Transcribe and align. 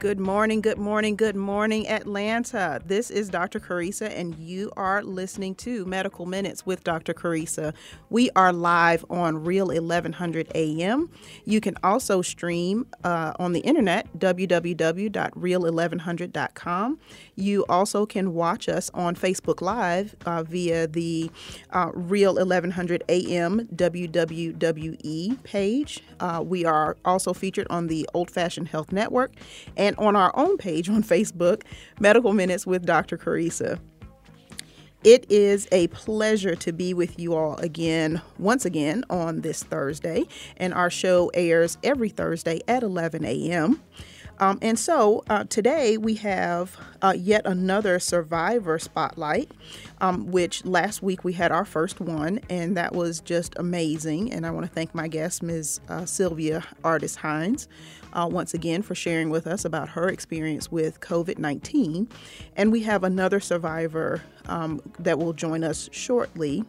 Good 0.00 0.18
morning, 0.18 0.60
good 0.62 0.78
morning, 0.78 1.14
good 1.14 1.36
morning, 1.36 1.86
Atlanta. 1.86 2.80
This 2.86 3.10
is 3.10 3.28
Dr. 3.28 3.60
Carissa, 3.60 4.08
and 4.08 4.34
you 4.36 4.72
are 4.74 5.02
listening 5.02 5.54
to 5.56 5.84
Medical 5.84 6.24
Minutes 6.24 6.64
with 6.64 6.82
Dr. 6.84 7.12
Carissa. 7.12 7.74
We 8.08 8.30
are 8.34 8.50
live 8.50 9.04
on 9.10 9.44
Real 9.44 9.66
1100 9.66 10.50
AM. 10.54 11.10
You 11.44 11.60
can 11.60 11.76
also 11.82 12.22
stream 12.22 12.86
uh, 13.04 13.34
on 13.38 13.52
the 13.52 13.60
internet, 13.60 14.06
www.real1100.com. 14.18 16.98
You 17.40 17.64
also 17.70 18.04
can 18.04 18.34
watch 18.34 18.68
us 18.68 18.90
on 18.92 19.16
Facebook 19.16 19.62
Live 19.62 20.14
uh, 20.26 20.42
via 20.42 20.86
the 20.86 21.30
uh, 21.70 21.90
Real 21.94 22.34
1100 22.34 23.02
AM 23.08 23.66
WWE 23.74 25.42
page. 25.42 26.02
Uh, 26.20 26.44
we 26.46 26.66
are 26.66 26.98
also 27.02 27.32
featured 27.32 27.66
on 27.70 27.86
the 27.86 28.06
Old 28.12 28.30
Fashioned 28.30 28.68
Health 28.68 28.92
Network 28.92 29.32
and 29.74 29.96
on 29.96 30.16
our 30.16 30.36
own 30.36 30.58
page 30.58 30.90
on 30.90 31.02
Facebook, 31.02 31.62
Medical 31.98 32.34
Minutes 32.34 32.66
with 32.66 32.84
Dr. 32.84 33.16
Carissa. 33.16 33.80
It 35.02 35.24
is 35.30 35.66
a 35.72 35.86
pleasure 35.88 36.54
to 36.56 36.72
be 36.74 36.92
with 36.92 37.18
you 37.18 37.34
all 37.34 37.56
again, 37.56 38.20
once 38.38 38.66
again, 38.66 39.02
on 39.08 39.40
this 39.40 39.62
Thursday. 39.62 40.26
And 40.58 40.74
our 40.74 40.90
show 40.90 41.30
airs 41.32 41.78
every 41.82 42.10
Thursday 42.10 42.60
at 42.68 42.82
11 42.82 43.24
a.m. 43.24 43.80
Um, 44.40 44.58
and 44.62 44.78
so 44.78 45.22
uh, 45.28 45.44
today 45.44 45.98
we 45.98 46.14
have 46.14 46.74
uh, 47.02 47.12
yet 47.16 47.42
another 47.44 48.00
survivor 48.00 48.78
spotlight, 48.78 49.50
um, 50.00 50.30
which 50.30 50.64
last 50.64 51.02
week 51.02 51.24
we 51.24 51.34
had 51.34 51.52
our 51.52 51.66
first 51.66 52.00
one, 52.00 52.40
and 52.48 52.74
that 52.74 52.94
was 52.94 53.20
just 53.20 53.54
amazing. 53.58 54.32
And 54.32 54.46
I 54.46 54.50
want 54.50 54.64
to 54.64 54.72
thank 54.72 54.94
my 54.94 55.08
guest, 55.08 55.42
Ms. 55.42 55.80
Uh, 55.90 56.06
Sylvia 56.06 56.64
Artis 56.82 57.16
Hines, 57.16 57.68
uh, 58.14 58.26
once 58.32 58.54
again 58.54 58.80
for 58.80 58.94
sharing 58.94 59.28
with 59.28 59.46
us 59.46 59.66
about 59.66 59.90
her 59.90 60.08
experience 60.08 60.72
with 60.72 61.00
COVID 61.00 61.36
19. 61.36 62.08
And 62.56 62.72
we 62.72 62.82
have 62.84 63.04
another 63.04 63.40
survivor 63.40 64.22
um, 64.46 64.80
that 64.98 65.18
will 65.18 65.34
join 65.34 65.62
us 65.62 65.90
shortly. 65.92 66.64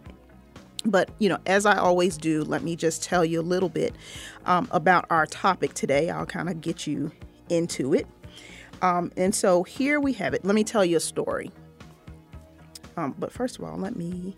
But, 0.84 1.10
you 1.20 1.30
know, 1.30 1.38
as 1.46 1.66
I 1.66 1.78
always 1.78 2.18
do, 2.18 2.44
let 2.44 2.64
me 2.64 2.76
just 2.76 3.02
tell 3.02 3.24
you 3.24 3.40
a 3.40 3.44
little 3.44 3.70
bit 3.70 3.96
um, 4.46 4.68
about 4.72 5.06
our 5.10 5.26
topic 5.26 5.74
today. 5.74 6.10
I'll 6.10 6.26
kind 6.26 6.50
of 6.50 6.60
get 6.60 6.86
you 6.86 7.12
into 7.52 7.94
it. 7.94 8.08
Um, 8.82 9.12
and 9.16 9.34
so 9.36 9.64
here 9.64 10.00
we 10.00 10.14
have 10.14 10.34
it. 10.34 10.44
Let 10.44 10.56
me 10.56 10.64
tell 10.64 10.84
you 10.84 10.98
a 10.98 11.02
story. 11.02 11.52
Um, 12.98 13.16
but 13.20 13.32
first 13.32 13.60
of 13.60 13.64
all, 13.64 13.78
let 13.78 13.96
me 13.96 14.36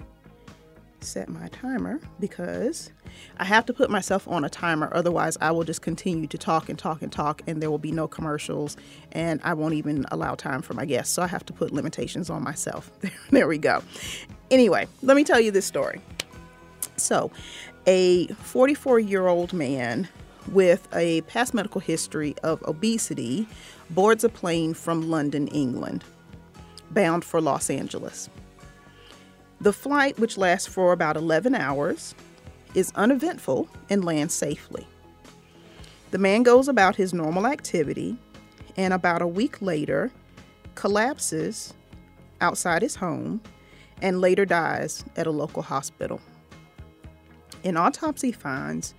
set 0.99 1.29
my 1.29 1.47
timer 1.49 1.99
because 2.19 2.91
I 3.37 3.45
have 3.45 3.65
to 3.67 3.73
put 3.73 3.89
myself 3.89 4.27
on 4.27 4.43
a 4.43 4.49
timer. 4.49 4.89
Otherwise, 4.93 5.37
I 5.41 5.51
will 5.51 5.63
just 5.63 5.81
continue 5.81 6.27
to 6.27 6.37
talk 6.37 6.69
and 6.69 6.77
talk 6.79 7.01
and 7.01 7.11
talk, 7.11 7.41
and 7.47 7.61
there 7.61 7.69
will 7.69 7.77
be 7.77 7.91
no 7.91 8.07
commercials, 8.07 8.77
and 9.11 9.39
I 9.43 9.53
won't 9.53 9.73
even 9.73 10.05
allow 10.11 10.35
time 10.35 10.61
for 10.61 10.73
my 10.73 10.85
guests. 10.85 11.13
So 11.13 11.21
I 11.21 11.27
have 11.27 11.45
to 11.47 11.53
put 11.53 11.71
limitations 11.71 12.29
on 12.29 12.43
myself. 12.43 12.91
there 13.31 13.47
we 13.47 13.57
go. 13.57 13.83
Anyway, 14.51 14.87
let 15.01 15.15
me 15.15 15.23
tell 15.23 15.39
you 15.39 15.51
this 15.51 15.65
story. 15.65 16.01
So, 16.95 17.31
a 17.85 18.27
44 18.27 18.99
year 18.99 19.27
old 19.27 19.51
man 19.51 20.07
with 20.51 20.87
a 20.93 21.21
past 21.21 21.53
medical 21.53 21.81
history 21.81 22.35
of 22.43 22.61
obesity 22.63 23.47
boards 23.89 24.23
a 24.23 24.29
plane 24.29 24.73
from 24.73 25.09
London, 25.09 25.47
England, 25.47 26.03
bound 26.91 27.23
for 27.23 27.41
Los 27.41 27.69
Angeles. 27.69 28.29
The 29.61 29.73
flight, 29.73 30.19
which 30.19 30.37
lasts 30.37 30.67
for 30.67 30.91
about 30.91 31.15
11 31.15 31.55
hours, 31.55 32.15
is 32.75 32.91
uneventful 32.95 33.69
and 33.89 34.03
lands 34.03 34.33
safely. 34.33 34.85
The 36.11 36.17
man 36.17 36.43
goes 36.43 36.67
about 36.67 36.95
his 36.95 37.13
normal 37.13 37.47
activity 37.47 38.17
and 38.75 38.93
about 38.93 39.21
a 39.21 39.27
week 39.27 39.61
later 39.61 40.11
collapses 40.75 41.73
outside 42.41 42.81
his 42.81 42.95
home 42.95 43.41
and 44.01 44.19
later 44.19 44.45
dies 44.45 45.05
at 45.15 45.27
a 45.27 45.31
local 45.31 45.61
hospital. 45.61 46.19
An 47.63 47.77
autopsy 47.77 48.31
finds 48.31 48.93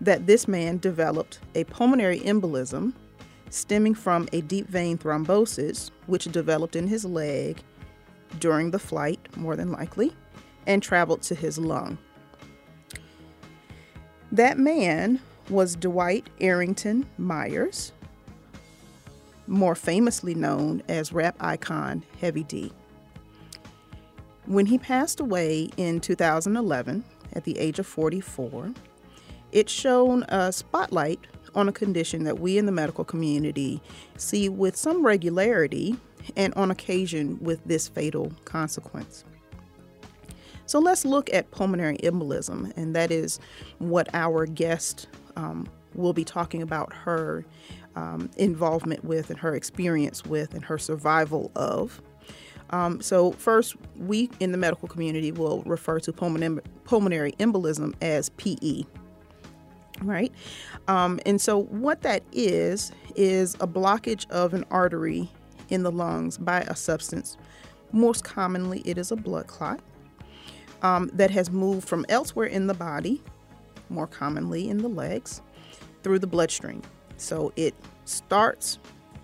that 0.00 0.26
this 0.26 0.46
man 0.46 0.78
developed 0.78 1.40
a 1.54 1.64
pulmonary 1.64 2.20
embolism 2.20 2.92
stemming 3.50 3.94
from 3.94 4.28
a 4.32 4.40
deep 4.42 4.68
vein 4.68 4.98
thrombosis, 4.98 5.90
which 6.06 6.24
developed 6.26 6.76
in 6.76 6.86
his 6.86 7.04
leg 7.04 7.62
during 8.40 8.70
the 8.70 8.78
flight, 8.78 9.18
more 9.36 9.56
than 9.56 9.72
likely, 9.72 10.14
and 10.66 10.82
traveled 10.82 11.22
to 11.22 11.34
his 11.34 11.58
lung. 11.58 11.98
That 14.30 14.58
man 14.58 15.20
was 15.48 15.74
Dwight 15.74 16.28
Arrington 16.40 17.06
Myers, 17.16 17.92
more 19.46 19.74
famously 19.74 20.34
known 20.34 20.82
as 20.88 21.12
rap 21.12 21.36
icon 21.40 22.04
Heavy 22.20 22.44
D. 22.44 22.70
When 24.44 24.66
he 24.66 24.78
passed 24.78 25.20
away 25.20 25.70
in 25.78 26.00
2011 26.00 27.04
at 27.32 27.44
the 27.44 27.58
age 27.58 27.78
of 27.78 27.86
44, 27.86 28.72
it 29.52 29.68
shone 29.68 30.24
a 30.28 30.52
spotlight 30.52 31.20
on 31.54 31.68
a 31.68 31.72
condition 31.72 32.24
that 32.24 32.38
we 32.40 32.58
in 32.58 32.66
the 32.66 32.72
medical 32.72 33.04
community 33.04 33.80
see 34.16 34.48
with 34.48 34.76
some 34.76 35.04
regularity 35.04 35.96
and 36.36 36.52
on 36.54 36.70
occasion 36.70 37.38
with 37.40 37.64
this 37.64 37.88
fatal 37.88 38.32
consequence. 38.44 39.24
So 40.66 40.78
let's 40.78 41.06
look 41.06 41.32
at 41.32 41.50
pulmonary 41.50 41.96
embolism, 41.98 42.76
and 42.76 42.94
that 42.94 43.10
is 43.10 43.40
what 43.78 44.08
our 44.12 44.44
guest 44.44 45.08
um, 45.36 45.66
will 45.94 46.12
be 46.12 46.24
talking 46.24 46.60
about 46.60 46.92
her 46.92 47.46
um, 47.96 48.30
involvement 48.36 49.02
with 49.02 49.30
and 49.30 49.38
her 49.38 49.54
experience 49.54 50.24
with 50.26 50.52
and 50.52 50.62
her 50.64 50.76
survival 50.76 51.50
of. 51.56 52.02
Um, 52.70 53.00
so, 53.00 53.32
first, 53.32 53.76
we 53.96 54.28
in 54.40 54.52
the 54.52 54.58
medical 54.58 54.88
community 54.88 55.32
will 55.32 55.62
refer 55.62 56.00
to 56.00 56.12
pulmonary 56.12 57.32
embolism 57.32 57.94
as 58.02 58.28
PE, 58.30 58.82
right? 60.02 60.32
Um, 60.86 61.20
and 61.26 61.40
so, 61.40 61.62
what 61.64 62.02
that 62.02 62.22
is, 62.32 62.92
is 63.16 63.54
a 63.56 63.66
blockage 63.66 64.28
of 64.30 64.54
an 64.54 64.64
artery 64.70 65.30
in 65.68 65.82
the 65.82 65.92
lungs 65.92 66.38
by 66.38 66.60
a 66.62 66.76
substance. 66.76 67.36
Most 67.92 68.24
commonly, 68.24 68.82
it 68.84 68.98
is 68.98 69.10
a 69.10 69.16
blood 69.16 69.46
clot 69.46 69.80
um, 70.82 71.10
that 71.14 71.30
has 71.30 71.50
moved 71.50 71.88
from 71.88 72.04
elsewhere 72.08 72.46
in 72.46 72.66
the 72.66 72.74
body, 72.74 73.22
more 73.88 74.06
commonly 74.06 74.68
in 74.68 74.78
the 74.78 74.88
legs, 74.88 75.42
through 76.02 76.18
the 76.18 76.26
bloodstream. 76.26 76.82
So, 77.16 77.52
it 77.56 77.74
starts 78.04 78.78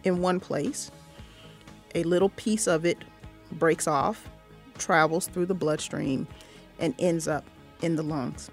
in 0.04 0.20
one 0.20 0.40
place, 0.40 0.90
a 1.94 2.02
little 2.02 2.30
piece 2.30 2.66
of 2.66 2.84
it 2.84 2.98
breaks 3.52 3.86
off, 3.86 4.28
travels 4.78 5.28
through 5.28 5.46
the 5.46 5.54
bloodstream, 5.54 6.26
and 6.78 6.94
ends 6.98 7.28
up 7.28 7.44
in 7.82 7.96
the 7.96 8.02
lungs. 8.02 8.50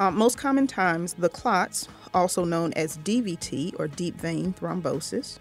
Uh, 0.00 0.10
most 0.10 0.38
common 0.38 0.66
times, 0.66 1.12
the 1.12 1.28
clots, 1.28 1.86
also 2.14 2.42
known 2.42 2.72
as 2.72 2.96
DVT 2.98 3.78
or 3.78 3.86
deep 3.86 4.16
vein 4.16 4.54
thrombosis, 4.54 5.38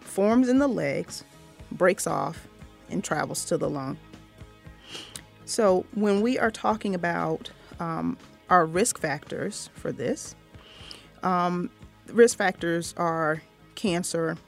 forms 0.00 0.48
in 0.48 0.58
the 0.58 0.66
legs, 0.66 1.24
breaks 1.72 2.06
off, 2.06 2.48
and 2.88 3.04
travels 3.04 3.44
to 3.44 3.58
the 3.58 3.68
lung. 3.68 3.98
So, 5.44 5.84
when 5.92 6.22
we 6.22 6.38
are 6.38 6.50
talking 6.50 6.94
about 6.94 7.50
um, 7.80 8.16
our 8.48 8.64
risk 8.64 8.98
factors 8.98 9.68
for 9.74 9.92
this, 9.92 10.34
um, 11.22 11.68
risk 12.06 12.38
factors 12.38 12.94
are 12.96 13.42
cancer, 13.74 14.38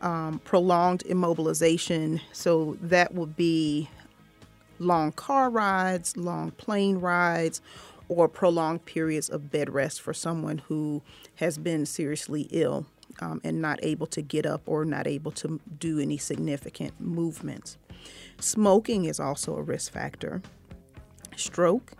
um, 0.00 0.38
prolonged 0.44 1.02
immobilization. 1.08 2.20
So, 2.30 2.78
that 2.82 3.14
would 3.14 3.34
be 3.34 3.90
long 4.78 5.10
car 5.10 5.50
rides, 5.50 6.16
long 6.16 6.52
plane 6.52 6.98
rides, 6.98 7.60
or 8.12 8.28
prolonged 8.28 8.84
periods 8.84 9.28
of 9.28 9.50
bed 9.50 9.72
rest 9.72 10.00
for 10.00 10.12
someone 10.12 10.58
who 10.58 11.02
has 11.36 11.58
been 11.58 11.86
seriously 11.86 12.48
ill 12.50 12.86
um, 13.20 13.40
and 13.44 13.60
not 13.60 13.78
able 13.82 14.06
to 14.06 14.22
get 14.22 14.46
up 14.46 14.62
or 14.66 14.84
not 14.84 15.06
able 15.06 15.30
to 15.32 15.60
do 15.78 15.98
any 15.98 16.16
significant 16.16 16.98
movements. 17.00 17.76
Smoking 18.40 19.04
is 19.04 19.20
also 19.20 19.56
a 19.56 19.62
risk 19.62 19.92
factor. 19.92 20.42
Stroke, 21.36 21.92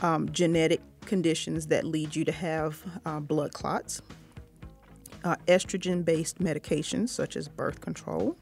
um, 0.00 0.30
genetic 0.32 0.80
conditions 1.02 1.66
that 1.68 1.84
lead 1.84 2.14
you 2.16 2.24
to 2.24 2.32
have 2.32 2.82
uh, 3.04 3.20
blood 3.20 3.52
clots, 3.52 4.02
uh, 5.24 5.36
estrogen 5.46 6.04
based 6.04 6.38
medications 6.38 7.08
such 7.08 7.36
as 7.36 7.48
birth 7.48 7.80
control, 7.80 8.36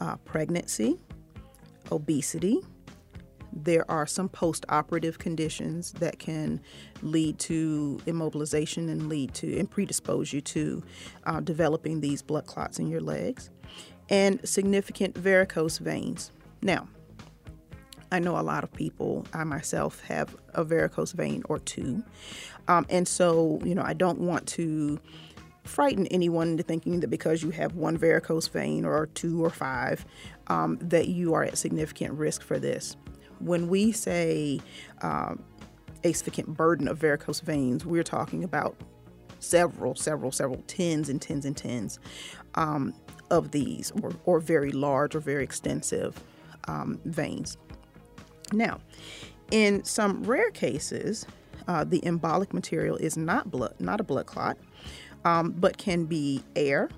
uh, 0.00 0.16
pregnancy, 0.18 0.98
obesity, 1.92 2.60
There 3.56 3.88
are 3.90 4.06
some 4.06 4.28
post 4.28 4.66
operative 4.68 5.18
conditions 5.18 5.92
that 5.92 6.18
can 6.18 6.60
lead 7.02 7.38
to 7.40 8.00
immobilization 8.06 8.90
and 8.90 9.08
lead 9.08 9.32
to 9.34 9.58
and 9.58 9.70
predispose 9.70 10.32
you 10.32 10.40
to 10.40 10.82
uh, 11.24 11.40
developing 11.40 12.00
these 12.00 12.20
blood 12.20 12.46
clots 12.46 12.78
in 12.78 12.88
your 12.88 13.00
legs 13.00 13.50
and 14.10 14.46
significant 14.46 15.16
varicose 15.16 15.78
veins. 15.78 16.32
Now, 16.62 16.88
I 18.10 18.18
know 18.18 18.38
a 18.38 18.42
lot 18.42 18.64
of 18.64 18.72
people, 18.72 19.26
I 19.32 19.44
myself 19.44 20.02
have 20.04 20.36
a 20.54 20.64
varicose 20.64 21.12
vein 21.12 21.42
or 21.48 21.58
two. 21.58 22.04
Um, 22.68 22.86
and 22.88 23.08
so, 23.08 23.60
you 23.64 23.74
know, 23.74 23.82
I 23.82 23.92
don't 23.92 24.20
want 24.20 24.46
to 24.48 25.00
frighten 25.64 26.06
anyone 26.08 26.50
into 26.50 26.62
thinking 26.62 27.00
that 27.00 27.08
because 27.08 27.42
you 27.42 27.50
have 27.50 27.74
one 27.74 27.96
varicose 27.96 28.48
vein 28.48 28.84
or 28.84 29.06
two 29.14 29.42
or 29.44 29.50
five, 29.50 30.04
um, 30.46 30.78
that 30.80 31.08
you 31.08 31.34
are 31.34 31.42
at 31.42 31.56
significant 31.56 32.14
risk 32.14 32.42
for 32.42 32.58
this. 32.58 32.96
When 33.40 33.68
we 33.68 33.92
say 33.92 34.60
um, 35.02 35.42
significant 36.02 36.56
burden 36.56 36.88
of 36.88 36.98
varicose 36.98 37.40
veins, 37.40 37.86
we're 37.86 38.02
talking 38.02 38.44
about 38.44 38.76
several, 39.40 39.94
several, 39.94 40.32
several 40.32 40.62
tens 40.66 41.08
and 41.08 41.20
tens 41.20 41.44
and 41.44 41.56
tens 41.56 41.98
um, 42.54 42.94
of 43.30 43.50
these, 43.50 43.92
or, 44.02 44.12
or 44.24 44.40
very 44.40 44.72
large 44.72 45.14
or 45.14 45.20
very 45.20 45.44
extensive 45.44 46.20
um, 46.68 47.00
veins. 47.04 47.56
Now, 48.52 48.78
in 49.50 49.84
some 49.84 50.22
rare 50.24 50.50
cases, 50.50 51.26
uh, 51.68 51.84
the 51.84 52.00
embolic 52.00 52.52
material 52.52 52.96
is 52.96 53.16
not 53.16 53.50
blood, 53.50 53.74
not 53.78 54.00
a 54.00 54.04
blood 54.04 54.26
clot, 54.26 54.58
um, 55.24 55.52
but 55.52 55.78
can 55.78 56.04
be 56.04 56.42
air, 56.56 56.90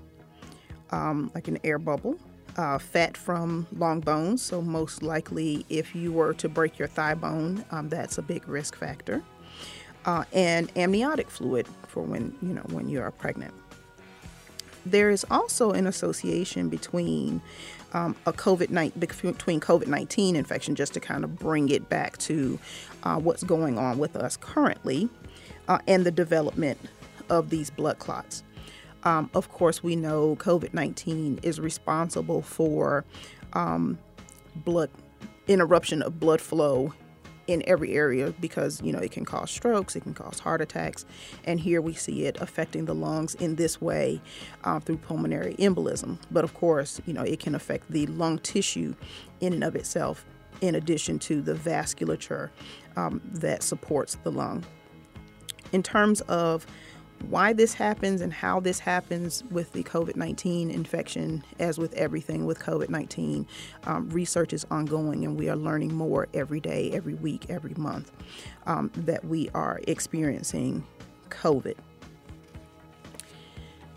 um, 0.91 1.31
like 1.33 1.47
an 1.47 1.57
air 1.63 1.79
bubble, 1.79 2.17
uh, 2.57 2.77
fat 2.77 3.15
from 3.15 3.67
long 3.77 3.99
bones. 4.01 4.41
So 4.41 4.61
most 4.61 5.03
likely, 5.03 5.65
if 5.69 5.95
you 5.95 6.11
were 6.11 6.33
to 6.35 6.49
break 6.49 6.79
your 6.79 6.87
thigh 6.87 7.15
bone, 7.15 7.63
um, 7.71 7.89
that's 7.89 8.17
a 8.17 8.21
big 8.21 8.47
risk 8.47 8.75
factor. 8.77 9.23
Uh, 10.05 10.23
and 10.31 10.71
amniotic 10.77 11.29
fluid 11.29 11.67
for 11.87 12.01
when 12.01 12.33
you 12.41 12.53
know 12.53 12.65
when 12.69 12.87
you 12.87 13.01
are 13.01 13.11
pregnant. 13.11 13.53
There 14.85 15.09
is 15.09 15.25
also 15.29 15.71
an 15.71 15.85
association 15.85 16.69
between 16.69 17.41
um, 17.91 18.15
a 18.25 18.31
COVID 18.31 18.69
between 18.97 19.59
COVID 19.59 19.87
nineteen 19.87 20.37
infection, 20.37 20.75
just 20.75 20.93
to 20.93 21.01
kind 21.01 21.25
of 21.25 21.37
bring 21.37 21.67
it 21.69 21.89
back 21.89 22.17
to 22.19 22.57
uh, 23.03 23.19
what's 23.19 23.43
going 23.43 23.77
on 23.77 23.97
with 23.97 24.15
us 24.15 24.37
currently, 24.37 25.09
uh, 25.67 25.79
and 25.87 26.05
the 26.05 26.11
development 26.11 26.77
of 27.29 27.49
these 27.49 27.69
blood 27.69 27.99
clots. 27.99 28.43
Um, 29.03 29.29
of 29.33 29.49
course, 29.49 29.83
we 29.83 29.95
know 29.95 30.35
COVID 30.37 30.73
19 30.73 31.39
is 31.43 31.59
responsible 31.59 32.41
for 32.41 33.05
um, 33.53 33.97
blood 34.55 34.89
interruption 35.47 36.01
of 36.01 36.19
blood 36.19 36.41
flow 36.41 36.93
in 37.47 37.63
every 37.65 37.93
area 37.93 38.33
because 38.39 38.81
you 38.81 38.91
know 38.91 38.99
it 38.99 39.11
can 39.11 39.23
cause 39.23 39.49
strokes 39.49 39.95
it 39.95 40.01
can 40.01 40.13
cause 40.13 40.39
heart 40.39 40.59
attacks 40.61 41.05
and 41.45 41.59
here 41.59 41.81
we 41.81 41.93
see 41.93 42.25
it 42.25 42.37
affecting 42.41 42.85
the 42.85 42.93
lungs 42.93 43.35
in 43.35 43.55
this 43.55 43.79
way 43.81 44.21
uh, 44.65 44.79
through 44.79 44.97
pulmonary 44.97 45.55
embolism. 45.55 46.17
But 46.29 46.43
of 46.43 46.53
course 46.53 47.01
you 47.05 47.13
know 47.13 47.23
it 47.23 47.39
can 47.39 47.55
affect 47.55 47.89
the 47.89 48.05
lung 48.07 48.39
tissue 48.39 48.93
in 49.39 49.53
and 49.53 49.63
of 49.63 49.75
itself 49.75 50.25
in 50.61 50.75
addition 50.75 51.19
to 51.19 51.41
the 51.41 51.53
vasculature 51.53 52.49
um, 52.95 53.21
that 53.25 53.63
supports 53.63 54.17
the 54.23 54.31
lung. 54.31 54.65
In 55.71 55.83
terms 55.83 56.21
of 56.21 56.65
why 57.29 57.51
this 57.51 57.73
happens 57.73 58.21
and 58.21 58.31
how 58.31 58.59
this 58.59 58.79
happens 58.79 59.43
with 59.51 59.71
the 59.73 59.83
COVID 59.83 60.15
19 60.15 60.69
infection, 60.69 61.43
as 61.59 61.77
with 61.77 61.93
everything 61.93 62.45
with 62.45 62.59
COVID 62.59 62.89
19, 62.89 63.45
um, 63.85 64.09
research 64.09 64.53
is 64.53 64.65
ongoing 64.71 65.25
and 65.25 65.37
we 65.37 65.49
are 65.49 65.55
learning 65.55 65.93
more 65.93 66.27
every 66.33 66.59
day, 66.59 66.91
every 66.91 67.15
week, 67.15 67.45
every 67.49 67.73
month 67.75 68.11
um, 68.65 68.91
that 68.95 69.23
we 69.25 69.49
are 69.53 69.81
experiencing 69.87 70.85
COVID. 71.29 71.75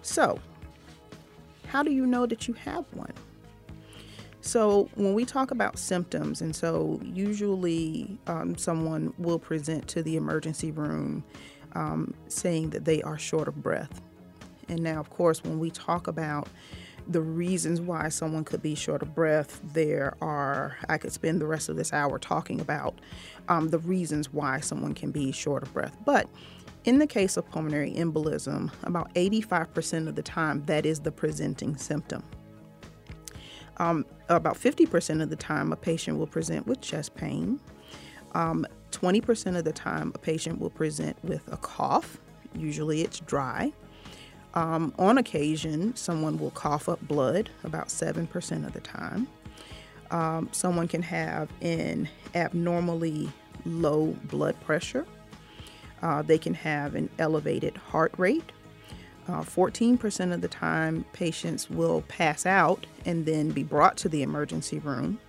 So, 0.03 0.39
how 1.67 1.83
do 1.83 1.93
you 1.93 2.07
know 2.07 2.27
that 2.27 2.49
you 2.49 2.55
have 2.55 2.85
one? 2.93 3.13
So, 4.41 4.89
when 4.95 5.13
we 5.15 5.25
talk 5.25 5.51
about 5.51 5.79
symptoms, 5.79 6.41
and 6.41 6.57
so 6.57 6.99
usually 7.05 8.19
um, 8.27 8.57
someone 8.57 9.13
will 9.19 9.39
present 9.39 9.87
to 9.89 10.03
the 10.03 10.17
emergency 10.17 10.73
room 10.73 11.23
um, 11.75 12.15
saying 12.29 12.71
that 12.71 12.85
they 12.85 13.03
are 13.03 13.19
short 13.19 13.49
of 13.49 13.63
breath. 13.63 14.01
And 14.69 14.83
now, 14.83 15.01
of 15.01 15.11
course, 15.11 15.43
when 15.43 15.59
we 15.59 15.71
talk 15.71 16.07
about 16.07 16.49
the 17.09 17.21
reasons 17.21 17.81
why 17.81 18.09
someone 18.09 18.45
could 18.45 18.63
be 18.63 18.75
short 18.75 19.03
of 19.03 19.15
breath, 19.15 19.61
there 19.73 20.15
are, 20.21 20.77
I 20.89 20.99
could 20.99 21.13
spend 21.13 21.41
the 21.41 21.47
rest 21.47 21.69
of 21.69 21.77
this 21.77 21.93
hour 21.93 22.19
talking 22.19 22.61
about 22.61 23.01
um, 23.49 23.69
the 23.69 23.79
reasons 23.79 24.33
why 24.33 24.61
someone 24.61 24.95
can 24.95 25.11
be 25.11 25.33
short 25.33 25.63
of 25.63 25.73
breath. 25.73 25.97
But 26.05 26.29
in 26.85 26.99
the 26.99 27.07
case 27.07 27.37
of 27.37 27.49
pulmonary 27.51 27.93
embolism, 27.93 28.71
about 28.85 29.13
85% 29.15 30.09
of 30.09 30.15
the 30.15 30.23
time, 30.23 30.65
that 30.67 30.87
is 30.87 31.01
the 31.01 31.13
presenting 31.13 31.77
symptom. 31.77 32.23
Um, 33.79 34.05
about 34.29 34.57
50% 34.57 35.23
of 35.23 35.31
the 35.31 35.37
time, 35.37 35.73
a 35.73 35.77
patient 35.77 36.19
will 36.19 36.27
present 36.27 36.67
with 36.67 36.81
chest 36.81 37.15
pain. 37.15 37.59
Um, 38.35 38.67
20% 39.01 39.57
of 39.57 39.65
the 39.65 39.73
time, 39.73 40.13
a 40.15 40.19
patient 40.19 40.61
will 40.61 40.71
present 40.71 41.17
with 41.25 41.51
a 41.53 41.57
cough. 41.57 42.19
Usually 42.55 43.03
it's 43.03 43.21
dry. 43.21 43.73
Um, 44.55 44.93
on 44.99 45.17
occasion, 45.17 45.95
someone 45.97 46.39
will 46.39 46.51
cough 46.51 46.89
up 46.89 47.01
blood 47.07 47.51
about 47.65 47.89
7% 47.89 48.67
of 48.67 48.73
the 48.73 48.81
time. 48.81 49.29
Um, 50.11 50.49
someone 50.53 50.89
can 50.89 51.03
have 51.03 51.49
an 51.63 52.09
abnormally 52.35 53.31
low 53.65 54.17
blood 54.25 54.61
pressure. 54.63 55.07
Uh, 56.03 56.23
they 56.23 56.39
can 56.39 56.55
have 56.55 56.95
an 56.95 57.09
elevated 57.19 57.77
heart 57.77 58.13
rate. 58.17 58.53
Uh, 59.29 59.43
14% 59.43 60.33
of 60.33 60.41
the 60.41 60.49
time, 60.49 61.05
patients 61.13 61.71
will 61.71 62.03
pass 62.03 62.45
out 62.45 62.87
and 63.07 63.27
then 63.27 63.51
be 63.51 63.63
brought 63.63 63.97
to 63.99 64.09
the 64.09 64.23
emergency 64.23 64.79
room. 64.81 65.21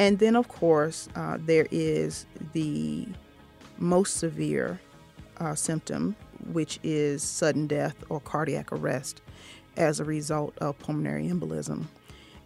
And 0.00 0.18
then, 0.18 0.34
of 0.34 0.48
course, 0.48 1.10
uh, 1.14 1.36
there 1.38 1.66
is 1.70 2.24
the 2.54 3.06
most 3.76 4.16
severe 4.16 4.80
uh, 5.36 5.54
symptom, 5.54 6.16
which 6.54 6.80
is 6.82 7.22
sudden 7.22 7.66
death 7.66 8.02
or 8.08 8.18
cardiac 8.18 8.72
arrest 8.72 9.20
as 9.76 10.00
a 10.00 10.04
result 10.04 10.56
of 10.56 10.78
pulmonary 10.78 11.24
embolism. 11.28 11.84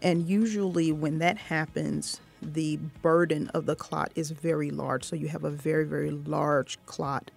And 0.02 0.28
usually, 0.28 0.90
when 0.90 1.20
that 1.20 1.38
happens, 1.38 2.20
the 2.42 2.78
burden 3.02 3.50
of 3.50 3.66
the 3.66 3.76
clot 3.76 4.10
is 4.16 4.32
very 4.32 4.72
large. 4.72 5.04
So 5.04 5.14
you 5.14 5.28
have 5.28 5.44
a 5.44 5.50
very, 5.50 5.84
very 5.84 6.10
large 6.10 6.76
clot 6.86 7.30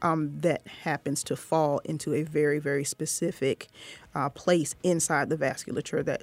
um, 0.00 0.40
that 0.40 0.66
happens 0.66 1.22
to 1.24 1.36
fall 1.36 1.80
into 1.80 2.14
a 2.14 2.22
very, 2.22 2.58
very 2.58 2.84
specific 2.84 3.68
uh, 4.14 4.30
place 4.30 4.74
inside 4.82 5.28
the 5.28 5.36
vasculature 5.36 6.02
that 6.06 6.22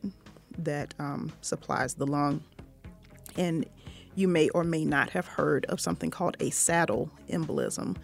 that 0.57 0.95
um, 0.99 1.33
supplies 1.41 1.95
the 1.95 2.07
lung 2.07 2.41
and 3.37 3.65
you 4.15 4.27
may 4.27 4.49
or 4.49 4.63
may 4.63 4.85
not 4.85 5.09
have 5.09 5.27
heard 5.27 5.65
of 5.65 5.79
something 5.79 6.09
called 6.09 6.37
a 6.39 6.49
saddle 6.49 7.09
embolism, 7.29 7.97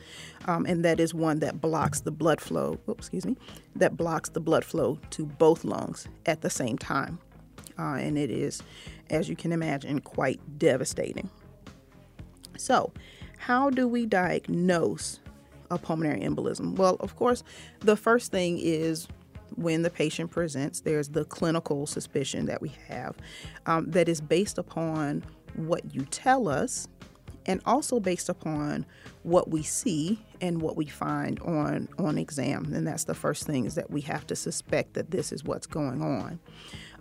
um, 0.45 0.65
and 0.65 0.83
that 0.83 1.00
is 1.00 1.13
one 1.13 1.39
that 1.39 1.61
blocks 1.61 2.01
the 2.01 2.11
blood 2.11 2.41
flow. 2.41 2.77
Oops, 2.88 3.00
excuse 3.00 3.25
me, 3.25 3.38
that 3.75 3.95
blocks 3.95 4.29
the 4.29 4.41
blood 4.41 4.65
flow 4.65 5.00
to 5.11 5.25
both 5.25 5.63
lungs 5.63 6.07
at 6.25 6.41
the 6.41 6.50
same 6.50 6.77
time, 6.77 7.17
uh, 7.79 7.93
and 7.93 8.17
it 8.17 8.29
is, 8.29 8.61
as 9.09 9.29
you 9.29 9.35
can 9.35 9.51
imagine, 9.51 10.00
quite 10.00 10.39
devastating. 10.57 11.29
So, 12.57 12.91
how 13.38 13.69
do 13.69 13.88
we 13.88 14.05
diagnose 14.05 15.19
a 15.71 15.77
pulmonary 15.77 16.21
embolism? 16.21 16.75
Well, 16.75 16.97
of 17.00 17.15
course, 17.15 17.43
the 17.79 17.95
first 17.95 18.31
thing 18.31 18.59
is 18.59 19.07
when 19.55 19.81
the 19.81 19.89
patient 19.89 20.31
presents, 20.31 20.81
there's 20.81 21.10
the 21.10 21.25
clinical 21.25 21.86
suspicion 21.86 22.46
that 22.46 22.62
we 22.62 22.72
have 22.88 23.15
um, 23.65 23.89
that 23.91 24.08
is 24.08 24.22
based 24.22 24.58
upon 24.58 25.24
what 25.55 25.93
you 25.93 26.05
tell 26.05 26.48
us 26.48 26.88
and 27.48 27.60
also 27.65 28.00
based 28.00 28.29
upon 28.29 28.86
what 29.24 29.50
we 29.50 29.63
see 29.63 30.24
and 30.41 30.62
what 30.62 30.77
we 30.77 30.86
find 30.86 31.39
on 31.39 31.89
on 31.98 32.17
exam. 32.17 32.72
And 32.74 32.86
that's 32.86 33.05
the 33.05 33.15
first 33.15 33.46
thing 33.46 33.65
is 33.65 33.75
that 33.75 33.89
we 33.89 34.01
have 34.01 34.27
to 34.27 34.36
suspect 34.36 34.93
that 34.93 35.12
this 35.12 35.31
is 35.31 35.43
what's 35.43 35.67
going 35.67 36.01
on 36.01 36.39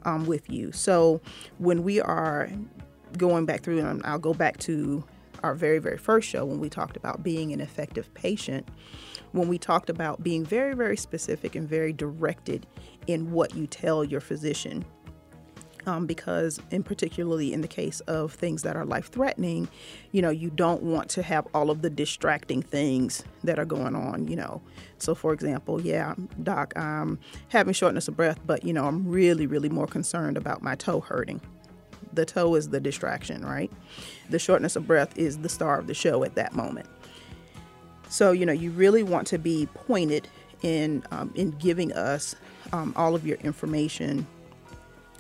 um, 0.04 0.26
with 0.26 0.48
you. 0.50 0.72
So 0.72 1.20
when 1.58 1.82
we 1.82 2.00
are 2.00 2.50
going 3.16 3.44
back 3.44 3.62
through 3.62 3.78
and 3.80 4.02
i'll 4.04 4.18
go 4.18 4.34
back 4.34 4.58
to 4.58 5.04
our 5.42 5.54
very 5.54 5.78
very 5.78 5.98
first 5.98 6.28
show 6.28 6.44
when 6.44 6.60
we 6.60 6.68
talked 6.68 6.96
about 6.96 7.22
being 7.22 7.52
an 7.52 7.60
effective 7.60 8.12
patient 8.14 8.66
when 9.32 9.48
we 9.48 9.58
talked 9.58 9.90
about 9.90 10.22
being 10.22 10.44
very, 10.44 10.74
very 10.74 10.96
specific 10.96 11.54
and 11.54 11.68
very 11.68 11.92
directed 11.92 12.66
in 13.06 13.32
what 13.32 13.54
you 13.54 13.66
tell 13.66 14.04
your 14.04 14.20
physician. 14.20 14.84
Um, 15.86 16.04
because, 16.04 16.60
in 16.70 16.82
particularly 16.82 17.54
in 17.54 17.62
the 17.62 17.68
case 17.68 18.00
of 18.00 18.34
things 18.34 18.62
that 18.62 18.76
are 18.76 18.84
life 18.84 19.10
threatening, 19.10 19.66
you 20.12 20.20
know, 20.20 20.28
you 20.28 20.50
don't 20.50 20.82
want 20.82 21.08
to 21.10 21.22
have 21.22 21.48
all 21.54 21.70
of 21.70 21.80
the 21.80 21.88
distracting 21.88 22.60
things 22.60 23.24
that 23.44 23.58
are 23.58 23.64
going 23.64 23.96
on, 23.96 24.28
you 24.28 24.36
know. 24.36 24.60
So, 24.98 25.14
for 25.14 25.32
example, 25.32 25.80
yeah, 25.80 26.14
doc, 26.42 26.76
I'm 26.76 27.18
having 27.48 27.72
shortness 27.72 28.08
of 28.08 28.16
breath, 28.16 28.38
but, 28.44 28.62
you 28.62 28.74
know, 28.74 28.84
I'm 28.84 29.08
really, 29.08 29.46
really 29.46 29.70
more 29.70 29.86
concerned 29.86 30.36
about 30.36 30.60
my 30.60 30.74
toe 30.74 31.00
hurting 31.00 31.40
the 32.12 32.24
toe 32.24 32.54
is 32.54 32.68
the 32.68 32.80
distraction, 32.80 33.44
right? 33.44 33.70
The 34.30 34.38
shortness 34.38 34.76
of 34.76 34.86
breath 34.86 35.16
is 35.16 35.38
the 35.38 35.48
star 35.48 35.78
of 35.78 35.86
the 35.86 35.94
show 35.94 36.24
at 36.24 36.34
that 36.34 36.54
moment. 36.54 36.88
So, 38.10 38.32
you 38.32 38.44
know, 38.44 38.52
you 38.52 38.70
really 38.72 39.02
want 39.02 39.26
to 39.28 39.38
be 39.38 39.66
pointed 39.72 40.28
in 40.62 41.02
um, 41.10 41.32
in 41.34 41.52
giving 41.52 41.92
us 41.92 42.34
um, 42.72 42.92
all 42.96 43.14
of 43.14 43.26
your 43.26 43.38
information 43.38 44.26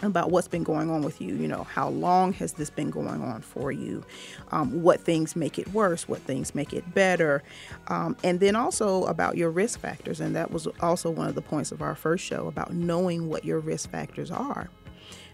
about 0.02 0.30
what's 0.30 0.48
been 0.48 0.62
going 0.62 0.90
on 0.90 1.02
with 1.02 1.20
you. 1.20 1.34
You 1.34 1.46
know, 1.46 1.64
how 1.64 1.88
long 1.88 2.32
has 2.34 2.54
this 2.54 2.70
been 2.70 2.90
going 2.90 3.22
on 3.22 3.42
for 3.42 3.70
you? 3.70 4.04
Um, 4.50 4.82
what 4.82 5.00
things 5.00 5.36
make 5.36 5.58
it 5.58 5.68
worse? 5.72 6.08
What 6.08 6.20
things 6.22 6.54
make 6.54 6.72
it 6.72 6.94
better? 6.94 7.42
Um, 7.88 8.16
and 8.24 8.40
then 8.40 8.56
also 8.56 9.04
about 9.04 9.36
your 9.36 9.50
risk 9.50 9.80
factors. 9.80 10.20
And 10.20 10.34
that 10.34 10.50
was 10.50 10.66
also 10.80 11.10
one 11.10 11.28
of 11.28 11.34
the 11.34 11.42
points 11.42 11.72
of 11.72 11.82
our 11.82 11.94
first 11.94 12.24
show 12.24 12.46
about 12.46 12.72
knowing 12.72 13.28
what 13.28 13.44
your 13.44 13.60
risk 13.60 13.90
factors 13.90 14.30
are. 14.30 14.68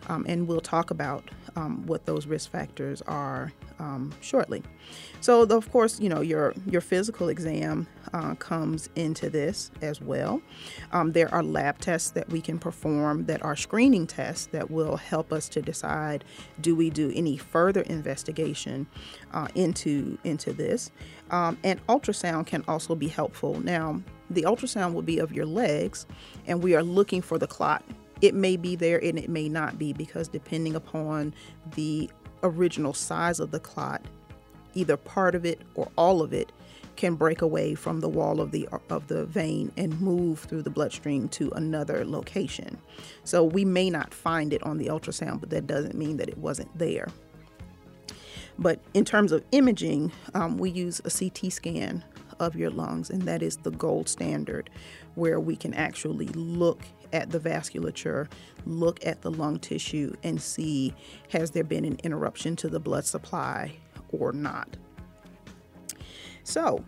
Um, 0.09 0.25
and 0.29 0.47
we'll 0.47 0.61
talk 0.61 0.91
about 0.91 1.25
um, 1.57 1.87
what 1.87 2.07
those 2.07 2.27
risk 2.27 2.51
factors 2.51 3.03
are 3.03 3.53
um, 3.79 4.13
shortly. 4.21 4.63
So, 5.21 5.43
of 5.43 5.71
course, 5.71 6.01
you 6.01 6.09
know 6.09 6.21
your 6.21 6.55
your 6.67 6.81
physical 6.81 7.29
exam 7.29 7.87
uh, 8.13 8.35
comes 8.37 8.89
into 8.95 9.29
this 9.31 9.71
as 9.83 10.01
well. 10.01 10.41
Um, 10.93 11.13
there 11.13 11.33
are 11.35 11.43
lab 11.43 11.79
tests 11.79 12.11
that 12.11 12.29
we 12.29 12.41
can 12.41 12.59
perform 12.59 13.27
that 13.27 13.43
are 13.43 13.57
screening 13.57 14.07
tests 14.07 14.47
that 14.53 14.71
will 14.71 14.97
help 14.97 15.33
us 15.33 15.49
to 15.51 15.63
decide 15.63 16.25
do 16.61 16.75
we 16.75 16.91
do 16.91 17.13
any 17.15 17.37
further 17.37 17.83
investigation 17.83 18.87
uh, 19.33 19.49
into 19.55 20.19
into 20.25 20.53
this. 20.53 20.91
Um, 21.31 21.59
and 21.65 21.85
ultrasound 21.89 22.47
can 22.47 22.65
also 22.69 22.95
be 22.95 23.09
helpful. 23.09 23.61
Now, 23.61 24.01
the 24.31 24.43
ultrasound 24.43 24.95
will 24.95 25.03
be 25.03 25.19
of 25.19 25.33
your 25.33 25.47
legs, 25.47 26.07
and 26.47 26.63
we 26.63 26.75
are 26.75 26.83
looking 26.83 27.23
for 27.23 27.39
the 27.39 27.47
clot 27.47 27.83
it 28.21 28.35
may 28.35 28.57
be 28.57 28.77
there 28.77 29.03
and 29.03 29.19
it 29.19 29.29
may 29.29 29.49
not 29.49 29.79
be 29.79 29.93
because 29.93 30.29
depending 30.29 30.75
upon 30.75 31.35
the 31.75 32.11
original 32.43 32.95
size 32.95 33.41
of 33.41 33.51
the 33.51 33.61
clot, 33.61 34.03
either 34.75 34.97
part 34.97 35.35
of 35.35 35.45
it 35.45 35.61
or 35.75 35.89
all 35.97 36.23
of 36.23 36.33
it 36.33 36.53
can 36.97 37.15
break 37.15 37.43
away 37.43 37.75
from 37.75 38.01
the 38.01 38.09
wall 38.09 38.41
of 38.41 38.51
the 38.51 38.67
of 38.89 39.07
the 39.09 39.27
vein 39.27 39.71
and 39.77 40.01
move 40.01 40.41
through 40.41 40.63
the 40.63 40.71
bloodstream 40.71 41.29
to 41.29 41.51
another 41.53 42.05
location. 42.07 42.79
So 43.25 43.45
we 43.45 43.65
may 43.65 43.91
not 43.91 44.15
find 44.15 44.53
it 44.53 44.63
on 44.63 44.79
the 44.79 44.87
ultrasound, 44.87 45.41
but 45.41 45.51
that 45.51 45.67
doesn't 45.67 45.95
mean 45.95 46.17
that 46.17 46.29
it 46.29 46.39
wasn't 46.39 46.77
there. 46.79 47.09
But 48.59 48.81
in 48.95 49.05
terms 49.05 49.33
of 49.33 49.45
imaging, 49.53 50.13
um, 50.35 50.57
we 50.57 50.71
use 50.71 51.01
a 51.05 51.11
CT 51.11 51.53
scan 51.53 52.03
of 52.41 52.57
your 52.57 52.71
lungs, 52.71 53.11
and 53.11 53.23
that 53.23 53.43
is 53.43 53.59
the 53.59 53.71
gold 53.71 54.09
standard, 54.09 54.71
where 55.15 55.39
we 55.39 55.57
can 55.57 55.75
actually 55.75 56.29
look 56.29 56.83
at 57.13 57.31
the 57.31 57.41
vasculature, 57.41 58.29
look 58.65 59.05
at 59.05 59.23
the 59.23 59.31
lung 59.31 59.59
tissue, 59.59 60.15
and 60.23 60.41
see 60.41 60.95
has 61.31 61.51
there 61.51 61.65
been 61.65 61.85
an 61.85 61.99
interruption 62.03 62.57
to 62.57 62.69
the 62.69 62.81
blood 62.81 63.05
supply 63.05 63.73
or 64.11 64.33
not. 64.33 64.77
So, 66.45 66.85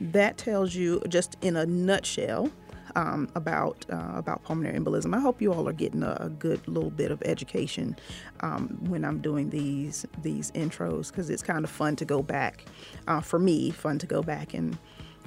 that 0.00 0.38
tells 0.38 0.74
you 0.74 1.00
just 1.08 1.36
in 1.42 1.56
a 1.56 1.66
nutshell 1.66 2.50
um, 2.96 3.28
about 3.34 3.86
uh, 3.90 4.12
about 4.14 4.42
pulmonary 4.42 4.78
embolism. 4.78 5.14
I 5.14 5.20
hope 5.20 5.40
you 5.40 5.52
all 5.52 5.68
are 5.68 5.72
getting 5.72 6.02
a, 6.02 6.16
a 6.20 6.28
good 6.28 6.66
little 6.68 6.90
bit 6.90 7.10
of 7.10 7.22
education 7.24 7.96
um, 8.40 8.78
when 8.88 9.04
I'm 9.04 9.20
doing 9.20 9.50
these 9.50 10.06
these 10.22 10.50
intros 10.52 11.08
because 11.08 11.30
it's 11.30 11.42
kind 11.42 11.64
of 11.64 11.70
fun 11.70 11.96
to 11.96 12.04
go 12.04 12.22
back 12.22 12.64
uh, 13.06 13.20
for 13.20 13.38
me, 13.38 13.70
fun 13.70 13.98
to 13.98 14.06
go 14.06 14.22
back 14.22 14.54
and 14.54 14.76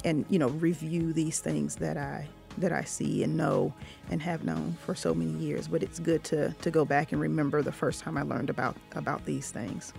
and 0.04 0.26
you 0.30 0.40
know 0.40 0.50
review 0.50 1.14
these 1.14 1.40
things 1.40 1.76
that 1.78 1.98
I 1.98 2.28
that 2.58 2.72
I 2.72 2.84
see 2.84 3.24
and 3.24 3.36
know 3.36 3.74
and 4.10 4.22
have 4.22 4.44
known 4.44 4.78
for 4.86 4.96
so 4.96 5.14
many 5.14 5.32
years. 5.32 5.68
But 5.68 5.84
it's 5.84 6.00
good 6.00 6.24
to, 6.26 6.54
to 6.62 6.72
go 6.72 6.86
back 6.86 7.12
and 7.12 7.22
remember 7.22 7.62
the 7.62 7.72
first 7.72 8.02
time 8.02 8.18
I 8.18 8.22
learned 8.24 8.50
about, 8.50 8.76
about 8.94 9.26
these 9.26 9.52
things. 9.52 9.94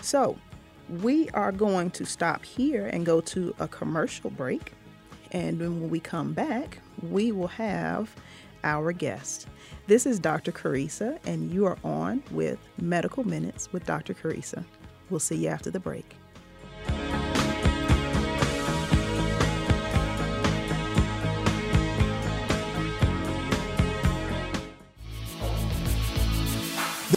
So 0.00 0.36
we 1.00 1.30
are 1.30 1.52
going 1.52 1.90
to 1.92 2.04
stop 2.04 2.44
here 2.44 2.86
and 2.86 3.06
go 3.06 3.20
to 3.22 3.54
a 3.58 3.68
commercial 3.68 4.30
break. 4.30 4.72
And 5.32 5.58
when 5.58 5.90
we 5.90 6.00
come 6.00 6.32
back, 6.32 6.78
we 7.02 7.32
will 7.32 7.48
have 7.48 8.14
our 8.62 8.92
guest. 8.92 9.46
This 9.86 10.06
is 10.06 10.18
Dr. 10.18 10.52
Carissa, 10.52 11.18
and 11.26 11.52
you 11.52 11.66
are 11.66 11.76
on 11.84 12.22
with 12.30 12.58
Medical 12.80 13.24
Minutes 13.24 13.72
with 13.72 13.84
Dr. 13.84 14.14
Carissa. 14.14 14.64
We'll 15.10 15.20
see 15.20 15.36
you 15.36 15.48
after 15.48 15.70
the 15.70 15.80
break. 15.80 16.16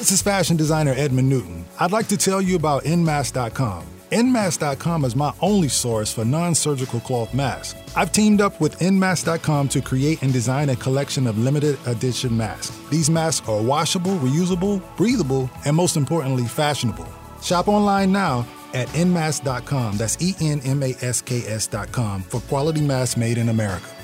This 0.07 0.19
is 0.19 0.21
fashion 0.21 0.55
designer 0.55 0.93
Edmund 0.95 1.27
Newton. 1.27 1.65
I'd 1.81 1.91
like 1.91 2.07
to 2.07 2.15
tell 2.15 2.41
you 2.41 2.55
about 2.55 2.85
Nmask.com. 2.85 3.83
Nmask.com 4.09 5.03
is 5.03 5.17
my 5.17 5.33
only 5.41 5.67
source 5.67 6.13
for 6.13 6.23
non 6.23 6.55
surgical 6.55 7.01
cloth 7.01 7.33
masks. 7.33 7.77
I've 7.93 8.13
teamed 8.13 8.39
up 8.39 8.61
with 8.61 8.79
Nmask.com 8.79 9.67
to 9.67 9.81
create 9.81 10.21
and 10.21 10.31
design 10.31 10.69
a 10.69 10.77
collection 10.77 11.27
of 11.27 11.37
limited 11.37 11.77
edition 11.85 12.37
masks. 12.37 12.71
These 12.89 13.09
masks 13.09 13.49
are 13.49 13.61
washable, 13.61 14.17
reusable, 14.19 14.81
breathable, 14.95 15.49
and 15.65 15.75
most 15.75 15.97
importantly, 15.97 16.45
fashionable. 16.45 17.09
Shop 17.41 17.67
online 17.67 18.13
now 18.13 18.47
at 18.73 18.87
Nmask.com. 18.95 19.97
That's 19.97 20.15
E 20.21 20.35
N 20.39 20.61
M 20.63 20.83
A 20.83 20.95
S 21.01 21.19
K 21.19 21.45
S.com 21.47 22.21
for 22.21 22.39
quality 22.47 22.79
masks 22.79 23.17
made 23.17 23.37
in 23.37 23.49
America. 23.49 23.96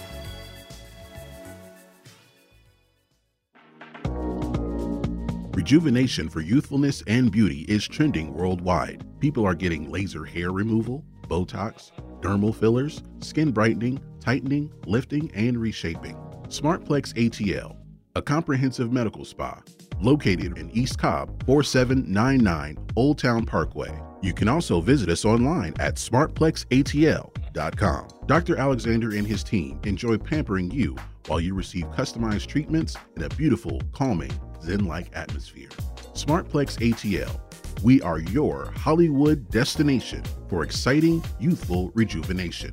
Rejuvenation 5.63 6.27
for 6.27 6.41
youthfulness 6.41 7.01
and 7.07 7.31
beauty 7.31 7.61
is 7.69 7.87
trending 7.87 8.33
worldwide. 8.33 9.01
People 9.21 9.45
are 9.45 9.55
getting 9.55 9.89
laser 9.89 10.25
hair 10.25 10.51
removal, 10.51 11.05
Botox, 11.29 11.93
dermal 12.19 12.53
fillers, 12.53 13.01
skin 13.21 13.49
brightening, 13.49 13.97
tightening, 14.19 14.73
lifting, 14.85 15.31
and 15.33 15.57
reshaping. 15.57 16.17
Smartplex 16.49 17.13
ATL, 17.13 17.77
a 18.13 18.21
comprehensive 18.21 18.91
medical 18.91 19.23
spa 19.23 19.61
located 20.01 20.57
in 20.57 20.69
East 20.71 20.99
Cobb, 20.99 21.29
4799 21.45 22.77
Old 22.97 23.17
Town 23.17 23.45
Parkway. 23.45 23.97
You 24.21 24.33
can 24.33 24.49
also 24.49 24.81
visit 24.81 25.07
us 25.07 25.23
online 25.23 25.75
at 25.79 25.95
smartplexatl.com. 25.95 28.07
Dr. 28.25 28.57
Alexander 28.57 29.15
and 29.15 29.25
his 29.25 29.45
team 29.45 29.79
enjoy 29.85 30.17
pampering 30.17 30.71
you 30.71 30.97
while 31.27 31.39
you 31.39 31.53
receive 31.53 31.85
customized 31.85 32.47
treatments 32.47 32.97
in 33.15 33.23
a 33.23 33.29
beautiful, 33.29 33.79
calming, 33.93 34.37
Zen 34.63 34.85
like 34.85 35.15
atmosphere. 35.15 35.69
Smartplex 36.13 36.79
ATL. 36.79 37.39
We 37.83 38.01
are 38.01 38.19
your 38.19 38.71
Hollywood 38.75 39.49
destination 39.49 40.23
for 40.47 40.63
exciting 40.63 41.23
youthful 41.39 41.91
rejuvenation. 41.93 42.71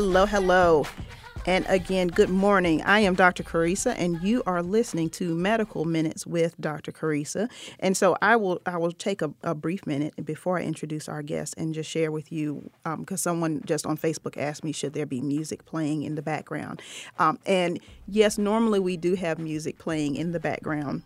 Hello, 0.00 0.26
hello. 0.26 0.86
And 1.44 1.66
again, 1.68 2.06
good 2.06 2.30
morning. 2.30 2.82
I 2.82 3.00
am 3.00 3.16
Dr. 3.16 3.42
Carissa, 3.42 3.96
and 3.98 4.22
you 4.22 4.44
are 4.46 4.62
listening 4.62 5.10
to 5.10 5.34
Medical 5.34 5.84
Minutes 5.84 6.24
with 6.24 6.54
Dr. 6.60 6.92
Carissa. 6.92 7.50
And 7.80 7.96
so 7.96 8.16
I 8.22 8.36
will 8.36 8.62
I 8.64 8.76
will 8.76 8.92
take 8.92 9.22
a, 9.22 9.34
a 9.42 9.56
brief 9.56 9.88
minute 9.88 10.14
before 10.24 10.56
I 10.56 10.62
introduce 10.62 11.08
our 11.08 11.20
guest 11.20 11.54
and 11.58 11.74
just 11.74 11.90
share 11.90 12.12
with 12.12 12.30
you 12.30 12.70
because 12.84 13.26
um, 13.26 13.32
someone 13.32 13.60
just 13.66 13.86
on 13.86 13.96
Facebook 13.98 14.36
asked 14.36 14.62
me 14.62 14.70
should 14.70 14.92
there 14.92 15.04
be 15.04 15.20
music 15.20 15.64
playing 15.64 16.04
in 16.04 16.14
the 16.14 16.22
background. 16.22 16.80
Um, 17.18 17.40
and 17.44 17.80
yes, 18.06 18.38
normally 18.38 18.78
we 18.78 18.96
do 18.96 19.16
have 19.16 19.40
music 19.40 19.78
playing 19.78 20.14
in 20.14 20.30
the 20.30 20.38
background 20.38 21.02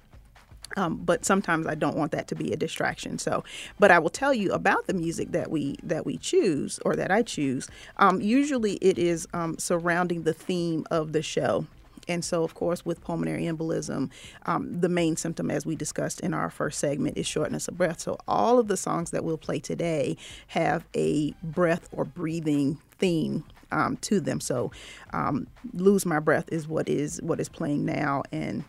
um, 0.76 0.96
but 0.96 1.24
sometimes 1.24 1.66
I 1.66 1.74
don't 1.74 1.96
want 1.96 2.12
that 2.12 2.28
to 2.28 2.34
be 2.34 2.52
a 2.52 2.56
distraction. 2.56 3.18
So, 3.18 3.44
but 3.78 3.90
I 3.90 3.98
will 3.98 4.10
tell 4.10 4.34
you 4.34 4.52
about 4.52 4.86
the 4.86 4.94
music 4.94 5.32
that 5.32 5.50
we 5.50 5.76
that 5.82 6.06
we 6.06 6.16
choose 6.18 6.78
or 6.84 6.96
that 6.96 7.10
I 7.10 7.22
choose. 7.22 7.68
Um, 7.98 8.20
usually, 8.20 8.74
it 8.74 8.98
is 8.98 9.26
um, 9.32 9.58
surrounding 9.58 10.22
the 10.22 10.32
theme 10.32 10.86
of 10.90 11.12
the 11.12 11.22
show. 11.22 11.66
And 12.08 12.24
so, 12.24 12.42
of 12.42 12.54
course, 12.54 12.84
with 12.84 13.00
pulmonary 13.00 13.44
embolism, 13.44 14.10
um, 14.46 14.80
the 14.80 14.88
main 14.88 15.16
symptom, 15.16 15.52
as 15.52 15.64
we 15.64 15.76
discussed 15.76 16.20
in 16.20 16.34
our 16.34 16.50
first 16.50 16.80
segment, 16.80 17.16
is 17.16 17.28
shortness 17.28 17.68
of 17.68 17.78
breath. 17.78 18.00
So, 18.00 18.18
all 18.26 18.58
of 18.58 18.66
the 18.66 18.76
songs 18.76 19.12
that 19.12 19.24
we'll 19.24 19.38
play 19.38 19.60
today 19.60 20.16
have 20.48 20.84
a 20.96 21.32
breath 21.44 21.88
or 21.92 22.04
breathing 22.04 22.78
theme 22.98 23.44
um, 23.70 23.96
to 23.98 24.20
them. 24.20 24.40
So, 24.40 24.70
um, 25.12 25.46
"Lose 25.72 26.04
My 26.04 26.20
Breath" 26.20 26.48
is 26.52 26.68
what 26.68 26.88
is 26.88 27.20
what 27.22 27.40
is 27.40 27.48
playing 27.48 27.84
now, 27.84 28.22
and 28.32 28.64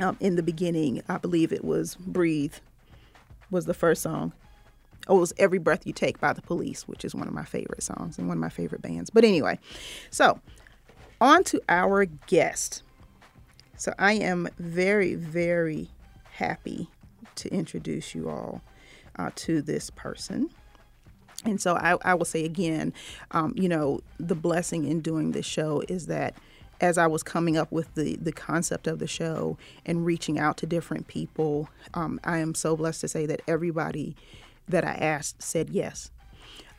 um, 0.00 0.16
in 0.20 0.36
the 0.36 0.42
beginning, 0.42 1.02
I 1.08 1.18
believe 1.18 1.52
it 1.52 1.64
was 1.64 1.94
Breathe 1.96 2.54
was 3.50 3.66
the 3.66 3.74
first 3.74 4.02
song. 4.02 4.32
Oh, 5.06 5.18
it 5.18 5.20
was 5.20 5.32
Every 5.36 5.58
Breath 5.58 5.86
You 5.86 5.92
Take 5.92 6.20
by 6.20 6.32
the 6.32 6.42
Police, 6.42 6.88
which 6.88 7.04
is 7.04 7.14
one 7.14 7.28
of 7.28 7.34
my 7.34 7.44
favorite 7.44 7.82
songs 7.82 8.18
and 8.18 8.26
one 8.26 8.38
of 8.38 8.40
my 8.40 8.48
favorite 8.48 8.82
bands. 8.82 9.10
But 9.10 9.24
anyway, 9.24 9.58
so 10.10 10.40
on 11.20 11.44
to 11.44 11.60
our 11.68 12.06
guest. 12.06 12.82
So 13.76 13.92
I 13.98 14.14
am 14.14 14.48
very, 14.58 15.14
very 15.14 15.90
happy 16.32 16.88
to 17.36 17.48
introduce 17.52 18.14
you 18.14 18.30
all 18.30 18.62
uh, 19.16 19.30
to 19.36 19.60
this 19.60 19.90
person. 19.90 20.50
And 21.44 21.60
so 21.60 21.76
I, 21.76 21.96
I 22.02 22.14
will 22.14 22.24
say 22.24 22.44
again, 22.44 22.94
um, 23.32 23.52
you 23.56 23.68
know, 23.68 24.00
the 24.18 24.34
blessing 24.34 24.86
in 24.86 25.00
doing 25.00 25.32
this 25.32 25.46
show 25.46 25.82
is 25.88 26.06
that 26.06 26.34
as 26.84 26.98
I 26.98 27.06
was 27.06 27.22
coming 27.22 27.56
up 27.56 27.72
with 27.72 27.94
the, 27.94 28.16
the 28.16 28.30
concept 28.30 28.86
of 28.86 28.98
the 28.98 29.06
show 29.06 29.56
and 29.86 30.04
reaching 30.04 30.38
out 30.38 30.58
to 30.58 30.66
different 30.66 31.08
people, 31.08 31.70
um, 31.94 32.20
I 32.22 32.38
am 32.38 32.54
so 32.54 32.76
blessed 32.76 33.00
to 33.00 33.08
say 33.08 33.24
that 33.24 33.40
everybody 33.48 34.14
that 34.68 34.84
I 34.84 34.92
asked 34.92 35.42
said 35.42 35.70
yes. 35.70 36.10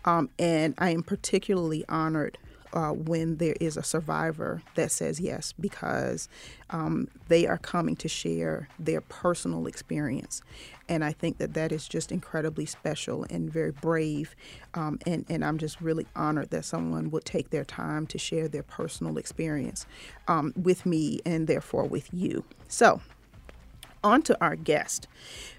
Um, 0.05 0.29
and 0.37 0.75
I 0.77 0.91
am 0.91 1.01
particularly 1.01 1.83
honored 1.89 2.37
uh, 2.75 2.91
when 2.91 3.37
there 3.37 3.55
is 3.61 3.77
a 3.77 3.83
survivor 3.83 4.61
that 4.75 4.91
says 4.91 5.19
yes 5.19 5.53
because 5.59 6.27
um, 6.69 7.07
they 7.29 7.47
are 7.47 7.57
coming 7.57 7.95
to 7.95 8.09
share 8.09 8.67
their 8.77 8.99
personal 8.99 9.65
experience. 9.65 10.41
And 10.89 11.03
I 11.03 11.13
think 11.13 11.37
that 11.37 11.53
that 11.53 11.71
is 11.71 11.87
just 11.87 12.11
incredibly 12.11 12.65
special 12.65 13.25
and 13.29 13.51
very 13.51 13.71
brave. 13.71 14.35
Um, 14.73 14.99
and, 15.07 15.25
and 15.29 15.43
I'm 15.43 15.57
just 15.57 15.79
really 15.79 16.05
honored 16.15 16.49
that 16.51 16.65
someone 16.65 17.09
would 17.11 17.25
take 17.25 17.49
their 17.49 17.63
time 17.63 18.05
to 18.07 18.17
share 18.17 18.47
their 18.49 18.63
personal 18.63 19.17
experience 19.17 19.85
um, 20.27 20.53
with 20.55 20.85
me 20.85 21.21
and 21.25 21.47
therefore 21.47 21.85
with 21.85 22.13
you. 22.13 22.43
So, 22.67 23.01
on 24.03 24.21
to 24.23 24.37
our 24.39 24.55
guest, 24.55 25.07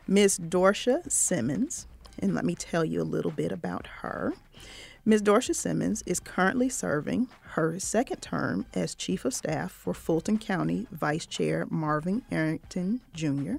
Ms. 0.06 0.38
Dorsha 0.38 1.10
Simmons. 1.10 1.86
And 2.18 2.34
let 2.34 2.44
me 2.44 2.54
tell 2.54 2.84
you 2.84 3.02
a 3.02 3.04
little 3.04 3.30
bit 3.30 3.52
about 3.52 3.86
her. 4.00 4.34
Ms. 5.08 5.22
Dorsha 5.22 5.54
Simmons 5.54 6.02
is 6.04 6.18
currently 6.18 6.68
serving 6.68 7.28
her 7.50 7.78
second 7.78 8.20
term 8.20 8.66
as 8.74 8.92
Chief 8.96 9.24
of 9.24 9.32
Staff 9.32 9.70
for 9.70 9.94
Fulton 9.94 10.36
County 10.36 10.88
Vice 10.90 11.26
Chair 11.26 11.64
Marvin 11.70 12.22
Arrington 12.32 13.00
Jr. 13.14 13.58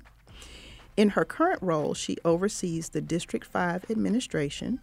In 0.97 1.11
her 1.11 1.23
current 1.23 1.61
role, 1.61 1.93
she 1.93 2.17
oversees 2.25 2.89
the 2.89 2.99
District 2.99 3.45
5 3.45 3.89
administration, 3.89 4.81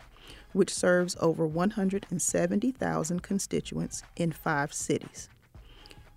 which 0.54 0.72
serves 0.72 1.18
over 1.20 1.46
170,000 1.46 3.22
constituents 3.22 4.02
in 4.16 4.32
five 4.32 4.72
cities. 4.72 5.28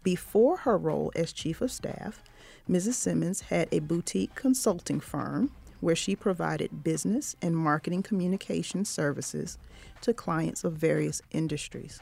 Before 0.01 0.59
her 0.59 0.77
role 0.77 1.11
as 1.13 1.33
Chief 1.33 1.59
of 1.59 1.73
Staff, 1.73 2.23
Mrs. 2.69 2.93
Simmons 2.93 3.41
had 3.41 3.67
a 3.73 3.79
boutique 3.79 4.33
consulting 4.33 5.01
firm 5.01 5.51
where 5.79 5.95
she 5.95 6.15
provided 6.15 6.83
business 6.83 7.35
and 7.41 7.55
marketing 7.55 8.03
communication 8.03 8.85
services 8.85 9.57
to 10.01 10.13
clients 10.13 10.63
of 10.63 10.73
various 10.73 11.21
industries. 11.31 11.99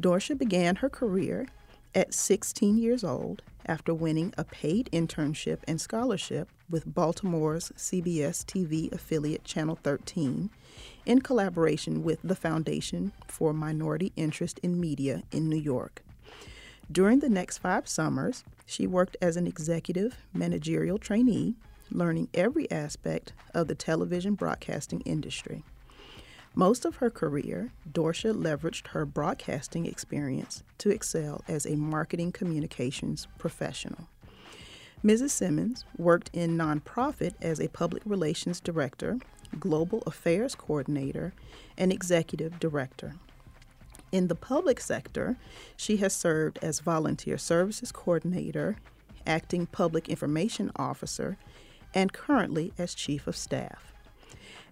Dorsha 0.00 0.36
began 0.36 0.76
her 0.76 0.88
career 0.88 1.46
at 1.94 2.12
16 2.12 2.76
years 2.76 3.02
old 3.02 3.42
after 3.64 3.94
winning 3.94 4.32
a 4.36 4.44
paid 4.44 4.88
internship 4.92 5.58
and 5.66 5.80
scholarship 5.80 6.48
with 6.68 6.92
Baltimore's 6.92 7.72
CBS 7.76 8.44
TV 8.44 8.92
affiliate 8.92 9.44
Channel 9.44 9.78
13 9.82 10.50
in 11.06 11.20
collaboration 11.20 12.02
with 12.02 12.20
the 12.22 12.36
Foundation 12.36 13.12
for 13.26 13.52
Minority 13.52 14.12
Interest 14.16 14.60
in 14.62 14.78
Media 14.78 15.22
in 15.32 15.48
New 15.48 15.56
York. 15.56 16.02
During 16.90 17.20
the 17.20 17.28
next 17.28 17.58
five 17.58 17.88
summers, 17.88 18.44
she 18.64 18.86
worked 18.86 19.16
as 19.20 19.36
an 19.36 19.46
executive 19.46 20.18
managerial 20.32 20.98
trainee, 20.98 21.56
learning 21.90 22.28
every 22.34 22.70
aspect 22.70 23.32
of 23.54 23.68
the 23.68 23.74
television 23.74 24.34
broadcasting 24.34 25.00
industry. 25.02 25.64
Most 26.54 26.84
of 26.84 26.96
her 26.96 27.10
career, 27.10 27.72
Dorsha 27.90 28.34
leveraged 28.34 28.88
her 28.88 29.04
broadcasting 29.04 29.84
experience 29.84 30.62
to 30.78 30.90
excel 30.90 31.42
as 31.46 31.66
a 31.66 31.76
marketing 31.76 32.32
communications 32.32 33.28
professional. 33.38 34.08
Mrs. 35.04 35.30
Simmons 35.30 35.84
worked 35.98 36.30
in 36.32 36.56
nonprofit 36.56 37.34
as 37.42 37.60
a 37.60 37.68
public 37.68 38.02
relations 38.06 38.60
director, 38.60 39.18
global 39.60 40.02
affairs 40.06 40.54
coordinator, 40.54 41.34
and 41.76 41.92
executive 41.92 42.58
director. 42.58 43.14
In 44.10 44.28
the 44.28 44.34
public 44.34 44.80
sector, 44.80 45.36
she 45.76 45.98
has 45.98 46.14
served 46.14 46.58
as 46.62 46.80
volunteer 46.80 47.36
services 47.36 47.92
coordinator, 47.92 48.76
acting 49.26 49.66
public 49.66 50.08
information 50.08 50.70
officer, 50.76 51.36
and 51.94 52.12
currently 52.12 52.72
as 52.78 52.94
chief 52.94 53.26
of 53.26 53.36
staff 53.36 53.92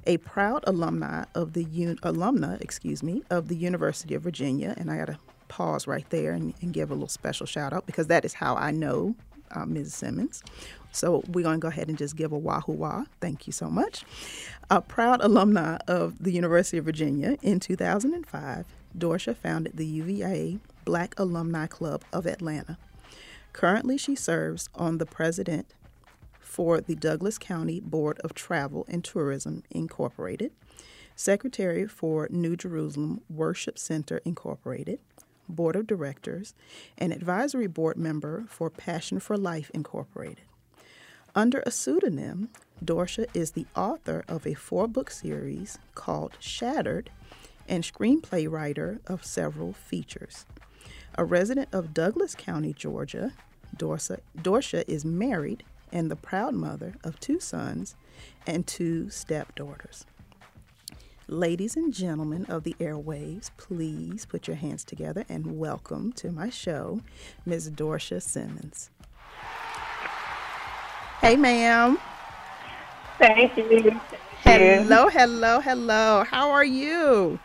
a 0.07 0.19
proud 0.19 0.65
alumni 0.67 1.25
of 1.35 1.53
the 1.53 1.65
un- 1.65 1.99
alumna, 2.03 2.61
excuse 2.61 3.03
me, 3.03 3.23
of 3.31 3.49
the 3.49 3.57
University 3.57 4.15
of 4.15 4.23
Virginia, 4.23 4.75
and 4.77 4.91
I 4.91 4.99
got 4.99 5.07
to 5.07 5.19
pause 5.49 5.87
right 5.87 6.09
there 6.11 6.33
and, 6.33 6.55
and, 6.61 6.73
give 6.73 6.91
a 6.91 6.95
little 6.95 7.09
special 7.09 7.47
shout 7.47 7.73
out 7.73 7.87
because 7.87 8.09
that 8.09 8.25
is 8.25 8.35
how 8.35 8.57
I 8.57 8.71
know 8.71 9.15
uh, 9.53 9.65
Ms. 9.65 9.95
Simmons. 9.95 10.43
So 10.91 11.23
we're 11.29 11.43
going 11.43 11.57
to 11.57 11.61
go 11.61 11.69
ahead 11.69 11.89
and 11.89 11.99
just 11.99 12.17
give 12.17 12.33
a 12.33 12.39
wahoo 12.39 12.73
wah. 12.73 13.05
Thank 13.21 13.47
you 13.47 13.53
so 13.53 13.69
much. 13.69 14.05
A 14.71 14.81
proud 14.81 15.21
alumni 15.23 15.79
of 15.87 16.23
the 16.23 16.33
University 16.33 16.79
of 16.79 16.85
Virginia, 16.85 17.37
in 17.43 17.61
2005, 17.61 18.67
Dorsha 18.97 19.37
founded 19.37 19.77
the 19.77 19.87
UVA 19.87 20.59
Black 20.85 21.15
Alumni 21.19 21.67
Club 21.67 22.05
of 22.13 22.27
Atlanta. 22.27 22.79
Currently, 23.53 23.99
she 23.99 24.15
serves 24.15 24.69
on 24.75 24.99
the 24.99 25.07
president 25.07 25.67
for 26.55 26.81
the 26.81 26.95
Douglas 26.95 27.37
County 27.37 27.81
Board 27.81 28.21
of 28.21 28.33
Travel 28.33 28.87
and 28.89 29.03
Tourism, 29.03 29.65
Incorporated, 29.73 30.53
Secretary 31.17 31.85
for 31.85 32.29
New 32.31 32.55
Jerusalem 32.55 33.23
Worship 33.29 33.77
Center, 33.77 34.21
Incorporated, 34.25 35.01
Board 35.49 35.75
of 35.75 35.89
Directors, 35.89 36.55
and 36.97 37.13
Advisory 37.13 37.67
Board 37.67 37.97
member 37.97 38.45
for 38.47 38.71
Passion 38.71 39.19
for 39.19 39.37
Life, 39.37 39.69
Incorporated. 39.75 40.45
Under 41.35 41.61
a 41.67 41.73
pseudonym, 41.73 42.51
Dorsha 42.85 43.27
is 43.35 43.51
the 43.51 43.67
author 43.75 44.25
of 44.29 44.47
a 44.47 44.55
four 44.55 44.87
book 44.87 45.11
series 45.11 45.81
called 45.97 46.37
Shattered 46.39 47.11
and 47.67 47.83
screenplay 47.83 48.49
writer 48.49 49.01
of 49.09 49.25
several 49.25 49.73
features. 49.73 50.47
A 51.19 51.25
resident 51.25 51.71
of 51.73 51.93
Douglas 51.93 52.37
County, 52.37 52.73
Georgia, 52.73 53.33
Dorsha, 53.77 54.21
Dorsha 54.41 54.85
is 54.87 55.05
married 55.05 55.65
and 55.95 56.11
the 56.11 56.17
proud 56.17 56.53
mother 56.53 56.97
of 57.05 57.19
two 57.21 57.39
sons 57.39 57.95
and 58.47 58.67
two 58.67 59.09
stepdaughters. 59.09 60.05
Ladies 61.29 61.77
and 61.77 61.95
gentlemen 61.95 62.45
of 62.51 62.65
the 62.65 62.75
airwaves, 62.81 63.51
please 63.57 64.27
put 64.27 64.47
your 64.47 64.57
hands 64.57 64.85
together 64.85 65.25
and 65.29 65.59
welcome 65.59 66.13
to 66.13 66.31
my 66.31 66.51
show, 66.51 67.01
Ms. 67.47 67.71
Dorsha 67.71 68.21
Simmons. 68.21 68.91
Hey, 71.21 71.37
ma'am. 71.37 71.97
Thank 73.19 73.57
you. 73.57 73.99
Hello, 74.43 75.09
hello, 75.09 75.61
hello. 75.61 76.25
How 76.25 76.51
are 76.51 76.65
you? 76.65 77.39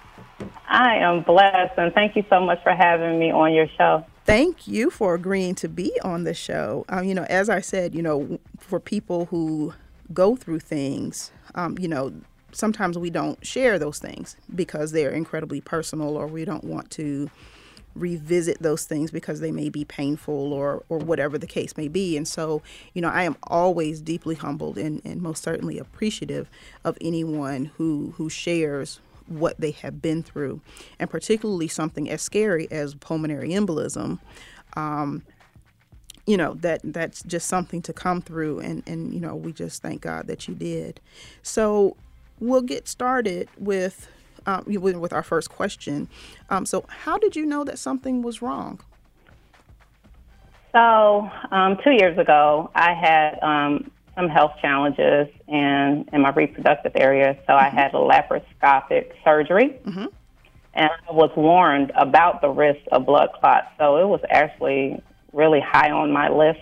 I 0.68 0.98
am 0.98 1.22
blessed, 1.22 1.78
and 1.78 1.94
thank 1.94 2.18
you 2.18 2.26
so 2.30 2.42
much 2.42 2.62
for 2.64 2.74
having 2.74 3.18
me 3.18 3.32
on 3.32 3.54
your 3.54 3.68
show 3.78 4.04
thank 4.30 4.68
you 4.68 4.90
for 4.92 5.16
agreeing 5.16 5.56
to 5.56 5.68
be 5.68 5.92
on 6.04 6.24
the 6.24 6.34
show. 6.34 6.86
Um, 6.90 7.04
you 7.06 7.16
know, 7.16 7.24
as 7.24 7.50
I 7.50 7.62
said, 7.62 7.96
you 7.96 8.02
know, 8.02 8.40
for 8.60 8.80
people 8.80 9.26
who 9.26 9.74
go 10.14 10.36
through 10.36 10.60
things, 10.60 11.32
um, 11.56 11.78
you 11.80 11.88
know, 11.88 12.14
sometimes 12.52 12.98
we 12.98 13.10
don't 13.10 13.44
share 13.46 13.80
those 13.80 14.00
things 14.00 14.36
because 14.54 14.92
they're 14.92 15.12
incredibly 15.12 15.62
personal 15.62 16.16
or 16.16 16.28
we 16.28 16.46
don't 16.46 16.64
want 16.64 16.92
to 16.92 17.30
revisit 17.96 18.62
those 18.62 18.86
things 18.86 19.10
because 19.10 19.40
they 19.40 19.52
may 19.52 19.68
be 19.68 19.84
painful 19.84 20.54
or 20.54 20.84
or 20.90 21.00
whatever 21.00 21.38
the 21.38 21.48
case 21.48 21.76
may 21.76 21.88
be. 21.88 22.16
And 22.16 22.28
so, 22.28 22.62
you 22.94 23.02
know, 23.02 23.10
I 23.10 23.24
am 23.24 23.36
always 23.44 24.00
deeply 24.00 24.36
humbled 24.36 24.78
and, 24.78 25.02
and 25.04 25.22
most 25.22 25.44
certainly 25.44 25.80
appreciative 25.80 26.50
of 26.86 26.98
anyone 27.02 27.72
who 27.78 28.14
who 28.18 28.30
shares 28.30 29.00
what 29.30 29.60
they 29.60 29.72
have 29.72 30.02
been 30.02 30.24
through, 30.24 30.62
and 31.00 31.10
particularly 31.10 31.68
something 31.68 32.10
as 32.10 32.22
scary 32.22 32.70
as 32.72 32.96
pulmonary 32.96 33.50
embolism. 33.50 34.20
Um, 34.76 35.24
you 36.26 36.38
know 36.38 36.54
that 36.56 36.82
that's 36.84 37.24
just 37.24 37.48
something 37.48 37.82
to 37.84 37.94
come 37.94 38.22
through, 38.22 38.60
and 38.60 38.84
and 38.86 39.14
you 39.14 39.20
know 39.20 39.36
we 39.36 39.52
just 39.52 39.82
thank 39.82 40.02
God 40.02 40.28
that 40.28 40.48
you 40.48 40.54
did. 40.54 41.00
So 41.42 41.96
we'll 42.40 42.62
get 42.62 42.88
started 42.88 43.50
with 43.58 44.08
um, 44.46 44.64
with 44.66 45.14
our 45.14 45.24
first 45.24 45.50
question. 45.50 46.08
Um, 46.50 46.66
so, 46.66 46.86
how 46.88 47.18
did 47.18 47.36
you 47.36 47.46
know 47.46 47.64
that 47.64 47.80
something 47.80 48.22
was 48.22 48.42
wrong? 48.42 48.80
So, 50.72 51.30
um, 51.52 51.78
two 51.84 51.92
years 51.92 52.18
ago, 52.18 52.70
I 52.76 52.94
had 52.94 53.40
um, 53.42 53.92
some 54.20 54.30
health 54.30 54.54
challenges 54.62 55.28
in, 55.48 56.06
in 56.12 56.22
my 56.22 56.32
reproductive 56.32 56.92
area. 56.96 57.38
So, 57.48 57.54
mm-hmm. 57.54 57.66
I 57.66 57.70
had 57.70 57.94
a 57.94 57.98
laparoscopic 57.98 59.14
surgery. 59.24 59.80
Mm-hmm. 59.86 60.06
And 60.74 60.90
I 61.10 61.12
was 61.12 61.32
warned 61.36 61.92
about 61.96 62.42
the 62.42 62.50
risk 62.50 62.80
of 62.92 63.06
blood 63.06 63.30
clots. 63.40 63.68
So, 63.78 63.98
it 63.98 64.08
was 64.08 64.22
actually 64.30 65.02
really 65.34 65.62
high 65.62 65.92
on 65.92 66.12
my 66.12 66.30
list. 66.30 66.60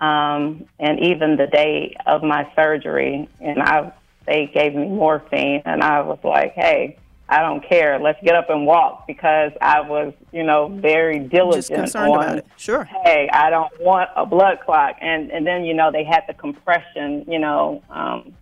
Um, 0.00 0.66
and 0.80 0.98
even 1.00 1.36
the 1.36 1.46
day 1.46 1.94
of 2.06 2.22
my 2.22 2.50
surgery, 2.56 3.28
and 3.40 3.62
I 3.62 3.92
they 4.26 4.50
gave 4.52 4.74
me 4.74 4.88
morphine, 4.88 5.62
and 5.64 5.80
I 5.80 6.00
was 6.00 6.18
like, 6.24 6.54
"Hey, 6.54 6.96
I 7.32 7.40
don't 7.40 7.66
care. 7.66 7.98
Let's 7.98 8.22
get 8.22 8.34
up 8.34 8.50
and 8.50 8.66
walk 8.66 9.06
because 9.06 9.52
I 9.62 9.80
was, 9.80 10.12
you 10.32 10.42
know, 10.42 10.68
very 10.68 11.18
diligent 11.18 11.96
on. 11.96 12.42
Sure. 12.58 12.84
Hey, 12.84 13.30
I 13.32 13.48
don't 13.48 13.72
want 13.80 14.10
a 14.14 14.26
blood 14.26 14.58
clot, 14.62 14.96
and 15.00 15.30
and 15.30 15.46
then 15.46 15.64
you 15.64 15.72
know 15.72 15.90
they 15.90 16.04
had 16.04 16.24
the 16.28 16.34
compression, 16.34 17.24
you 17.26 17.38
know, 17.38 17.82
um, 17.88 18.34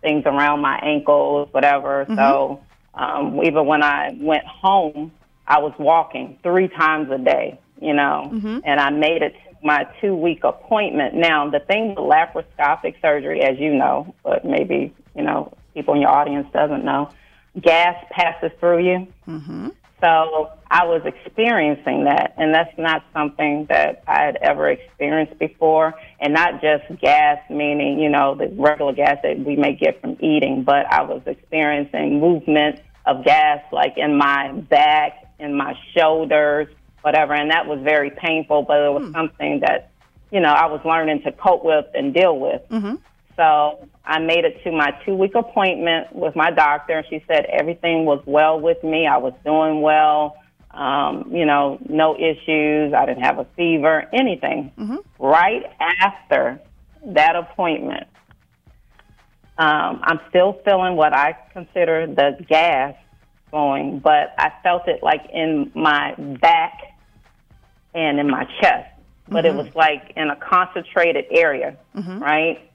things 0.00 0.24
around 0.26 0.60
my 0.60 0.76
ankles, 0.82 1.50
whatever. 1.52 2.04
Mm-hmm. 2.04 2.16
So 2.16 2.60
um, 2.94 3.40
even 3.44 3.64
when 3.64 3.84
I 3.84 4.16
went 4.20 4.44
home, 4.44 5.12
I 5.46 5.60
was 5.60 5.72
walking 5.78 6.36
three 6.42 6.66
times 6.66 7.12
a 7.12 7.18
day, 7.18 7.60
you 7.80 7.94
know, 7.94 8.28
mm-hmm. 8.32 8.58
and 8.64 8.80
I 8.80 8.90
made 8.90 9.22
it 9.22 9.34
to 9.34 9.56
my 9.62 9.86
two 10.00 10.16
week 10.16 10.42
appointment. 10.42 11.14
Now 11.14 11.48
the 11.48 11.60
thing 11.60 11.90
with 11.90 11.98
laparoscopic 11.98 13.00
surgery, 13.00 13.42
as 13.42 13.56
you 13.60 13.72
know, 13.72 14.16
but 14.24 14.44
maybe 14.44 14.92
you 15.14 15.22
know 15.22 15.56
people 15.74 15.94
in 15.94 16.00
your 16.00 16.10
audience 16.10 16.48
doesn't 16.52 16.84
know 16.84 17.12
gas 17.60 18.02
passes 18.10 18.50
through 18.58 18.84
you. 18.84 19.06
Mm-hmm. 19.28 19.68
So 20.00 20.50
I 20.68 20.84
was 20.84 21.02
experiencing 21.04 22.04
that, 22.04 22.34
and 22.36 22.52
that's 22.52 22.76
not 22.76 23.04
something 23.12 23.66
that 23.66 24.02
I 24.08 24.24
had 24.24 24.36
ever 24.42 24.68
experienced 24.68 25.38
before. 25.38 25.94
And 26.18 26.34
not 26.34 26.60
just 26.60 26.84
gas, 27.00 27.38
meaning, 27.48 28.00
you 28.00 28.08
know, 28.08 28.34
the 28.34 28.48
regular 28.48 28.92
gas 28.94 29.18
that 29.22 29.38
we 29.38 29.54
may 29.54 29.74
get 29.74 30.00
from 30.00 30.16
eating, 30.18 30.64
but 30.64 30.86
I 30.86 31.02
was 31.02 31.22
experiencing 31.26 32.18
movement 32.18 32.80
of 33.06 33.24
gas 33.24 33.62
like 33.70 33.94
in 33.96 34.16
my 34.16 34.52
back, 34.52 35.24
in 35.38 35.54
my 35.56 35.78
shoulders, 35.96 36.66
whatever. 37.02 37.34
And 37.34 37.50
that 37.52 37.66
was 37.68 37.80
very 37.82 38.10
painful, 38.10 38.62
but 38.62 38.80
it 38.80 38.92
was 38.92 39.04
mm. 39.04 39.12
something 39.12 39.60
that, 39.60 39.92
you 40.32 40.40
know, 40.40 40.52
I 40.52 40.66
was 40.66 40.80
learning 40.84 41.22
to 41.22 41.32
cope 41.32 41.64
with 41.64 41.86
and 41.94 42.12
deal 42.12 42.38
with. 42.38 42.62
Mm-hmm. 42.70 42.96
So 43.36 43.88
I 44.04 44.18
made 44.18 44.44
it 44.44 44.62
to 44.64 44.72
my 44.72 44.90
two 45.04 45.14
week 45.14 45.34
appointment 45.34 46.14
with 46.14 46.36
my 46.36 46.50
doctor, 46.50 46.98
and 46.98 47.06
she 47.08 47.24
said 47.26 47.46
everything 47.46 48.04
was 48.04 48.22
well 48.26 48.60
with 48.60 48.82
me. 48.82 49.06
I 49.06 49.16
was 49.16 49.32
doing 49.44 49.80
well, 49.80 50.36
um, 50.70 51.30
you 51.32 51.46
know, 51.46 51.78
no 51.88 52.16
issues. 52.16 52.92
I 52.92 53.06
didn't 53.06 53.22
have 53.22 53.38
a 53.38 53.46
fever, 53.56 54.04
anything. 54.12 54.72
Mm-hmm. 54.78 54.96
Right 55.18 55.64
after 55.80 56.60
that 57.06 57.36
appointment, 57.36 58.06
um, 59.58 60.00
I'm 60.02 60.20
still 60.28 60.60
feeling 60.64 60.96
what 60.96 61.14
I 61.14 61.36
consider 61.52 62.06
the 62.06 62.44
gas 62.48 62.94
going, 63.50 64.00
but 64.00 64.34
I 64.38 64.52
felt 64.62 64.88
it 64.88 65.02
like 65.02 65.28
in 65.32 65.70
my 65.74 66.14
back 66.40 66.80
and 67.94 68.18
in 68.18 68.28
my 68.28 68.44
chest. 68.60 68.88
But 69.28 69.44
mm-hmm. 69.44 69.58
it 69.58 69.64
was 69.64 69.74
like 69.74 70.12
in 70.16 70.30
a 70.30 70.36
concentrated 70.36 71.26
area, 71.30 71.76
mm-hmm. 71.94 72.18
right? 72.18 72.70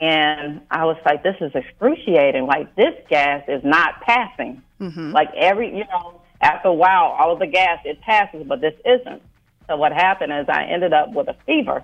And 0.00 0.60
I 0.70 0.84
was 0.84 0.96
like, 1.06 1.22
this 1.22 1.36
is 1.40 1.52
excruciating. 1.54 2.46
Like, 2.46 2.74
this 2.76 2.94
gas 3.08 3.44
is 3.48 3.62
not 3.64 4.00
passing. 4.02 4.62
Mm-hmm. 4.80 5.12
Like, 5.12 5.28
every, 5.34 5.68
you 5.68 5.84
know, 5.84 6.20
after 6.40 6.68
a 6.68 6.74
while, 6.74 7.16
all 7.18 7.32
of 7.32 7.38
the 7.38 7.46
gas, 7.46 7.80
it 7.84 8.00
passes, 8.02 8.44
but 8.46 8.60
this 8.60 8.74
isn't. 8.84 9.22
So, 9.68 9.76
what 9.76 9.92
happened 9.92 10.32
is 10.32 10.46
I 10.48 10.64
ended 10.64 10.92
up 10.92 11.12
with 11.12 11.28
a 11.28 11.36
fever. 11.46 11.82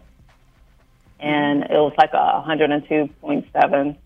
And 1.21 1.63
it 1.63 1.71
was 1.71 1.95
like 1.97 2.13
a 2.13 2.45
102.7. 2.47 3.97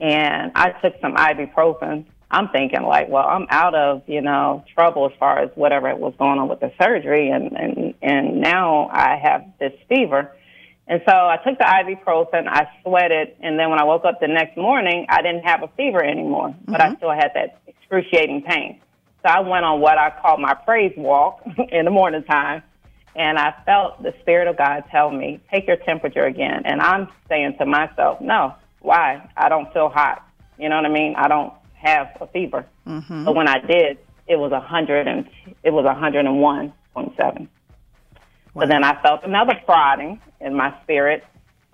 And 0.00 0.52
I 0.54 0.70
took 0.80 0.94
some 1.00 1.14
ibuprofen. 1.16 2.06
I'm 2.30 2.48
thinking, 2.48 2.82
like, 2.82 3.08
well, 3.08 3.26
I'm 3.26 3.46
out 3.50 3.74
of, 3.74 4.02
you 4.06 4.22
know, 4.22 4.64
trouble 4.72 5.06
as 5.06 5.12
far 5.18 5.40
as 5.40 5.50
whatever 5.56 5.94
was 5.96 6.14
going 6.16 6.38
on 6.38 6.48
with 6.48 6.60
the 6.60 6.72
surgery. 6.80 7.28
And, 7.28 7.52
and, 7.52 7.94
and 8.00 8.40
now 8.40 8.88
I 8.90 9.20
have 9.22 9.44
this 9.58 9.72
fever. 9.88 10.32
And 10.90 11.00
so 11.06 11.12
I 11.12 11.36
took 11.36 11.56
the 11.56 11.64
ibuprofen, 11.64 12.48
I 12.48 12.66
sweated, 12.82 13.36
and 13.40 13.56
then 13.56 13.70
when 13.70 13.78
I 13.78 13.84
woke 13.84 14.04
up 14.04 14.18
the 14.20 14.26
next 14.26 14.56
morning, 14.56 15.06
I 15.08 15.22
didn't 15.22 15.44
have 15.44 15.62
a 15.62 15.68
fever 15.76 16.04
anymore, 16.04 16.48
mm-hmm. 16.48 16.72
but 16.72 16.80
I 16.80 16.86
mm-hmm. 16.86 16.96
still 16.96 17.12
had 17.12 17.30
that 17.36 17.60
excruciating 17.68 18.42
pain. 18.42 18.80
So 19.22 19.28
I 19.28 19.38
went 19.38 19.64
on 19.64 19.80
what 19.80 19.98
I 19.98 20.12
call 20.20 20.38
my 20.38 20.52
praise 20.52 20.92
walk 20.96 21.42
in 21.70 21.84
the 21.84 21.92
morning 21.92 22.24
time, 22.24 22.64
and 23.14 23.38
I 23.38 23.54
felt 23.64 24.02
the 24.02 24.12
Spirit 24.20 24.48
of 24.48 24.58
God 24.58 24.82
tell 24.90 25.12
me, 25.12 25.38
take 25.48 25.68
your 25.68 25.76
temperature 25.76 26.24
again. 26.24 26.62
And 26.64 26.80
I'm 26.80 27.06
saying 27.28 27.58
to 27.58 27.66
myself, 27.66 28.20
no, 28.20 28.56
why? 28.80 29.30
I 29.36 29.48
don't 29.48 29.72
feel 29.72 29.90
hot. 29.90 30.26
You 30.58 30.70
know 30.70 30.76
what 30.76 30.86
I 30.86 30.92
mean? 30.92 31.14
I 31.16 31.28
don't 31.28 31.52
have 31.74 32.08
a 32.20 32.26
fever. 32.26 32.66
Mm-hmm. 32.84 33.26
But 33.26 33.36
when 33.36 33.46
I 33.46 33.60
did, 33.60 33.98
it 34.26 34.40
was 34.40 34.50
100 34.50 35.06
and, 35.06 35.28
it 35.62 35.70
was 35.70 35.84
101.7. 35.84 37.48
Wow. 38.54 38.62
So 38.62 38.68
then 38.68 38.84
I 38.84 39.00
felt 39.02 39.24
another 39.24 39.54
prodding 39.64 40.20
in 40.40 40.54
my 40.54 40.74
spirit 40.82 41.24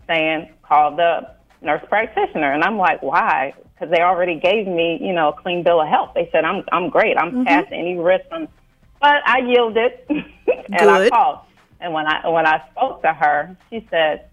saying, 0.07 0.51
call 0.63 0.97
the 0.97 1.35
nurse 1.63 1.83
practitioner. 1.89 2.53
And 2.53 2.63
I'm 2.63 2.77
like, 2.77 3.03
why? 3.03 3.55
Because 3.75 3.91
they 3.91 4.03
already 4.03 4.39
gave 4.39 4.67
me, 4.67 4.99
you 5.01 5.13
know, 5.13 5.31
a 5.31 5.43
clean 5.43 5.63
bill 5.63 5.81
of 5.81 5.89
health. 5.89 6.13
They 6.15 6.29
said, 6.33 6.45
I'm, 6.45 6.65
I'm 6.73 6.91
great. 6.91 7.17
I'm 7.17 7.31
mm-hmm. 7.31 7.45
past 7.45 7.69
any 7.73 7.97
risk. 7.97 8.25
But 8.31 9.23
I 9.27 9.41
yielded 9.47 9.93
and. 10.09 10.91
I 10.91 11.09
called. 11.09 11.41
And 11.79 11.93
when 11.93 12.07
I, 12.07 12.27
when 12.29 12.47
I 12.47 12.63
spoke 12.71 13.03
to 13.03 13.13
her, 13.13 13.57
she 13.69 13.87
said, 13.91 14.31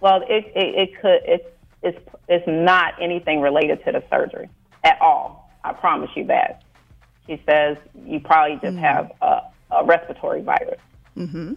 well, 0.00 0.20
it, 0.28 0.44
it, 0.54 0.74
it 0.74 1.00
could, 1.00 1.20
it, 1.24 1.58
it's, 1.82 1.98
it's 2.28 2.44
not 2.46 2.94
anything 3.00 3.40
related 3.40 3.82
to 3.86 3.92
the 3.92 4.04
surgery 4.10 4.50
at 4.82 5.00
all. 5.00 5.50
I 5.64 5.72
promise 5.72 6.10
you 6.14 6.26
that. 6.26 6.62
She 7.26 7.42
says, 7.48 7.78
you 8.04 8.20
probably 8.20 8.56
just 8.56 8.76
mm-hmm. 8.76 8.84
have 8.84 9.12
a, 9.22 9.40
a 9.70 9.84
respiratory 9.84 10.42
virus. 10.42 10.80
Mm-hmm. 11.16 11.54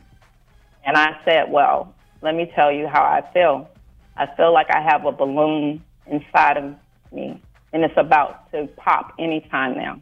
And 0.88 0.96
I 0.96 1.20
said, 1.26 1.52
Well, 1.52 1.94
let 2.22 2.34
me 2.34 2.52
tell 2.56 2.72
you 2.72 2.88
how 2.88 3.04
I 3.04 3.22
feel. 3.34 3.70
I 4.16 4.26
feel 4.36 4.52
like 4.52 4.68
I 4.72 4.82
have 4.82 5.06
a 5.06 5.12
balloon 5.12 5.84
inside 6.08 6.58
of 6.58 6.76
me, 7.12 7.40
and 7.74 7.84
it's 7.84 7.94
about 7.98 8.50
to 8.54 8.68
pop 8.78 9.14
anytime 9.20 9.78
now. 9.78 10.02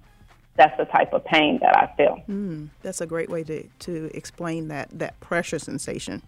That's 0.56 0.78
the 0.78 0.86
type 0.86 1.12
of 1.12 1.26
pain 1.26 1.60
that 1.62 1.76
I 1.76 1.94
feel. 1.98 2.22
Mm, 2.30 2.70
that's 2.82 3.02
a 3.02 3.06
great 3.06 3.30
way 3.30 3.44
to, 3.44 3.68
to 3.80 4.10
explain 4.14 4.70
that, 4.70 4.88
that 4.98 5.20
pressure 5.20 5.60
sensation. 5.60 6.22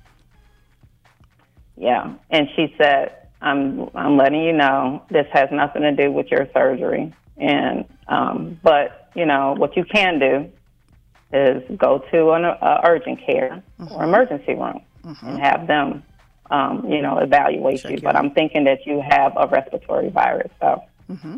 Yeah. 1.78 2.16
And 2.30 2.50
she 2.56 2.76
said, 2.78 3.16
I'm, 3.40 3.90
I'm 3.96 4.18
letting 4.18 4.44
you 4.44 4.52
know 4.52 5.04
this 5.10 5.28
has 5.32 5.48
nothing 5.52 5.84
to 5.84 5.94
do 5.94 6.12
with 6.12 6.28
your 6.30 6.50
surgery. 6.54 7.14
And, 7.38 7.86
um, 8.10 8.60
but, 8.64 9.12
you 9.16 9.26
know, 9.26 9.56
what 9.58 9.78
you 9.78 9.86
can 9.86 10.20
do 10.20 10.52
is 11.34 11.64
go 11.78 12.00
to 12.12 12.32
an 12.32 12.46
uh, 12.46 12.82
urgent 12.86 13.20
care 13.26 13.64
mm-hmm. 13.80 13.94
or 13.94 14.04
emergency 14.04 14.54
room 14.54 14.82
mm-hmm. 15.04 15.28
and 15.28 15.40
have 15.40 15.68
them, 15.68 16.04
um, 16.50 16.86
you 16.90 17.02
know, 17.02 17.18
evaluate 17.18 17.82
Check 17.82 17.92
you. 17.92 18.02
But 18.02 18.16
I'm 18.16 18.32
thinking 18.32 18.64
that 18.66 18.86
you 18.86 19.04
have 19.08 19.34
a 19.36 19.48
respiratory 19.48 20.10
virus. 20.10 20.52
So, 20.60 20.84
mm-hmm. 21.10 21.38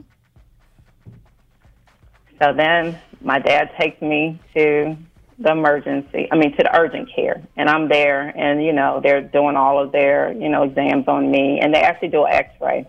so 2.41 2.54
then 2.54 2.99
my 3.21 3.39
dad 3.39 3.71
takes 3.80 4.02
me 4.02 4.39
to 4.56 4.95
the 5.39 5.52
emergency, 5.52 6.28
I 6.32 6.36
mean, 6.36 6.52
to 6.52 6.63
the 6.63 6.78
urgent 6.78 7.10
care. 7.15 7.41
And 7.56 7.69
I'm 7.69 7.88
there, 7.88 8.28
and, 8.38 8.63
you 8.63 8.73
know, 8.73 8.99
they're 9.02 9.21
doing 9.21 9.56
all 9.56 9.82
of 9.82 9.91
their, 9.91 10.34
you 10.34 10.49
know, 10.49 10.63
exams 10.63 11.08
on 11.08 11.32
me, 11.32 11.60
and 11.62 11.73
they 11.73 11.82
actually 11.82 12.10
do 12.10 12.25
an 12.25 12.34
x 12.34 12.54
ray 12.62 12.86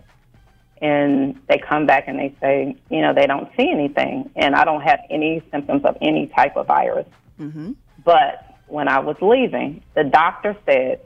and 0.80 1.38
they 1.48 1.58
come 1.58 1.86
back 1.86 2.04
and 2.06 2.18
they 2.18 2.34
say, 2.40 2.76
you 2.90 3.02
know, 3.02 3.12
they 3.12 3.26
don't 3.26 3.48
see 3.56 3.70
anything, 3.70 4.30
and 4.36 4.54
I 4.54 4.64
don't 4.64 4.80
have 4.82 5.00
any 5.10 5.42
symptoms 5.50 5.84
of 5.84 5.96
any 6.00 6.28
type 6.28 6.56
of 6.56 6.66
virus. 6.66 7.06
Mm-hmm. 7.38 7.72
But 8.04 8.56
when 8.66 8.88
I 8.88 9.00
was 9.00 9.16
leaving, 9.20 9.82
the 9.94 10.04
doctor 10.04 10.56
said, 10.64 11.00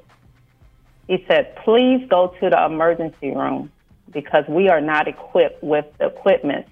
he 1.09 1.25
said, 1.29 1.57
please 1.65 2.07
go 2.09 2.35
to 2.41 2.51
the 2.51 2.65
emergency 2.65 3.31
room 3.31 3.71
because 4.13 4.45
we 4.49 4.69
are 4.69 4.81
not 4.81 5.09
equipped 5.09 5.63
with 5.63 5.87
the 5.99 6.07
equipment 6.07 6.67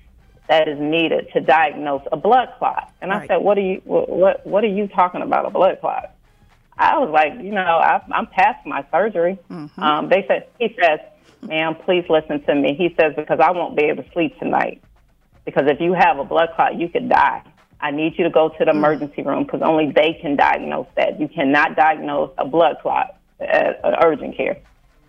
that 0.48 0.68
is 0.68 0.78
needed 0.78 1.28
to 1.32 1.40
diagnose 1.40 2.02
a 2.12 2.16
blood 2.16 2.48
clot. 2.58 2.92
And 3.00 3.10
Right. 3.10 3.22
I 3.22 3.26
said, 3.26 3.36
"What 3.38 3.58
are 3.58 3.62
you 3.62 3.80
what 3.84 4.46
what 4.46 4.64
are 4.64 4.68
you 4.68 4.86
talking 4.88 5.22
about 5.22 5.46
a 5.46 5.50
blood 5.50 5.78
clot?" 5.80 6.14
I 6.76 6.98
was 6.98 7.10
like, 7.10 7.34
"You 7.40 7.52
know, 7.52 7.60
I, 7.60 8.02
I'm 8.10 8.26
past 8.26 8.66
my 8.66 8.84
surgery." 8.90 9.38
Um, 9.78 10.08
they 10.08 10.24
said, 10.28 10.46
"He 10.58 10.76
says, 10.80 11.00
ma'am, 11.42 11.76
please 11.84 12.04
listen 12.08 12.42
to 12.44 12.54
me." 12.54 12.74
He 12.74 12.94
says 12.98 13.14
because 13.16 13.40
I 13.40 13.50
won't 13.50 13.76
be 13.76 13.84
able 13.84 14.02
to 14.02 14.12
sleep 14.12 14.38
tonight 14.38 14.82
because 15.44 15.64
if 15.66 15.80
you 15.80 15.92
have 15.92 16.18
a 16.18 16.24
blood 16.24 16.50
clot, 16.54 16.76
you 16.78 16.88
could 16.88 17.08
die. 17.08 17.42
I 17.80 17.90
need 17.90 18.16
you 18.16 18.24
to 18.24 18.30
go 18.30 18.48
to 18.48 18.58
the 18.64 18.70
mm. 18.70 18.76
emergency 18.76 19.22
room 19.22 19.44
because 19.44 19.60
only 19.62 19.90
they 19.90 20.18
can 20.20 20.36
diagnose 20.36 20.86
that. 20.96 21.18
You 21.18 21.28
cannot 21.28 21.76
diagnose 21.76 22.30
a 22.38 22.46
blood 22.46 22.76
clot 22.80 23.16
uh, 23.40 23.44
at, 23.44 23.84
at 23.84 24.04
urgent 24.04 24.36
care. 24.36 24.58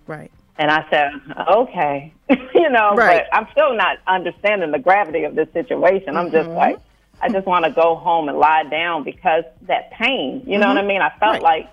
Right. 0.07 0.31
And 0.57 0.69
I 0.69 0.85
said, 0.89 1.11
okay, 1.49 2.13
you 2.29 2.69
know, 2.69 2.95
Right. 2.95 3.25
but 3.31 3.37
I'm 3.37 3.47
still 3.51 3.75
not 3.75 3.97
understanding 4.07 4.71
the 4.71 4.79
gravity 4.79 5.23
of 5.23 5.35
this 5.35 5.47
situation. 5.53 6.15
I'm 6.15 6.31
just 6.31 6.47
mm-hmm. 6.49 6.57
like, 6.57 6.79
I 7.21 7.29
just 7.29 7.47
want 7.47 7.65
to 7.65 7.71
go 7.71 7.95
home 7.95 8.27
and 8.27 8.37
lie 8.37 8.63
down 8.63 9.03
because 9.03 9.43
that 9.63 9.91
pain, 9.91 10.43
you 10.45 10.57
know 10.57 10.67
what 10.67 10.77
mm-hmm. 10.77 10.85
I 10.85 10.87
mean? 10.87 11.01
I 11.01 11.09
felt 11.19 11.33
Right. 11.33 11.41
like 11.41 11.69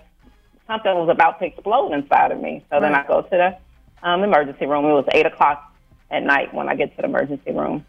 something 0.67 0.93
was 0.95 1.09
about 1.09 1.39
to 1.39 1.45
explode 1.45 1.93
inside 1.93 2.31
of 2.31 2.39
me. 2.39 2.63
So 2.71 2.79
then 2.79 2.95
I 2.95 3.05
go 3.05 3.21
to 3.21 3.29
the 3.29 3.57
um, 4.03 4.23
emergency 4.23 4.65
room. 4.65 4.85
It 4.85 4.93
was 4.93 5.05
eight 5.13 5.25
o'clock 5.25 5.73
at 6.09 6.23
night 6.23 6.53
when 6.53 6.69
I 6.69 6.75
get 6.75 6.95
to 6.95 7.01
the 7.01 7.05
emergency 7.07 7.51
room, 7.51 7.85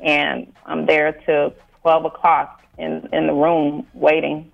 and 0.00 0.52
I'm 0.64 0.86
there 0.86 1.12
till 1.26 1.54
twelve 1.82 2.04
o'clock 2.04 2.62
in 2.78 3.08
in 3.12 3.26
the 3.26 3.34
room 3.34 3.86
waiting 3.94 4.50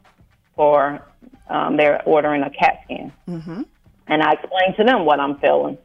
for. 0.56 1.06
Um, 1.48 1.76
they're 1.76 2.00
ordering 2.06 2.42
a 2.42 2.50
CAT 2.50 2.80
scan, 2.84 3.12
mm-hmm. 3.28 3.62
and 4.06 4.22
I 4.22 4.32
explained 4.32 4.76
to 4.78 4.84
them 4.84 5.04
what 5.04 5.20
I'm 5.20 5.38
feeling. 5.38 5.76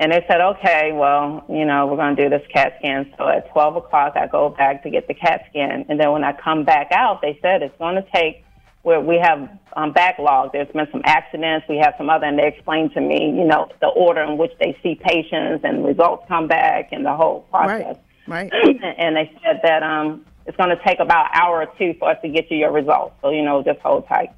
And 0.00 0.12
they 0.12 0.24
said, 0.26 0.40
okay, 0.40 0.92
well, 0.92 1.44
you 1.46 1.66
know, 1.66 1.86
we're 1.86 1.96
going 1.96 2.16
to 2.16 2.22
do 2.22 2.30
this 2.30 2.42
CAT 2.50 2.76
scan. 2.78 3.12
So 3.18 3.28
at 3.28 3.52
12 3.52 3.76
o'clock, 3.76 4.14
I 4.16 4.26
go 4.26 4.48
back 4.48 4.82
to 4.84 4.90
get 4.90 5.06
the 5.06 5.12
CAT 5.12 5.44
scan. 5.50 5.84
And 5.90 6.00
then 6.00 6.10
when 6.10 6.24
I 6.24 6.32
come 6.32 6.64
back 6.64 6.88
out, 6.90 7.20
they 7.20 7.38
said 7.42 7.62
it's 7.62 7.76
going 7.76 7.96
to 7.96 8.04
take 8.10 8.42
where 8.82 9.00
we 9.00 9.18
have 9.18 9.48
um, 9.76 9.92
backlog. 9.92 10.52
There's 10.52 10.68
been 10.68 10.88
some 10.90 11.02
accidents. 11.04 11.66
We 11.68 11.78
have 11.78 11.94
some 11.98 12.08
other, 12.08 12.26
and 12.26 12.38
they 12.38 12.46
explained 12.46 12.94
to 12.94 13.00
me, 13.00 13.26
you 13.36 13.44
know, 13.44 13.68
the 13.80 13.88
order 13.88 14.22
in 14.22 14.38
which 14.38 14.52
they 14.58 14.76
see 14.82 14.94
patients 14.94 15.64
and 15.64 15.84
results 15.84 16.24
come 16.28 16.48
back 16.48 16.88
and 16.92 17.04
the 17.04 17.14
whole 17.14 17.40
process. 17.50 17.96
Right. 18.26 18.50
Right. 18.52 18.52
and 18.98 19.16
they 19.16 19.30
said 19.42 19.60
that 19.64 19.82
um, 19.82 20.24
it's 20.46 20.56
going 20.56 20.70
to 20.70 20.82
take 20.84 21.00
about 21.00 21.26
an 21.26 21.40
hour 21.42 21.62
or 21.62 21.66
two 21.78 21.94
for 21.98 22.10
us 22.10 22.16
to 22.22 22.28
get 22.28 22.50
you 22.50 22.56
your 22.56 22.72
results. 22.72 23.14
So, 23.22 23.30
you 23.30 23.42
know, 23.42 23.62
just 23.62 23.80
hold 23.80 24.06
tight. 24.08 24.30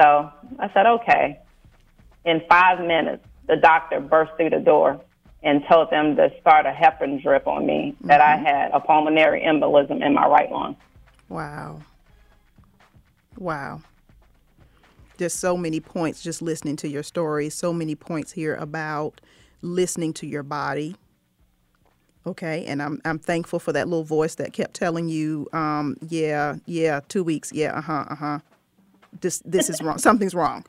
So 0.00 0.30
I 0.58 0.72
said, 0.72 0.86
okay. 0.86 1.38
In 2.24 2.42
five 2.48 2.80
minutes, 2.80 3.24
the 3.46 3.56
doctor 3.56 4.00
burst 4.00 4.32
through 4.36 4.50
the 4.50 4.58
door 4.58 5.00
and 5.42 5.62
told 5.70 5.90
them 5.90 6.16
to 6.16 6.30
start 6.40 6.66
a 6.66 6.70
heparin 6.70 7.22
drip 7.22 7.46
on 7.46 7.66
me 7.66 7.96
that 8.02 8.20
I 8.20 8.36
had 8.36 8.70
a 8.72 8.80
pulmonary 8.80 9.42
embolism 9.42 10.04
in 10.04 10.14
my 10.14 10.26
right 10.26 10.50
lung. 10.50 10.76
Wow. 11.28 11.80
Wow. 13.40 13.80
Just 15.18 15.40
so 15.40 15.56
many 15.56 15.80
points 15.80 16.22
just 16.22 16.42
listening 16.42 16.76
to 16.76 16.88
your 16.88 17.02
story, 17.02 17.48
so 17.48 17.72
many 17.72 17.94
points 17.94 18.32
here 18.32 18.54
about 18.54 19.20
listening 19.62 20.12
to 20.14 20.26
your 20.26 20.42
body. 20.42 20.94
Okay, 22.26 22.66
and 22.66 22.82
I'm 22.82 23.00
I'm 23.06 23.18
thankful 23.18 23.58
for 23.58 23.72
that 23.72 23.88
little 23.88 24.04
voice 24.04 24.34
that 24.36 24.52
kept 24.52 24.74
telling 24.74 25.08
you, 25.08 25.48
um, 25.54 25.96
yeah, 26.06 26.56
yeah, 26.66 27.00
two 27.08 27.24
weeks, 27.24 27.50
yeah, 27.52 27.78
uh 27.78 27.80
huh, 27.80 28.04
uh 28.10 28.14
huh. 28.14 28.38
This 29.22 29.42
this 29.46 29.70
is 29.70 29.80
wrong. 29.80 29.98
Something's 29.98 30.34
wrong. 30.34 30.64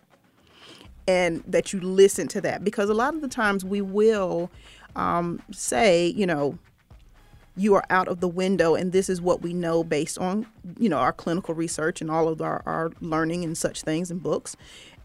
And 1.08 1.44
that 1.46 1.74
you 1.74 1.82
listen 1.82 2.30
to 2.30 2.42
that 2.42 2.64
because 2.64 2.90
a 2.90 2.94
lot 2.94 3.14
of 3.14 3.22
the 3.22 3.28
times 3.28 3.66
we 3.66 3.82
will 3.82 4.50
um, 4.96 5.42
say, 5.52 6.08
you 6.08 6.26
know, 6.26 6.58
you 7.58 7.74
are 7.76 7.84
out 7.90 8.08
of 8.08 8.20
the 8.20 8.28
window 8.28 8.76
and 8.76 8.92
this 8.92 9.10
is 9.10 9.22
what 9.22 9.42
we 9.42 9.54
know 9.54 9.84
based 9.84 10.18
on 10.18 10.46
you 10.78 10.90
know 10.90 10.98
our 10.98 11.12
clinical 11.12 11.54
research 11.54 12.02
and 12.02 12.10
all 12.10 12.28
of 12.28 12.42
our, 12.42 12.64
our 12.66 12.92
learning 13.02 13.44
and 13.44 13.58
such 13.58 13.82
things 13.82 14.12
and 14.12 14.24
books. 14.24 14.56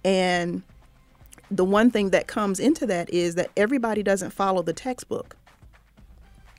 And 0.04 0.62
the 1.50 1.64
one 1.64 1.90
thing 1.90 2.11
that 2.11 2.26
comes 2.26 2.61
into 2.61 2.87
that 2.87 3.11
is 3.11 3.35
that 3.35 3.50
everybody 3.56 4.02
doesn't 4.02 4.30
follow 4.30 4.62
the 4.62 4.72
textbook. 4.72 5.37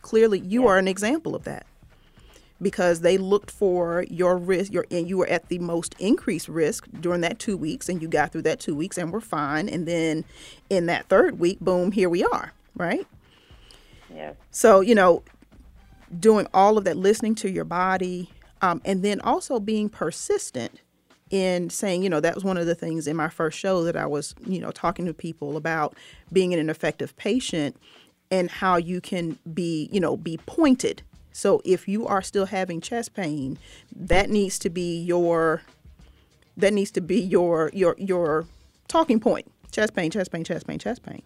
Clearly 0.02 0.40
you 0.40 0.68
are 0.68 0.78
an 0.78 0.88
example 0.88 1.36
of 1.36 1.44
that 1.46 1.66
because 2.62 3.02
they 3.02 3.18
looked 3.18 3.52
for 3.52 4.04
your 4.10 4.38
risk 4.38 4.74
your 4.74 4.86
and 4.90 5.08
you 5.08 5.18
were 5.18 5.28
at 5.28 5.48
the 5.50 5.60
most 5.60 5.96
increased 6.00 6.48
risk 6.48 6.88
during 7.00 7.22
that 7.22 7.40
two 7.40 7.56
weeks 7.56 7.88
and 7.88 8.02
you 8.02 8.08
got 8.08 8.32
through 8.32 8.42
that 8.42 8.60
two 8.60 8.76
weeks 8.76 8.98
and 8.98 9.12
were 9.12 9.22
fine. 9.22 9.70
And 9.70 9.88
then 9.88 10.26
in 10.70 10.88
that 10.88 11.08
third 11.08 11.40
week 11.40 11.60
boom 11.60 11.92
here 11.92 12.10
we 12.10 12.24
are 12.24 12.54
right? 12.78 13.06
Yes. 14.14 14.36
so, 14.52 14.80
you 14.80 14.96
know, 14.96 15.24
doing 16.20 16.48
all 16.54 16.78
of 16.78 16.84
that, 16.86 16.98
listening 16.98 17.36
to 17.36 17.50
your 17.50 17.66
body, 17.66 18.30
um, 18.62 18.82
and 18.86 19.04
then 19.04 19.20
also 19.22 19.60
being 19.60 19.90
persistent 19.90 20.82
in 21.30 21.70
saying, 21.70 22.04
you 22.04 22.10
know, 22.10 22.20
that 22.20 22.36
was 22.36 22.44
one 22.44 22.58
of 22.58 22.66
the 22.66 22.76
things 22.76 23.08
in 23.08 23.16
my 23.16 23.30
first 23.30 23.58
show 23.58 23.84
that 23.84 23.96
I 23.96 24.06
was, 24.06 24.34
you 24.46 24.60
know, 24.60 24.72
talking 24.72 25.06
to 25.06 25.14
people 25.14 25.58
about 25.58 25.96
being 26.32 26.54
an 26.54 26.70
effective 26.70 27.16
patient 27.18 27.76
and 28.32 28.50
how 28.50 28.78
you 28.78 29.02
can 29.02 29.38
be, 29.54 29.90
you 29.92 30.00
know, 30.00 30.16
be 30.16 30.38
pointed. 30.46 31.02
So 31.34 31.62
if 31.66 31.88
you 31.88 32.08
are 32.08 32.22
still 32.22 32.46
having 32.46 32.82
chest 32.82 33.14
pain, 33.14 33.60
that 33.96 34.30
needs 34.30 34.58
to 34.60 34.70
be 34.70 35.00
your 35.02 35.62
that 36.56 36.74
needs 36.74 36.90
to 36.92 37.02
be 37.02 37.20
your 37.22 37.70
your 37.74 37.96
your 38.00 38.48
talking 38.88 39.20
point. 39.20 39.52
Chest 39.72 39.94
pain, 39.94 40.10
chest 40.10 40.32
pain, 40.32 40.44
chest 40.44 40.66
pain, 40.66 40.80
chest 40.80 41.04
pain 41.04 41.22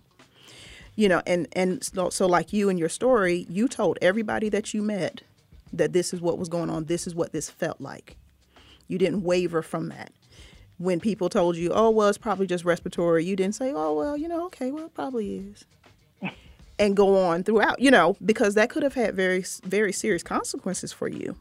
you 1.02 1.10
know 1.10 1.22
and 1.26 1.48
and 1.54 1.84
so, 1.84 2.12
so 2.12 2.28
like 2.28 2.54
you 2.54 2.70
and 2.70 2.78
your 2.78 2.88
story 2.90 3.48
you 3.50 3.68
told 3.68 3.98
everybody 4.04 4.50
that 4.50 4.72
you 4.72 4.84
met 4.84 5.22
that 5.74 5.94
this 5.94 6.14
is 6.14 6.22
what 6.22 6.38
was 6.38 6.48
going 6.48 6.70
on 6.70 6.86
this 6.86 7.08
is 7.08 7.16
what 7.16 7.32
this 7.32 7.50
felt 7.50 7.82
like. 7.82 8.16
You 8.88 8.98
didn't 9.00 9.24
waver 9.24 9.62
from 9.64 9.90
that. 9.90 10.12
When 10.78 11.00
people 11.00 11.28
told 11.28 11.58
you 11.58 11.72
oh 11.74 11.90
well 11.90 12.08
it's 12.08 12.20
probably 12.20 12.46
just 12.46 12.64
respiratory 12.66 13.26
you 13.26 13.36
didn't 13.36 13.56
say 13.56 13.74
oh 13.74 13.94
well 13.94 14.16
you 14.16 14.28
know 14.28 14.46
okay 14.46 14.70
well 14.72 14.86
it 14.86 14.94
probably 14.94 15.38
is 15.38 15.66
and 16.80 16.96
go 16.96 17.18
on 17.26 17.44
throughout 17.44 17.80
you 17.80 17.90
know 17.90 18.16
because 18.24 18.54
that 18.54 18.70
could 18.70 18.84
have 18.84 18.94
had 18.94 19.16
very 19.16 19.44
very 19.64 19.92
serious 19.94 20.22
consequences 20.24 20.94
for 20.94 21.08
you. 21.08 21.36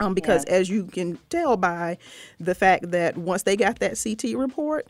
Um, 0.00 0.14
because 0.14 0.44
Yeah. 0.48 0.54
as 0.54 0.68
you 0.68 0.84
can 0.84 1.18
tell 1.28 1.56
by 1.56 1.96
the 2.40 2.54
fact 2.56 2.90
that 2.90 3.16
once 3.16 3.44
they 3.44 3.56
got 3.56 3.78
that 3.78 4.00
CT 4.02 4.36
report, 4.36 4.86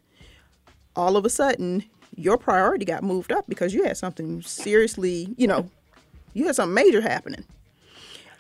all 0.97 1.17
of 1.19 1.25
a 1.27 1.31
sudden 1.31 1.85
your 2.17 2.37
priority 2.37 2.85
got 2.85 3.03
moved 3.03 3.33
up 3.33 3.45
because 3.49 3.75
you 3.75 3.85
had 3.85 3.97
something 3.97 4.43
seriously, 4.43 5.35
you 5.37 5.47
know, 5.47 5.69
you 6.35 6.47
had 6.47 6.57
something 6.57 6.75
major 6.75 7.01
happening. 7.01 7.45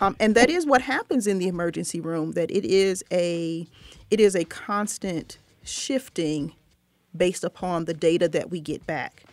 Um, 0.00 0.16
and 0.20 0.34
that 0.34 0.48
is 0.48 0.64
what 0.64 0.82
happens 0.82 1.26
in 1.26 1.38
the 1.38 1.48
emergency 1.48 2.00
room. 2.00 2.32
That 2.32 2.50
it 2.50 2.64
is 2.64 3.04
a, 3.10 3.66
it 4.10 4.20
is 4.20 4.36
a 4.36 4.44
constant 4.44 5.38
shifting 5.64 6.52
based 7.16 7.44
upon 7.44 7.86
the 7.86 7.94
data 7.94 8.28
that 8.28 8.50
we 8.50 8.60
get 8.60 8.86
back. 8.86 9.24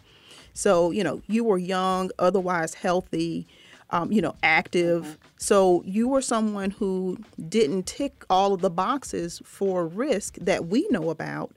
So 0.54 0.92
you 0.92 1.04
know, 1.04 1.22
you 1.28 1.44
were 1.44 1.58
young, 1.58 2.12
otherwise 2.18 2.74
healthy, 2.74 3.46
um, 3.92 4.12
you 4.12 4.22
know, 4.22 4.36
active. 4.42 5.18
So 5.38 5.84
you 5.86 6.08
were 6.08 6.22
someone 6.22 6.72
who 6.72 7.18
didn't 7.50 7.86
tick 7.86 8.26
all 8.30 8.54
of 8.54 8.62
the 8.62 8.70
boxes 8.70 9.42
for 9.46 9.86
risk 9.86 10.36
that 10.36 10.66
we 10.66 10.88
know 10.90 11.10
about 11.10 11.52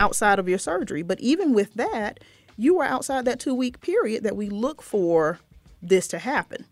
outside 0.00 0.38
of 0.38 0.48
your 0.48 0.58
surgery. 0.58 1.02
But 1.02 1.20
even 1.20 1.52
with 1.52 1.74
that, 1.74 2.18
you 2.56 2.74
were 2.76 2.84
outside 2.84 3.24
that 3.26 3.38
two 3.38 3.54
week 3.54 3.80
period 3.80 4.24
that 4.24 4.36
we 4.36 4.48
look 4.48 4.82
for 4.82 5.38
this 5.80 6.08
to 6.08 6.18
happen. 6.18 6.64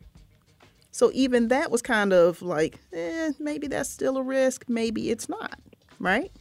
So 0.91 1.11
even 1.14 1.49
that 1.49 1.71
was 1.71 1.81
kind 1.81 2.12
of 2.12 2.43
like, 2.43 2.81
eh, 2.93 3.33
maybe 3.38 3.69
that's 3.69 3.88
still 3.88 4.17
a 4.17 4.23
risk, 4.23 4.64
maybe 4.69 5.11
it's 5.11 5.29
not, 5.29 5.61
right? 6.01 6.33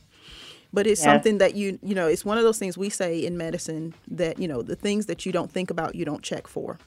But 0.73 0.87
it's 0.87 0.99
Yes. 0.99 1.05
something 1.05 1.37
that 1.37 1.53
you, 1.55 1.77
you 1.83 1.93
know, 1.93 2.07
it's 2.07 2.25
one 2.25 2.37
of 2.37 2.43
those 2.43 2.57
things 2.57 2.77
we 2.77 2.89
say 2.89 3.23
in 3.23 3.37
medicine 3.37 3.93
that, 4.09 4.39
you 4.39 4.47
know, 4.47 4.61
the 4.63 4.75
things 4.75 5.05
that 5.05 5.25
you 5.25 5.31
don't 5.31 5.51
think 5.51 5.69
about, 5.69 5.95
you 5.95 6.05
don't 6.05 6.23
check 6.23 6.47
for. 6.47 6.79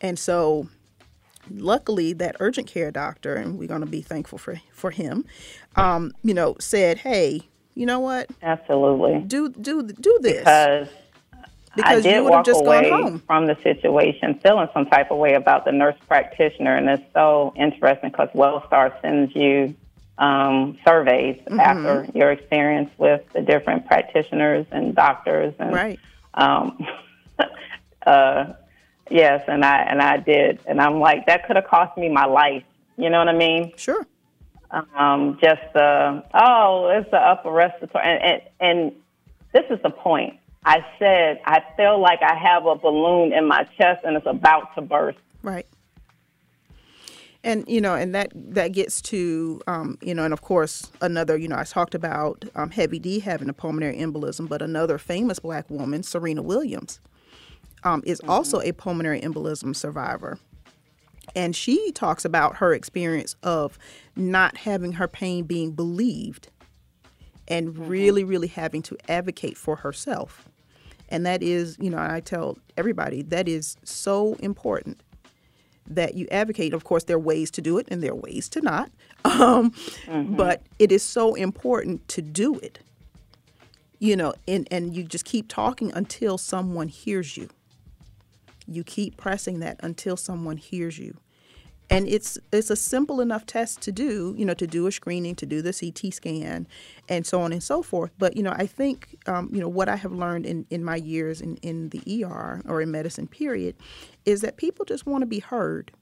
And 0.00 0.18
so 0.18 0.68
luckily 1.50 2.12
that 2.14 2.36
urgent 2.40 2.66
care 2.68 2.90
doctor, 2.90 3.34
and 3.34 3.58
we're 3.58 3.68
going 3.68 3.80
to 3.80 3.86
be 3.86 4.00
thankful 4.00 4.38
for, 4.38 4.60
for 4.72 4.90
him, 4.90 5.24
um, 5.76 6.12
you 6.22 6.32
know, 6.32 6.54
said, 6.60 6.98
hey, 6.98 7.48
you 7.78 7.86
know 7.86 8.00
what? 8.00 8.28
Absolutely. 8.42 9.20
Do, 9.26 9.48
do, 9.50 9.82
do 9.84 10.18
this. 10.20 10.40
Because 10.40 10.88
because 11.76 11.90
I 11.92 11.94
you 11.94 12.02
did 12.02 12.14
have 12.14 12.24
walk 12.26 12.44
just 12.46 12.60
away 12.60 12.90
gone 12.90 13.02
home. 13.02 13.22
from 13.24 13.46
the 13.46 13.56
situation 13.62 14.40
feeling 14.42 14.66
some 14.74 14.86
type 14.86 15.12
of 15.12 15.18
way 15.18 15.34
about 15.34 15.64
the 15.64 15.70
nurse 15.70 15.94
practitioner, 16.08 16.74
and 16.76 16.88
it's 16.88 17.04
so 17.14 17.52
interesting 17.56 18.10
because 18.10 18.30
WellStar 18.34 19.00
sends 19.00 19.32
you 19.36 19.76
um, 20.18 20.76
surveys 20.84 21.36
Mm-hmm. 21.46 21.60
after 21.60 22.08
your 22.18 22.32
experience 22.32 22.90
with 22.98 23.22
the 23.32 23.42
different 23.42 23.86
practitioners 23.86 24.66
and 24.72 24.94
doctors, 24.96 25.54
and 25.60 25.72
Right. 25.72 26.00
um, 26.34 26.84
uh, 28.06 28.54
yes, 29.08 29.44
and 29.46 29.64
I 29.64 29.82
and 29.82 30.02
I 30.02 30.16
did, 30.16 30.58
and 30.66 30.80
I'm 30.80 30.98
like 30.98 31.26
that 31.26 31.46
could 31.46 31.54
have 31.54 31.68
cost 31.68 31.96
me 31.96 32.08
my 32.08 32.24
life. 32.24 32.64
You 32.96 33.08
know 33.10 33.18
what 33.18 33.28
I 33.28 33.34
mean? 33.34 33.72
Sure. 33.76 34.04
Um, 34.70 35.38
just 35.42 35.62
the 35.72 36.24
oh, 36.34 36.90
it's 36.94 37.10
the 37.10 37.16
upper 37.16 37.50
respiratory, 37.50 38.04
and, 38.04 38.22
and 38.22 38.42
and 38.60 38.92
this 39.52 39.64
is 39.70 39.82
the 39.82 39.90
point. 39.90 40.38
I 40.64 40.84
said 40.98 41.40
I 41.44 41.62
feel 41.76 42.00
like 42.00 42.20
I 42.22 42.34
have 42.34 42.66
a 42.66 42.74
balloon 42.74 43.32
in 43.32 43.46
my 43.46 43.64
chest 43.78 44.04
and 44.04 44.16
it's 44.16 44.26
about 44.26 44.74
to 44.74 44.82
burst. 44.82 45.18
Right. 45.42 45.66
And 47.44 47.64
you 47.68 47.80
know, 47.80 47.94
and 47.94 48.14
that 48.14 48.32
that 48.34 48.72
gets 48.72 49.00
to 49.02 49.62
um, 49.66 49.96
you 50.02 50.14
know, 50.14 50.24
and 50.24 50.32
of 50.32 50.42
course 50.42 50.90
another 51.00 51.38
you 51.38 51.48
know 51.48 51.56
I 51.56 51.64
talked 51.64 51.94
about 51.94 52.44
um, 52.54 52.70
Heavy 52.70 52.98
D 52.98 53.20
having 53.20 53.48
a 53.48 53.52
pulmonary 53.52 53.96
embolism, 53.96 54.48
but 54.48 54.60
another 54.60 54.98
famous 54.98 55.38
black 55.38 55.70
woman, 55.70 56.02
Serena 56.02 56.42
Williams, 56.42 57.00
um, 57.84 58.02
is 58.04 58.20
mm-hmm. 58.20 58.30
also 58.30 58.60
a 58.60 58.72
pulmonary 58.72 59.20
embolism 59.20 59.74
survivor. 59.74 60.38
And 61.36 61.54
she 61.54 61.92
talks 61.92 62.24
about 62.24 62.56
her 62.56 62.72
experience 62.72 63.36
of 63.42 63.78
not 64.18 64.56
having 64.58 64.92
her 64.92 65.08
pain 65.08 65.44
being 65.44 65.72
believed 65.72 66.48
and 67.46 67.68
mm-hmm. 67.68 67.86
really, 67.86 68.24
really 68.24 68.48
having 68.48 68.82
to 68.82 68.96
advocate 69.08 69.56
for 69.56 69.76
herself. 69.76 70.48
And 71.08 71.24
that 71.24 71.42
is, 71.42 71.76
you 71.80 71.88
know, 71.88 71.98
I 71.98 72.20
tell 72.20 72.58
everybody 72.76 73.22
that 73.22 73.48
is 73.48 73.76
so 73.84 74.34
important 74.40 75.00
that 75.86 76.14
you 76.14 76.28
advocate. 76.30 76.74
Of 76.74 76.84
course, 76.84 77.04
there 77.04 77.16
are 77.16 77.20
ways 77.20 77.50
to 77.52 77.62
do 77.62 77.78
it 77.78 77.88
and 77.90 78.02
there 78.02 78.12
are 78.12 78.16
ways 78.16 78.48
to 78.50 78.60
not. 78.60 78.90
Um, 79.24 79.72
mm-hmm. 80.06 80.36
But 80.36 80.62
it 80.78 80.92
is 80.92 81.02
so 81.02 81.34
important 81.34 82.06
to 82.08 82.22
do 82.22 82.56
it, 82.60 82.78
you 83.98 84.14
know, 84.14 84.32
and, 84.46 84.68
and 84.70 84.96
you 84.96 85.02
just 85.02 85.24
keep 85.24 85.48
talking 85.48 85.92
until 85.92 86.38
someone 86.38 86.86
hears 86.86 87.36
you. 87.36 87.50
You 88.66 88.84
keep 88.84 89.16
pressing 89.16 89.58
that 89.58 89.80
until 89.82 90.16
someone 90.16 90.56
hears 90.56 91.00
you 91.00 91.18
and 91.90 92.06
it's 92.08 92.38
it's 92.52 92.70
a 92.70 92.76
simple 92.76 93.20
enough 93.20 93.46
test 93.46 93.80
to 93.82 93.92
do 93.92 94.34
you 94.36 94.44
know 94.44 94.54
to 94.54 94.66
do 94.66 94.86
a 94.86 94.92
screening 94.92 95.34
to 95.34 95.46
do 95.46 95.62
the 95.62 95.72
ct 95.72 96.14
scan 96.14 96.66
and 97.08 97.26
so 97.26 97.40
on 97.40 97.52
and 97.52 97.62
so 97.62 97.82
forth. 97.82 98.10
But 98.18 98.36
you 98.36 98.42
know 98.42 98.54
i 98.56 98.66
think 98.66 99.16
um, 99.26 99.50
you 99.52 99.60
know 99.60 99.68
what 99.68 99.88
i 99.88 99.96
have 99.96 100.12
learned 100.12 100.46
in, 100.46 100.66
in 100.70 100.84
my 100.84 100.96
years 100.96 101.40
in, 101.40 101.56
in 101.58 101.90
the 101.90 102.24
er 102.24 102.62
or 102.66 102.82
in 102.82 102.90
medicine 102.90 103.26
period 103.26 103.76
is 104.24 104.40
that 104.42 104.56
people 104.56 104.84
just 104.84 105.06
want 105.06 105.22
to 105.22 105.26
be 105.26 105.40
heard. 105.40 105.92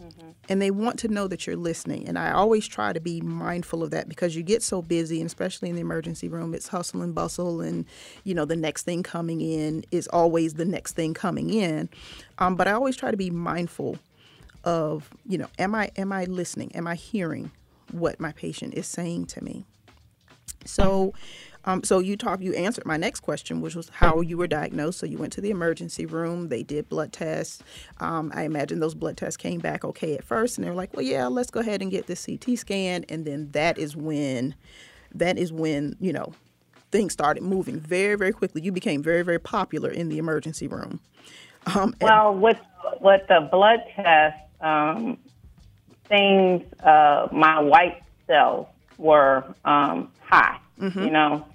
Mm-hmm. 0.00 0.30
and 0.48 0.62
they 0.62 0.70
want 0.70 0.98
to 1.00 1.08
know 1.08 1.28
that 1.28 1.46
you're 1.46 1.56
listening. 1.56 2.08
And 2.08 2.18
i 2.18 2.32
always 2.32 2.66
try 2.66 2.90
to 2.94 3.00
be 3.00 3.20
mindful 3.20 3.82
of 3.82 3.90
that 3.90 4.08
because 4.08 4.34
you 4.34 4.42
get 4.42 4.62
so 4.62 4.80
busy 4.80 5.20
and 5.20 5.26
especially 5.26 5.68
in 5.68 5.74
the 5.74 5.82
emergency 5.82 6.26
room 6.26 6.54
it's 6.54 6.68
hustle 6.68 7.02
and 7.02 7.14
bustle 7.14 7.60
and 7.60 7.84
you 8.24 8.32
know 8.32 8.46
the 8.46 8.56
next 8.56 8.84
thing 8.84 9.02
coming 9.02 9.42
in 9.42 9.84
is 9.90 10.08
always 10.08 10.54
the 10.54 10.64
next 10.64 10.94
thing 10.94 11.12
coming 11.12 11.50
in. 11.50 11.90
Um, 12.38 12.56
but 12.56 12.66
i 12.66 12.72
always 12.72 12.96
try 12.96 13.10
to 13.10 13.16
be 13.18 13.30
mindful 13.30 13.98
of 14.64 15.10
you 15.26 15.38
know 15.38 15.48
am 15.58 15.74
i 15.74 15.90
am 15.96 16.12
i 16.12 16.24
listening? 16.24 16.74
Am 16.74 16.86
i 16.86 16.94
hearing 16.94 17.50
what 17.92 18.20
my 18.20 18.32
patient 18.32 18.74
is 18.74 18.86
saying 18.86 19.26
to 19.26 19.42
me? 19.42 19.64
So 20.64 21.14
um, 21.66 21.84
so 21.84 21.98
you 21.98 22.16
talked 22.16 22.42
you 22.42 22.54
answered 22.54 22.86
my 22.86 22.96
next 22.96 23.20
question 23.20 23.60
which 23.60 23.74
was 23.74 23.90
how 23.90 24.20
you 24.20 24.36
were 24.36 24.46
diagnosed. 24.46 24.98
So 24.98 25.06
you 25.06 25.18
went 25.18 25.32
to 25.34 25.40
the 25.40 25.50
emergency 25.50 26.06
room 26.06 26.48
they 26.48 26.62
did 26.62 26.88
blood 26.88 27.12
tests. 27.12 27.62
Um, 27.98 28.32
i 28.34 28.42
imagine 28.42 28.80
those 28.80 28.94
blood 28.94 29.16
tests 29.16 29.36
came 29.36 29.60
back 29.60 29.84
okay 29.84 30.14
at 30.14 30.24
first 30.24 30.58
and 30.58 30.64
they 30.64 30.70
were 30.70 30.76
like 30.76 30.94
well 30.94 31.04
yeah 31.04 31.26
let's 31.26 31.50
go 31.50 31.60
ahead 31.60 31.82
and 31.82 31.90
get 31.90 32.06
this 32.06 32.24
ct 32.24 32.58
scan. 32.58 33.04
And 33.08 33.24
then 33.24 33.50
that 33.52 33.78
is 33.78 33.96
when 33.96 34.54
that 35.14 35.38
is 35.38 35.52
when 35.52 35.96
you 36.00 36.12
know 36.12 36.32
things 36.90 37.12
started 37.12 37.42
moving 37.42 37.78
very 37.78 38.16
very 38.16 38.32
quickly. 38.32 38.62
You 38.62 38.72
became 38.72 39.02
very 39.02 39.22
very 39.22 39.40
popular 39.40 39.90
in 39.90 40.08
the 40.08 40.18
emergency 40.18 40.66
room. 40.66 41.00
Um, 41.74 41.94
well 42.00 42.34
with 42.34 42.58
with 43.00 43.22
the 43.28 43.48
blood 43.50 43.80
test 43.96 44.36
um, 44.60 45.18
things, 46.08 46.62
uh, 46.82 47.28
my 47.32 47.60
white 47.60 48.02
cells 48.26 48.66
were 48.98 49.44
um, 49.64 50.10
high, 50.22 50.58
mm-hmm. 50.78 51.04
you 51.04 51.10
know, 51.10 51.46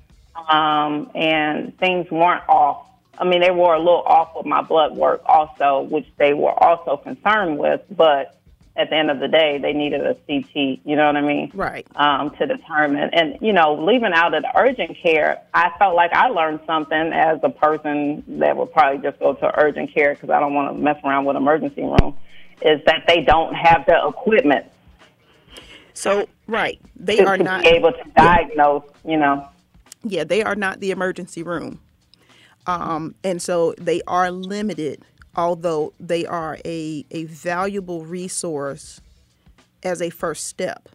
um, 0.49 1.11
and 1.15 1.77
things 1.77 2.09
weren't 2.09 2.47
off. 2.49 2.87
I 3.17 3.23
mean, 3.23 3.41
they 3.41 3.51
were 3.51 3.73
a 3.73 3.79
little 3.79 4.01
off 4.01 4.35
with 4.35 4.45
my 4.45 4.61
blood 4.61 4.95
work 4.95 5.21
also, 5.25 5.81
which 5.81 6.07
they 6.17 6.33
were 6.33 6.51
also 6.51 6.97
concerned 6.97 7.57
with, 7.57 7.81
but 7.89 8.35
at 8.77 8.89
the 8.89 8.95
end 8.95 9.09
of 9.09 9.19
the 9.19 9.29
day, 9.29 9.57
they 9.57 9.71
needed 9.71 10.01
a 10.01 10.15
CT, 10.15 10.81
you 10.83 10.97
know 10.97 11.05
what 11.05 11.15
I 11.15 11.21
mean? 11.21 11.49
Right. 11.53 11.87
Um, 11.95 12.31
to 12.31 12.45
determine. 12.45 13.09
And, 13.13 13.37
you 13.39 13.53
know, 13.53 13.81
leaving 13.81 14.11
out 14.11 14.33
of 14.33 14.43
the 14.43 14.51
urgent 14.57 14.97
care, 14.97 15.41
I 15.53 15.71
felt 15.79 15.95
like 15.95 16.11
I 16.11 16.27
learned 16.27 16.59
something 16.65 17.13
as 17.13 17.39
a 17.41 17.49
person 17.49 18.23
that 18.39 18.57
would 18.57 18.73
probably 18.73 19.01
just 19.01 19.17
go 19.19 19.33
to 19.33 19.59
urgent 19.59 19.93
care 19.93 20.13
because 20.13 20.29
I 20.29 20.41
don't 20.41 20.53
want 20.53 20.75
to 20.75 20.81
mess 20.81 20.97
around 21.05 21.23
with 21.23 21.37
emergency 21.37 21.83
room 21.83 22.17
is 22.61 22.81
that 22.85 23.03
they 23.07 23.21
don't 23.21 23.53
have 23.53 23.85
the 23.85 24.07
equipment. 24.07 24.65
So 25.93 26.27
right, 26.47 26.79
they 26.95 27.17
to, 27.17 27.25
are 27.25 27.37
to 27.37 27.43
not 27.43 27.63
be 27.63 27.69
able 27.69 27.91
to 27.91 28.03
diagnose. 28.15 28.83
You 29.05 29.17
know. 29.17 29.47
Yeah, 30.03 30.23
they 30.23 30.43
are 30.43 30.55
not 30.55 30.79
the 30.79 30.91
emergency 30.91 31.41
room, 31.41 31.79
um, 32.67 33.15
and 33.23 33.41
so 33.41 33.73
they 33.77 34.01
are 34.07 34.29
limited. 34.31 35.03
Although 35.35 35.93
they 35.99 36.25
are 36.25 36.57
a 36.65 37.05
a 37.11 37.25
valuable 37.25 38.05
resource 38.05 39.01
as 39.83 40.01
a 40.01 40.09
first 40.09 40.45
step, 40.47 40.89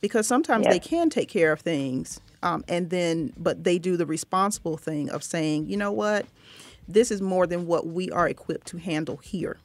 because 0.00 0.26
sometimes 0.26 0.64
yes. 0.64 0.74
they 0.74 0.78
can 0.78 1.10
take 1.10 1.28
care 1.28 1.52
of 1.52 1.60
things, 1.60 2.20
um, 2.42 2.64
and 2.68 2.90
then 2.90 3.32
but 3.36 3.64
they 3.64 3.78
do 3.78 3.96
the 3.96 4.06
responsible 4.06 4.76
thing 4.76 5.10
of 5.10 5.22
saying, 5.24 5.66
you 5.66 5.76
know 5.76 5.92
what, 5.92 6.26
this 6.88 7.10
is 7.10 7.20
more 7.20 7.46
than 7.46 7.66
what 7.66 7.86
we 7.86 8.10
are 8.10 8.28
equipped 8.28 8.68
to 8.68 8.78
handle 8.78 9.16
here 9.16 9.58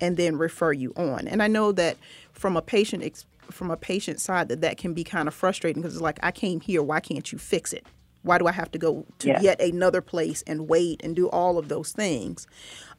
and 0.00 0.16
then 0.16 0.36
refer 0.36 0.72
you 0.72 0.92
on. 0.96 1.28
And 1.28 1.42
I 1.42 1.46
know 1.46 1.72
that 1.72 1.96
from 2.32 2.56
a 2.56 2.62
patient 2.62 3.02
ex- 3.02 3.26
from 3.50 3.70
a 3.70 3.76
patient 3.76 4.20
side 4.20 4.48
that 4.48 4.60
that 4.60 4.78
can 4.78 4.94
be 4.94 5.04
kind 5.04 5.28
of 5.28 5.34
frustrating 5.34 5.82
because 5.82 5.94
it's 5.94 6.02
like 6.02 6.18
I 6.22 6.30
came 6.30 6.60
here, 6.60 6.82
why 6.82 7.00
can't 7.00 7.30
you 7.32 7.38
fix 7.38 7.72
it? 7.72 7.84
Why 8.22 8.38
do 8.38 8.46
I 8.46 8.52
have 8.52 8.70
to 8.72 8.78
go 8.78 9.06
to 9.20 9.28
yeah. 9.28 9.40
yet 9.40 9.60
another 9.60 10.00
place 10.00 10.42
and 10.46 10.68
wait 10.68 11.02
and 11.02 11.16
do 11.16 11.28
all 11.28 11.58
of 11.58 11.68
those 11.68 11.92
things? 11.92 12.46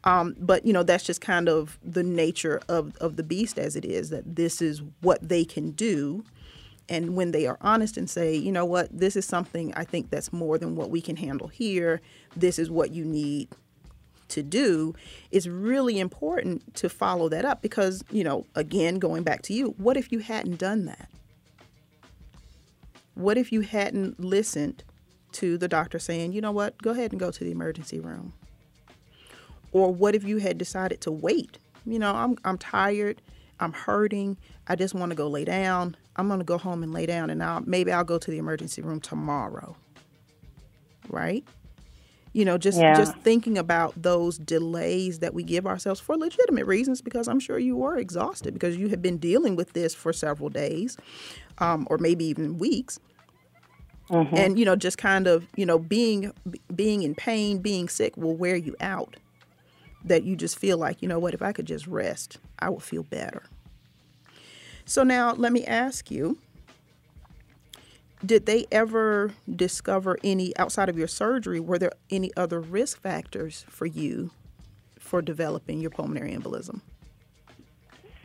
Um, 0.04 0.34
but 0.38 0.66
you 0.66 0.72
know 0.72 0.82
that's 0.82 1.04
just 1.04 1.20
kind 1.20 1.48
of 1.48 1.78
the 1.82 2.02
nature 2.02 2.60
of 2.68 2.96
of 2.96 3.16
the 3.16 3.22
beast 3.22 3.58
as 3.58 3.76
it 3.76 3.84
is 3.84 4.10
that 4.10 4.36
this 4.36 4.60
is 4.60 4.82
what 5.00 5.26
they 5.26 5.44
can 5.44 5.70
do. 5.70 6.24
And 6.88 7.14
when 7.14 7.30
they 7.30 7.46
are 7.46 7.58
honest 7.60 7.96
and 7.96 8.10
say, 8.10 8.34
you 8.34 8.50
know 8.50 8.64
what, 8.64 8.88
this 8.92 9.14
is 9.14 9.24
something 9.24 9.72
I 9.74 9.84
think 9.84 10.10
that's 10.10 10.32
more 10.32 10.58
than 10.58 10.74
what 10.74 10.90
we 10.90 11.00
can 11.00 11.16
handle 11.16 11.46
here. 11.46 12.00
This 12.36 12.58
is 12.58 12.70
what 12.70 12.90
you 12.90 13.04
need 13.04 13.48
to 14.32 14.42
do, 14.42 14.94
it's 15.30 15.46
really 15.46 15.98
important 15.98 16.74
to 16.76 16.88
follow 16.88 17.28
that 17.28 17.44
up 17.44 17.62
because, 17.62 18.04
you 18.10 18.24
know, 18.24 18.46
again, 18.54 18.98
going 18.98 19.22
back 19.22 19.42
to 19.42 19.52
you, 19.52 19.74
what 19.78 19.96
if 19.96 20.12
you 20.12 20.18
hadn't 20.18 20.58
done 20.58 20.84
that? 20.86 21.08
What 23.14 23.38
if 23.38 23.52
you 23.52 23.60
hadn't 23.60 24.18
listened 24.18 24.84
to 25.32 25.56
the 25.56 25.68
doctor 25.68 25.98
saying, 25.98 26.32
you 26.32 26.40
know 26.40 26.52
what, 26.52 26.80
go 26.82 26.90
ahead 26.90 27.12
and 27.12 27.20
go 27.20 27.30
to 27.30 27.44
the 27.44 27.50
emergency 27.50 28.00
room? 28.00 28.32
Or 29.72 29.92
what 29.92 30.14
if 30.14 30.24
you 30.24 30.38
had 30.38 30.58
decided 30.58 31.00
to 31.02 31.10
wait? 31.10 31.58
You 31.86 31.98
know, 31.98 32.14
I'm, 32.14 32.36
I'm 32.44 32.58
tired, 32.58 33.20
I'm 33.60 33.72
hurting, 33.72 34.36
I 34.68 34.76
just 34.76 34.94
want 34.94 35.10
to 35.10 35.16
go 35.16 35.28
lay 35.28 35.44
down. 35.44 35.96
I'm 36.16 36.28
going 36.28 36.40
to 36.40 36.44
go 36.44 36.58
home 36.58 36.82
and 36.82 36.92
lay 36.92 37.06
down, 37.06 37.30
and 37.30 37.42
I'll, 37.42 37.62
maybe 37.64 37.90
I'll 37.90 38.04
go 38.04 38.18
to 38.18 38.30
the 38.30 38.38
emergency 38.38 38.82
room 38.82 39.00
tomorrow. 39.00 39.76
Right? 41.08 41.44
You 42.32 42.44
know 42.44 42.58
just 42.58 42.78
yeah. 42.78 42.94
just 42.96 43.16
thinking 43.18 43.58
about 43.58 43.94
those 44.00 44.38
delays 44.38 45.18
that 45.18 45.34
we 45.34 45.42
give 45.42 45.66
ourselves 45.66 46.00
for 46.00 46.16
legitimate 46.16 46.66
reasons 46.66 47.00
because 47.00 47.28
i'm 47.28 47.40
sure 47.40 47.58
you 47.58 47.76
were 47.76 47.96
exhausted 47.96 48.54
because 48.54 48.76
you 48.76 48.88
have 48.88 49.02
been 49.02 49.18
dealing 49.18 49.56
with 49.56 49.72
this 49.72 49.94
for 49.94 50.12
several 50.12 50.48
days 50.48 50.96
um, 51.58 51.86
or 51.90 51.98
maybe 51.98 52.24
even 52.24 52.58
weeks 52.58 52.98
mm-hmm. 54.08 54.34
and 54.34 54.58
you 54.58 54.64
know 54.64 54.76
just 54.76 54.98
kind 54.98 55.26
of 55.26 55.46
you 55.56 55.66
know 55.66 55.78
being 55.78 56.32
being 56.74 57.02
in 57.02 57.14
pain 57.14 57.58
being 57.58 57.88
sick 57.88 58.16
will 58.16 58.36
wear 58.36 58.56
you 58.56 58.74
out 58.80 59.16
that 60.04 60.24
you 60.24 60.34
just 60.34 60.58
feel 60.58 60.78
like 60.78 61.02
you 61.02 61.08
know 61.08 61.18
what 61.18 61.34
if 61.34 61.42
i 61.42 61.52
could 61.52 61.66
just 61.66 61.86
rest 61.86 62.38
i 62.58 62.68
would 62.68 62.82
feel 62.82 63.02
better 63.04 63.42
so 64.84 65.02
now 65.02 65.32
let 65.34 65.52
me 65.52 65.64
ask 65.64 66.10
you 66.10 66.38
did 68.24 68.46
they 68.46 68.66
ever 68.70 69.32
discover 69.54 70.16
any 70.22 70.56
outside 70.56 70.88
of 70.88 70.96
your 70.98 71.08
surgery 71.08 71.60
were 71.60 71.78
there 71.78 71.92
any 72.10 72.30
other 72.36 72.60
risk 72.60 73.00
factors 73.00 73.64
for 73.68 73.86
you 73.86 74.30
for 74.98 75.20
developing 75.20 75.80
your 75.80 75.90
pulmonary 75.90 76.32
embolism 76.32 76.80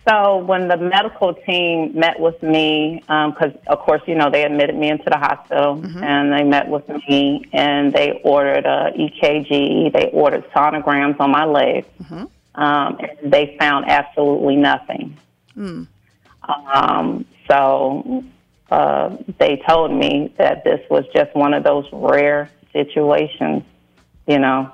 so 0.07 0.37
when 0.37 0.69
the 0.69 0.77
medical 0.77 1.33
team 1.33 1.91
met 1.93 2.19
with 2.19 2.41
me 2.41 3.01
because 3.01 3.51
um, 3.51 3.59
of 3.67 3.79
course 3.79 4.01
you 4.05 4.15
know 4.15 4.29
they 4.29 4.43
admitted 4.43 4.75
me 4.75 4.89
into 4.89 5.09
the 5.09 5.17
hospital 5.17 5.77
mm-hmm. 5.77 6.03
and 6.03 6.31
they 6.31 6.43
met 6.43 6.67
with 6.67 6.87
me 7.09 7.43
and 7.51 7.91
they 7.93 8.21
ordered 8.23 8.65
a 8.65 8.91
ekg 8.97 9.93
they 9.93 10.09
ordered 10.13 10.49
sonograms 10.51 11.19
on 11.19 11.31
my 11.31 11.45
legs 11.45 11.87
mm-hmm. 12.01 12.25
um, 12.61 12.97
and 12.99 13.31
they 13.31 13.57
found 13.59 13.85
absolutely 13.89 14.55
nothing 14.55 15.17
mm. 15.57 15.87
um, 16.47 17.25
so 17.49 18.23
uh, 18.69 19.15
they 19.39 19.61
told 19.67 19.91
me 19.93 20.33
that 20.37 20.63
this 20.63 20.81
was 20.89 21.05
just 21.13 21.33
one 21.35 21.53
of 21.53 21.63
those 21.63 21.85
rare 21.91 22.49
situations, 22.73 23.63
you 24.27 24.39
know, 24.39 24.71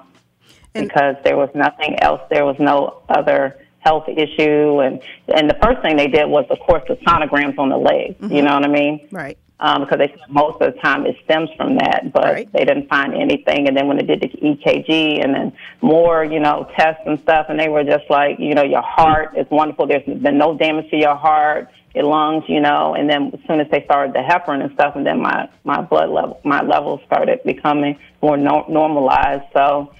and 0.73 0.87
because 0.87 1.15
there 1.23 1.37
was 1.37 1.49
nothing 1.53 1.99
else. 2.01 2.21
There 2.29 2.45
was 2.45 2.55
no 2.59 3.03
other 3.09 3.59
health 3.79 4.07
issue, 4.07 4.79
and 4.79 5.01
and 5.33 5.49
the 5.49 5.57
first 5.61 5.81
thing 5.81 5.95
they 5.95 6.07
did 6.07 6.27
was, 6.27 6.45
of 6.49 6.59
course, 6.59 6.83
the 6.87 6.95
sonograms 7.05 7.57
on 7.59 7.69
the 7.69 7.77
leg. 7.77 8.17
Mm-hmm. 8.19 8.33
You 8.33 8.41
know 8.41 8.55
what 8.55 8.65
I 8.65 8.69
mean? 8.69 9.07
Right. 9.11 9.37
Um, 9.59 9.81
because 9.81 9.99
they 9.99 10.07
said 10.07 10.27
most 10.27 10.61
of 10.61 10.73
the 10.73 10.79
time 10.81 11.05
it 11.05 11.15
stems 11.23 11.49
from 11.55 11.77
that, 11.77 12.11
but 12.11 12.23
right. 12.23 12.51
they 12.51 12.65
didn't 12.65 12.89
find 12.89 13.13
anything. 13.13 13.67
And 13.67 13.77
then 13.77 13.87
when 13.87 13.97
they 13.97 14.03
did 14.03 14.19
the 14.19 14.27
EKG 14.27 15.23
and 15.23 15.33
then 15.33 15.53
more, 15.81 16.25
you 16.25 16.39
know, 16.39 16.67
tests 16.75 17.03
and 17.05 17.17
stuff, 17.19 17.45
and 17.47 17.57
they 17.57 17.69
were 17.69 17.83
just 17.83 18.09
like, 18.09 18.39
you 18.39 18.55
know, 18.55 18.63
your 18.63 18.81
heart 18.81 19.37
is 19.37 19.45
wonderful. 19.49 19.87
There's 19.87 20.03
been 20.03 20.37
no 20.37 20.57
damage 20.57 20.89
to 20.89 20.97
your 20.97 21.15
heart, 21.15 21.69
your 21.93 22.05
lungs, 22.05 22.45
you 22.47 22.59
know. 22.59 22.95
And 22.95 23.09
then 23.09 23.31
as 23.33 23.39
soon 23.47 23.59
as 23.59 23.69
they 23.69 23.83
started 23.85 24.13
the 24.13 24.19
heparin 24.19 24.63
and 24.63 24.73
stuff, 24.73 24.95
and 24.95 25.05
then 25.05 25.21
my 25.21 25.49
my 25.63 25.81
blood 25.81 26.09
level, 26.09 26.39
my 26.43 26.61
levels 26.61 27.01
started 27.05 27.39
becoming 27.45 27.97
more 28.21 28.37
no- 28.37 28.65
normalized. 28.67 29.43
So 29.53 29.93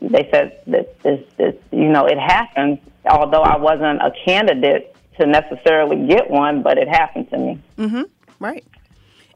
they 0.00 0.28
said 0.32 0.62
that 0.66 1.00
this, 1.02 1.20
this, 1.36 1.54
you 1.70 1.88
know, 1.88 2.06
it 2.06 2.18
happens. 2.18 2.78
Although 3.08 3.42
I 3.42 3.56
wasn't 3.56 4.00
a 4.02 4.12
candidate 4.24 4.94
to 5.18 5.26
necessarily 5.26 6.06
get 6.06 6.30
one, 6.30 6.62
but 6.62 6.78
it 6.78 6.88
happened 6.88 7.30
to 7.30 7.38
me. 7.38 7.58
Mm-hmm. 7.78 8.02
Right. 8.38 8.64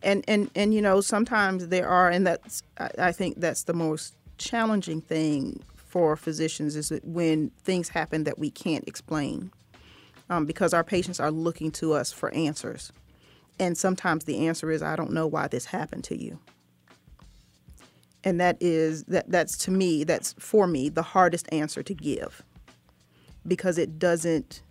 And 0.03 0.25
and 0.29 0.51
and 0.55 0.75
you 0.75 0.83
know, 0.83 1.01
sometimes 1.01 1.69
there 1.69 1.89
are, 1.89 2.11
and 2.11 2.27
that's 2.27 2.63
I, 2.79 2.91
I 2.99 3.13
think 3.13 3.41
that's 3.41 3.63
the 3.65 3.75
most 3.75 4.15
challenging 4.39 5.01
thing 5.01 5.63
for 5.77 6.17
physicians 6.17 6.75
is 6.75 6.93
when 7.05 7.51
things 7.63 7.91
happen 7.91 8.25
that 8.25 8.39
we 8.39 8.51
can't 8.51 8.87
explain, 8.89 9.53
um, 10.31 10.47
because 10.47 10.75
our 10.75 10.85
patients 10.85 11.21
are 11.21 11.31
looking 11.31 11.71
to 11.73 11.93
us 11.93 12.13
for 12.13 12.33
answers, 12.35 12.93
and 13.59 13.77
sometimes 13.77 14.25
the 14.25 14.47
answer 14.47 14.71
is, 14.71 14.83
I 14.83 14.97
don't 14.97 15.13
know 15.13 15.27
why 15.27 15.49
this 15.49 15.67
happened 15.67 16.05
to 16.05 16.21
you 16.21 16.39
and 18.25 18.41
that 18.41 18.57
is 18.59 19.05
that 19.05 19.31
that's 19.31 19.57
to 19.57 19.71
me 19.71 20.03
that's 20.03 20.33
for 20.39 20.67
me 20.67 20.89
the 20.89 21.03
hardest 21.03 21.47
answer 21.53 21.83
to 21.83 21.95
give 21.95 22.43
because 23.47 23.79
it 23.79 23.99
doesn't 23.99 24.63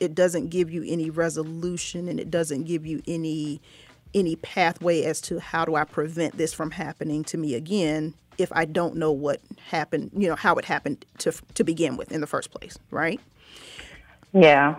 it 0.00 0.14
doesn't 0.14 0.48
give 0.48 0.70
you 0.70 0.84
any 0.86 1.10
resolution 1.10 2.08
and 2.08 2.20
it 2.20 2.30
doesn't 2.30 2.64
give 2.64 2.86
you 2.86 3.02
any 3.06 3.60
any 4.14 4.36
pathway 4.36 5.02
as 5.02 5.20
to 5.20 5.38
how 5.38 5.64
do 5.64 5.74
I 5.74 5.84
prevent 5.84 6.38
this 6.38 6.54
from 6.54 6.70
happening 6.70 7.24
to 7.24 7.38
me 7.38 7.54
again 7.54 8.14
if 8.38 8.52
I 8.52 8.66
don't 8.66 8.94
know 8.94 9.10
what 9.10 9.40
happened, 9.66 10.12
you 10.16 10.28
know, 10.28 10.36
how 10.36 10.54
it 10.54 10.64
happened 10.64 11.04
to 11.18 11.32
to 11.54 11.64
begin 11.64 11.96
with 11.96 12.12
in 12.12 12.20
the 12.20 12.26
first 12.26 12.50
place, 12.50 12.78
right? 12.90 13.20
Yeah. 14.32 14.76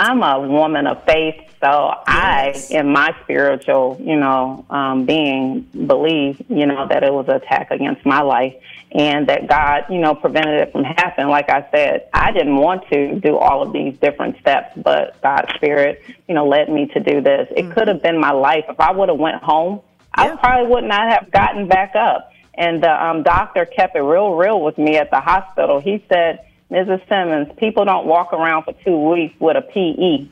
I'm 0.00 0.22
a 0.22 0.40
woman 0.40 0.86
of 0.86 1.04
faith, 1.04 1.34
so 1.60 1.92
yes. 2.08 2.72
I, 2.72 2.78
in 2.78 2.90
my 2.90 3.14
spiritual, 3.22 4.00
you 4.00 4.16
know, 4.16 4.64
um, 4.70 5.04
being, 5.04 5.60
believe, 5.60 6.42
you 6.48 6.64
know, 6.64 6.88
that 6.88 7.02
it 7.02 7.12
was 7.12 7.28
an 7.28 7.34
attack 7.34 7.70
against 7.70 8.06
my 8.06 8.22
life, 8.22 8.54
and 8.92 9.28
that 9.28 9.46
God, 9.46 9.84
you 9.90 9.98
know, 9.98 10.14
prevented 10.14 10.58
it 10.62 10.72
from 10.72 10.84
happening. 10.84 11.28
Like 11.28 11.50
I 11.50 11.68
said, 11.70 12.08
I 12.14 12.32
didn't 12.32 12.56
want 12.56 12.88
to 12.88 13.20
do 13.20 13.36
all 13.36 13.60
of 13.62 13.74
these 13.74 13.98
different 13.98 14.38
steps, 14.40 14.72
but 14.74 15.20
God's 15.20 15.52
Spirit, 15.56 16.02
you 16.26 16.34
know, 16.34 16.48
led 16.48 16.70
me 16.70 16.86
to 16.94 17.00
do 17.00 17.20
this. 17.20 17.48
It 17.50 17.64
mm-hmm. 17.64 17.72
could 17.74 17.88
have 17.88 18.02
been 18.02 18.18
my 18.18 18.32
life 18.32 18.64
if 18.70 18.80
I 18.80 18.92
would 18.92 19.10
have 19.10 19.18
went 19.18 19.42
home. 19.42 19.82
Yeah. 20.16 20.32
I 20.32 20.36
probably 20.36 20.70
would 20.72 20.84
not 20.84 21.12
have 21.12 21.30
gotten 21.30 21.68
back 21.68 21.94
up. 21.94 22.32
And 22.54 22.82
the 22.82 23.04
um, 23.04 23.22
doctor 23.22 23.66
kept 23.66 23.96
it 23.96 24.00
real, 24.00 24.32
real 24.32 24.62
with 24.62 24.78
me 24.78 24.96
at 24.96 25.10
the 25.10 25.20
hospital. 25.20 25.78
He 25.78 26.02
said 26.08 26.46
Mrs. 26.70 27.06
Simmons, 27.08 27.48
people 27.58 27.84
don't 27.84 28.06
walk 28.06 28.32
around 28.32 28.64
for 28.64 28.72
two 28.84 28.96
weeks 28.96 29.34
with 29.40 29.56
a 29.56 29.62
PE. 29.62 30.28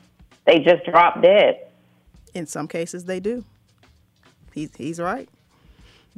They 0.46 0.60
just 0.60 0.84
drop 0.84 1.20
dead. 1.20 1.66
In 2.34 2.46
some 2.46 2.68
cases, 2.68 3.04
they 3.04 3.20
do. 3.20 3.44
He's 4.52 4.74
he's 4.76 5.00
right. 5.00 5.28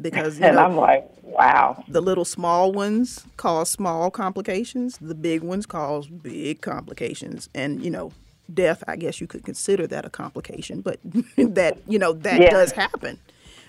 Because 0.01 0.39
you 0.39 0.45
and 0.47 0.57
know, 0.57 0.65
I'm 0.65 0.77
like, 0.77 1.09
wow. 1.23 1.83
The 1.89 2.01
little 2.01 2.25
small 2.25 2.73
ones 2.73 3.25
cause 3.37 3.71
small 3.71 4.11
complications. 4.11 4.99
The 4.99 5.15
big 5.15 5.43
ones 5.43 5.67
cause 5.67 6.07
big 6.07 6.61
complications, 6.61 7.49
and 7.55 7.83
you 7.83 7.91
know, 7.91 8.13
death. 8.53 8.85
I 8.87 8.97
guess 8.97 9.21
you 9.21 9.27
could 9.27 9.45
consider 9.45 9.87
that 9.87 10.05
a 10.05 10.11
complication, 10.11 10.83
but 10.83 11.01
that 11.37 11.79
you 11.89 11.99
know 11.99 12.13
that 12.13 12.41
yeah. 12.41 12.51
does 12.51 12.73
happen. 12.73 13.19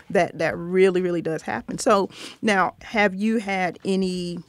That 0.10 0.38
that 0.40 0.58
really 0.58 1.02
really 1.02 1.22
does 1.22 1.44
happen. 1.44 1.78
So 1.78 2.10
now, 2.42 2.76
have 2.82 3.16
you 3.16 3.38
had 3.38 3.80
any 3.86 4.40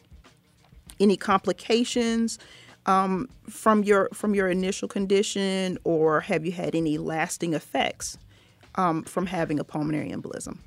any 1.03 1.17
complications 1.17 2.39
um, 2.87 3.29
from 3.49 3.83
your 3.85 4.09
from 4.13 4.35
your 4.35 4.49
initial 4.49 4.89
condition, 4.89 5.79
or 5.85 6.21
have 6.21 6.45
you 6.45 6.53
had 6.53 6.75
any 6.75 6.99
lasting 6.99 7.55
effects 7.55 8.19
um, 8.75 9.03
from 9.05 9.27
having 9.27 9.59
a 9.59 9.65
pulmonary 9.65 10.11
embolism? 10.11 10.59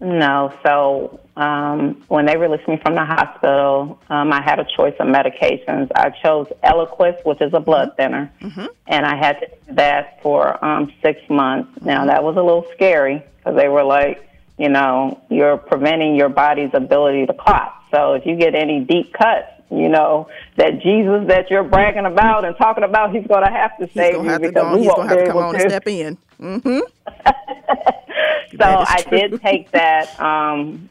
No. 0.00 0.52
So 0.64 1.20
um, 1.36 2.02
when 2.08 2.26
they 2.26 2.36
released 2.36 2.66
me 2.66 2.76
from 2.84 2.96
the 2.96 3.04
hospital, 3.04 4.00
um, 4.10 4.32
I 4.32 4.42
had 4.42 4.58
a 4.58 4.66
choice 4.76 4.94
of 4.98 5.06
medications. 5.06 5.90
I 5.94 6.10
chose 6.10 6.48
Eliquis, 6.64 7.24
which 7.24 7.40
is 7.40 7.54
a 7.54 7.60
blood 7.60 7.90
mm-hmm. 7.90 7.96
thinner, 7.96 8.32
mm-hmm. 8.40 8.66
and 8.88 9.06
I 9.06 9.16
had 9.16 9.38
to 9.40 9.46
do 9.46 9.74
that 9.76 10.20
for 10.20 10.62
um, 10.64 10.92
six 11.02 11.20
months. 11.30 11.70
Now 11.82 12.06
that 12.06 12.24
was 12.24 12.36
a 12.36 12.42
little 12.42 12.66
scary 12.74 13.22
because 13.38 13.56
they 13.56 13.68
were 13.68 13.84
like, 13.84 14.28
you 14.58 14.68
know, 14.68 15.20
you're 15.30 15.56
preventing 15.56 16.16
your 16.16 16.28
body's 16.28 16.70
ability 16.74 17.26
to 17.26 17.34
clot. 17.34 17.81
So 17.92 18.14
if 18.14 18.26
you 18.26 18.36
get 18.36 18.54
any 18.54 18.80
deep 18.80 19.12
cuts, 19.12 19.48
you 19.70 19.88
know, 19.88 20.28
that 20.56 20.80
Jesus 20.82 21.26
that 21.28 21.50
you're 21.50 21.64
bragging 21.64 22.04
about 22.04 22.44
and 22.44 22.56
talking 22.56 22.84
about, 22.84 23.14
he's 23.14 23.26
going 23.26 23.44
to 23.44 23.50
have 23.50 23.76
to 23.78 23.88
save 23.92 24.14
you 24.14 24.38
because 24.38 24.52
go, 24.52 24.74
we 24.74 24.80
he's 24.80 24.88
won't 24.88 25.08
to 25.08 25.08
have 25.08 25.18
to 25.18 25.26
come 25.26 25.36
on 25.38 25.54
and 25.56 25.70
step 25.70 25.86
in. 25.86 26.18
Mm-hmm. 26.40 26.80
so 28.58 28.64
I 28.64 29.04
did 29.08 29.40
take 29.42 29.70
that 29.70 30.20
um, 30.20 30.90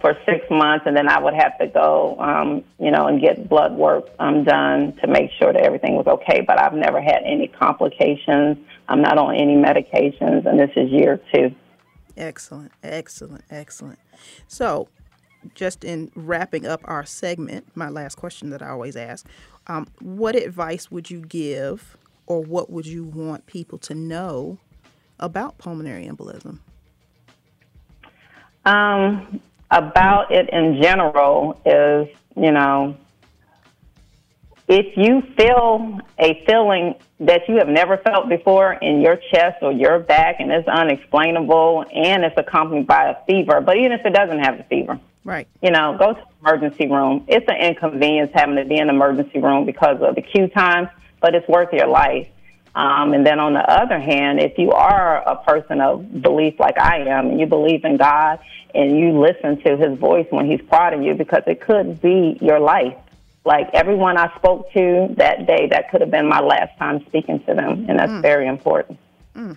for 0.00 0.16
six 0.26 0.44
months, 0.50 0.84
and 0.86 0.96
then 0.96 1.08
I 1.08 1.20
would 1.20 1.34
have 1.34 1.58
to 1.58 1.68
go, 1.68 2.16
um, 2.18 2.64
you 2.78 2.90
know, 2.90 3.06
and 3.06 3.20
get 3.20 3.48
blood 3.48 3.72
work 3.72 4.08
um, 4.18 4.44
done 4.44 4.96
to 4.96 5.06
make 5.06 5.30
sure 5.38 5.52
that 5.52 5.62
everything 5.62 5.94
was 5.94 6.06
okay. 6.06 6.40
But 6.40 6.60
I've 6.60 6.74
never 6.74 7.00
had 7.00 7.22
any 7.24 7.48
complications. 7.48 8.58
I'm 8.88 9.00
not 9.00 9.16
on 9.16 9.34
any 9.34 9.54
medications, 9.54 10.44
and 10.44 10.58
this 10.58 10.70
is 10.76 10.90
year 10.90 11.20
two. 11.32 11.54
Excellent, 12.16 12.72
excellent, 12.82 13.44
excellent. 13.48 14.00
So, 14.48 14.88
just 15.54 15.84
in 15.84 16.10
wrapping 16.14 16.66
up 16.66 16.80
our 16.84 17.04
segment, 17.04 17.66
my 17.74 17.88
last 17.88 18.16
question 18.16 18.50
that 18.50 18.62
I 18.62 18.68
always 18.68 18.96
ask 18.96 19.26
um, 19.66 19.86
what 20.00 20.34
advice 20.34 20.90
would 20.90 21.10
you 21.10 21.20
give 21.20 21.96
or 22.26 22.42
what 22.42 22.70
would 22.70 22.86
you 22.86 23.04
want 23.04 23.46
people 23.46 23.78
to 23.78 23.94
know 23.94 24.58
about 25.18 25.58
pulmonary 25.58 26.06
embolism? 26.06 26.58
Um, 28.64 29.40
about 29.70 30.30
it 30.30 30.48
in 30.50 30.82
general 30.82 31.60
is, 31.64 32.08
you 32.36 32.52
know, 32.52 32.96
if 34.68 34.96
you 34.96 35.22
feel 35.36 35.98
a 36.18 36.44
feeling 36.46 36.94
that 37.20 37.48
you 37.48 37.56
have 37.56 37.68
never 37.68 37.96
felt 37.96 38.28
before 38.28 38.74
in 38.74 39.00
your 39.00 39.16
chest 39.32 39.56
or 39.62 39.72
your 39.72 39.98
back 39.98 40.36
and 40.40 40.52
it's 40.52 40.68
unexplainable 40.68 41.86
and 41.92 42.22
it's 42.22 42.36
accompanied 42.36 42.86
by 42.86 43.06
a 43.10 43.16
fever, 43.26 43.62
but 43.62 43.76
even 43.78 43.92
if 43.92 44.04
it 44.04 44.12
doesn't 44.12 44.40
have 44.40 44.60
a 44.60 44.64
fever, 44.64 45.00
right? 45.28 45.46
You 45.62 45.70
know, 45.70 45.94
go 45.98 46.14
to 46.14 46.20
the 46.20 46.48
emergency 46.48 46.88
room. 46.88 47.24
It's 47.28 47.46
an 47.48 47.56
inconvenience 47.56 48.30
having 48.32 48.56
to 48.56 48.64
be 48.64 48.78
in 48.78 48.86
the 48.86 48.94
emergency 48.94 49.38
room 49.38 49.66
because 49.66 50.00
of 50.00 50.14
the 50.14 50.22
queue 50.22 50.48
time, 50.48 50.88
but 51.20 51.34
it's 51.34 51.46
worth 51.46 51.72
your 51.72 51.86
life. 51.86 52.28
Um, 52.74 53.12
and 53.12 53.26
then 53.26 53.38
on 53.38 53.52
the 53.52 53.60
other 53.60 53.98
hand, 53.98 54.40
if 54.40 54.56
you 54.56 54.72
are 54.72 55.22
a 55.28 55.36
person 55.44 55.80
of 55.80 56.22
belief 56.22 56.58
like 56.58 56.78
I 56.78 57.00
am, 57.00 57.28
and 57.28 57.38
you 57.38 57.46
believe 57.46 57.84
in 57.84 57.96
God 57.98 58.38
and 58.74 58.98
you 58.98 59.18
listen 59.18 59.60
to 59.62 59.76
His 59.76 59.98
voice 59.98 60.26
when 60.30 60.50
He's 60.50 60.62
prodding 60.62 61.02
you, 61.02 61.14
because 61.14 61.42
it 61.46 61.60
could 61.60 62.00
be 62.00 62.38
your 62.40 62.60
life 62.60 62.96
like 63.44 63.70
everyone 63.72 64.18
I 64.18 64.34
spoke 64.36 64.70
to 64.72 65.08
that 65.16 65.46
day, 65.46 65.68
that 65.70 65.90
could 65.90 66.02
have 66.02 66.10
been 66.10 66.28
my 66.28 66.40
last 66.40 66.76
time 66.78 67.04
speaking 67.06 67.40
to 67.44 67.54
them, 67.54 67.86
and 67.88 67.98
that's 67.98 68.12
mm. 68.12 68.20
very 68.20 68.46
important. 68.46 68.98
Mm. 69.34 69.56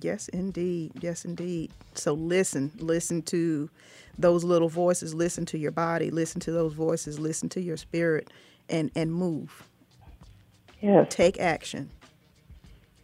Yes, 0.00 0.28
indeed. 0.28 0.92
Yes, 1.00 1.24
indeed. 1.24 1.70
So 1.94 2.12
listen, 2.14 2.72
listen 2.78 3.22
to 3.22 3.70
those 4.18 4.44
little 4.44 4.68
voices. 4.68 5.14
Listen 5.14 5.44
to 5.46 5.58
your 5.58 5.70
body. 5.70 6.10
Listen 6.10 6.40
to 6.42 6.52
those 6.52 6.72
voices. 6.72 7.18
Listen 7.18 7.48
to 7.50 7.60
your 7.60 7.76
spirit, 7.76 8.30
and 8.68 8.90
and 8.94 9.12
move. 9.12 9.64
Yes. 10.80 11.06
Take 11.10 11.40
action. 11.40 11.90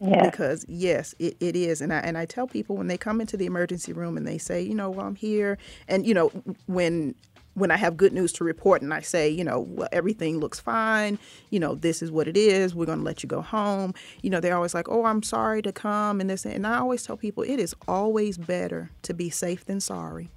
Yes. 0.00 0.30
Because 0.30 0.64
yes, 0.66 1.14
it, 1.18 1.36
it 1.40 1.54
is, 1.54 1.82
and 1.82 1.92
I 1.92 1.98
and 1.98 2.16
I 2.16 2.24
tell 2.24 2.46
people 2.46 2.76
when 2.76 2.86
they 2.86 2.96
come 2.96 3.20
into 3.20 3.36
the 3.36 3.44
emergency 3.44 3.92
room 3.92 4.16
and 4.16 4.26
they 4.26 4.38
say, 4.38 4.62
you 4.62 4.74
know, 4.74 4.88
well, 4.88 5.06
I'm 5.06 5.14
here, 5.14 5.58
and 5.88 6.06
you 6.06 6.14
know, 6.14 6.28
when 6.66 7.14
when 7.54 7.70
I 7.70 7.76
have 7.76 7.96
good 7.96 8.12
news 8.12 8.32
to 8.34 8.44
report 8.44 8.82
and 8.82 8.94
I 8.94 9.00
say, 9.00 9.28
you 9.28 9.44
know, 9.44 9.60
well, 9.60 9.88
everything 9.92 10.38
looks 10.38 10.60
fine, 10.60 11.18
you 11.50 11.60
know, 11.60 11.74
this 11.74 12.00
is 12.02 12.10
what 12.10 12.28
it 12.28 12.36
is, 12.36 12.74
we're 12.74 12.86
going 12.86 13.00
to 13.00 13.04
let 13.04 13.22
you 13.22 13.28
go 13.28 13.40
home. 13.42 13.92
You 14.22 14.30
know, 14.30 14.40
they're 14.40 14.54
always 14.54 14.72
like, 14.72 14.88
oh, 14.88 15.04
I'm 15.04 15.22
sorry 15.22 15.60
to 15.62 15.72
come 15.72 16.20
and 16.20 16.30
this. 16.30 16.46
And 16.46 16.66
I 16.66 16.78
always 16.78 17.02
tell 17.02 17.16
people 17.16 17.42
it 17.42 17.58
is 17.58 17.74
always 17.88 18.38
better 18.38 18.90
to 19.02 19.14
be 19.14 19.30
safe 19.30 19.64
than 19.66 19.80
sorry. 19.80 20.30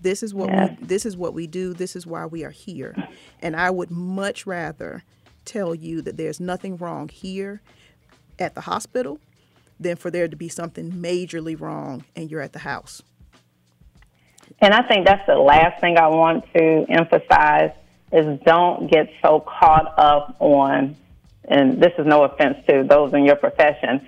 This 0.00 0.22
is 0.22 0.34
what 0.34 0.48
yeah. 0.50 0.76
we 0.80 0.86
this 0.86 1.06
is 1.06 1.16
what 1.16 1.34
we 1.34 1.46
do. 1.46 1.72
This 1.72 1.96
is 1.96 2.06
why 2.06 2.26
we 2.26 2.44
are 2.44 2.50
here. 2.50 2.94
And 3.40 3.56
I 3.56 3.70
would 3.70 3.90
much 3.90 4.46
rather 4.46 5.04
tell 5.44 5.74
you 5.74 6.02
that 6.02 6.16
there's 6.16 6.40
nothing 6.40 6.76
wrong 6.76 7.08
here 7.08 7.62
at 8.38 8.54
the 8.54 8.62
hospital 8.62 9.18
than 9.78 9.96
for 9.96 10.10
there 10.10 10.28
to 10.28 10.36
be 10.36 10.48
something 10.48 10.92
majorly 10.92 11.58
wrong 11.58 12.04
and 12.14 12.30
you're 12.30 12.40
at 12.40 12.52
the 12.52 12.60
house. 12.60 13.02
And 14.60 14.72
I 14.72 14.82
think 14.82 15.06
that's 15.06 15.26
the 15.26 15.36
last 15.36 15.80
thing 15.80 15.98
I 15.98 16.08
want 16.08 16.44
to 16.54 16.86
emphasize 16.88 17.72
is 18.12 18.38
don't 18.44 18.90
get 18.90 19.10
so 19.20 19.40
caught 19.40 19.92
up 19.98 20.36
on, 20.38 20.96
and 21.44 21.80
this 21.80 21.92
is 21.98 22.06
no 22.06 22.24
offense 22.24 22.58
to 22.68 22.84
those 22.84 23.12
in 23.12 23.24
your 23.24 23.36
profession, 23.36 24.06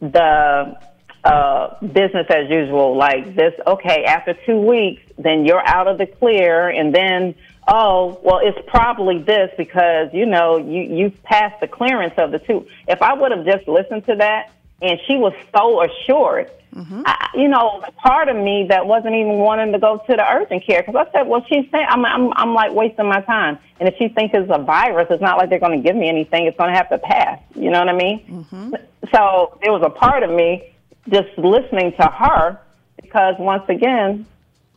the 0.00 0.76
uh, 1.24 1.74
business 1.80 2.26
as 2.30 2.48
usual, 2.48 2.96
like 2.96 3.34
this, 3.34 3.54
okay, 3.66 4.04
after 4.04 4.34
two 4.46 4.58
weeks, 4.58 5.02
then 5.18 5.44
you're 5.44 5.66
out 5.66 5.88
of 5.88 5.98
the 5.98 6.06
clear, 6.06 6.68
and 6.68 6.94
then, 6.94 7.34
oh, 7.66 8.20
well, 8.22 8.40
it's 8.42 8.58
probably 8.66 9.18
this 9.18 9.50
because, 9.56 10.08
you 10.12 10.26
know, 10.26 10.58
you, 10.58 10.82
you've 10.82 11.22
passed 11.22 11.60
the 11.60 11.68
clearance 11.68 12.14
of 12.16 12.30
the 12.30 12.38
two. 12.38 12.66
If 12.86 13.02
I 13.02 13.14
would 13.14 13.32
have 13.32 13.44
just 13.44 13.68
listened 13.68 14.06
to 14.06 14.16
that, 14.16 14.52
and 14.80 14.98
she 15.06 15.16
was 15.16 15.34
so 15.54 15.82
assured, 15.82 16.50
Mm-hmm. 16.74 17.02
I, 17.06 17.30
you 17.34 17.48
know, 17.48 17.82
part 17.96 18.28
of 18.28 18.36
me 18.36 18.66
that 18.68 18.86
wasn't 18.86 19.14
even 19.14 19.38
wanting 19.38 19.72
to 19.72 19.78
go 19.78 19.98
to 20.06 20.16
the 20.16 20.32
urgent 20.32 20.64
care 20.64 20.82
because 20.82 21.06
I 21.08 21.10
said, 21.12 21.26
well, 21.26 21.44
she's 21.48 21.68
saying 21.70 21.86
I'm, 21.88 22.04
I'm, 22.04 22.32
I'm 22.34 22.54
like 22.54 22.72
wasting 22.72 23.08
my 23.08 23.20
time. 23.22 23.58
And 23.80 23.88
if 23.88 23.96
she 23.98 24.08
thinks 24.08 24.34
it's 24.36 24.50
a 24.52 24.62
virus, 24.62 25.08
it's 25.10 25.22
not 25.22 25.38
like 25.38 25.50
they're 25.50 25.58
going 25.58 25.82
to 25.82 25.86
give 25.86 25.96
me 25.96 26.08
anything. 26.08 26.46
It's 26.46 26.58
going 26.58 26.70
to 26.70 26.76
have 26.76 26.88
to 26.90 26.98
pass. 26.98 27.40
You 27.54 27.70
know 27.70 27.80
what 27.80 27.88
I 27.88 27.96
mean? 27.96 28.20
Mm-hmm. 28.52 28.74
So 29.14 29.58
there 29.62 29.72
was 29.72 29.82
a 29.84 29.90
part 29.90 30.22
of 30.22 30.30
me 30.30 30.74
just 31.10 31.36
listening 31.38 31.92
to 31.92 32.06
her 32.06 32.60
because 33.00 33.36
once 33.38 33.68
again, 33.68 34.26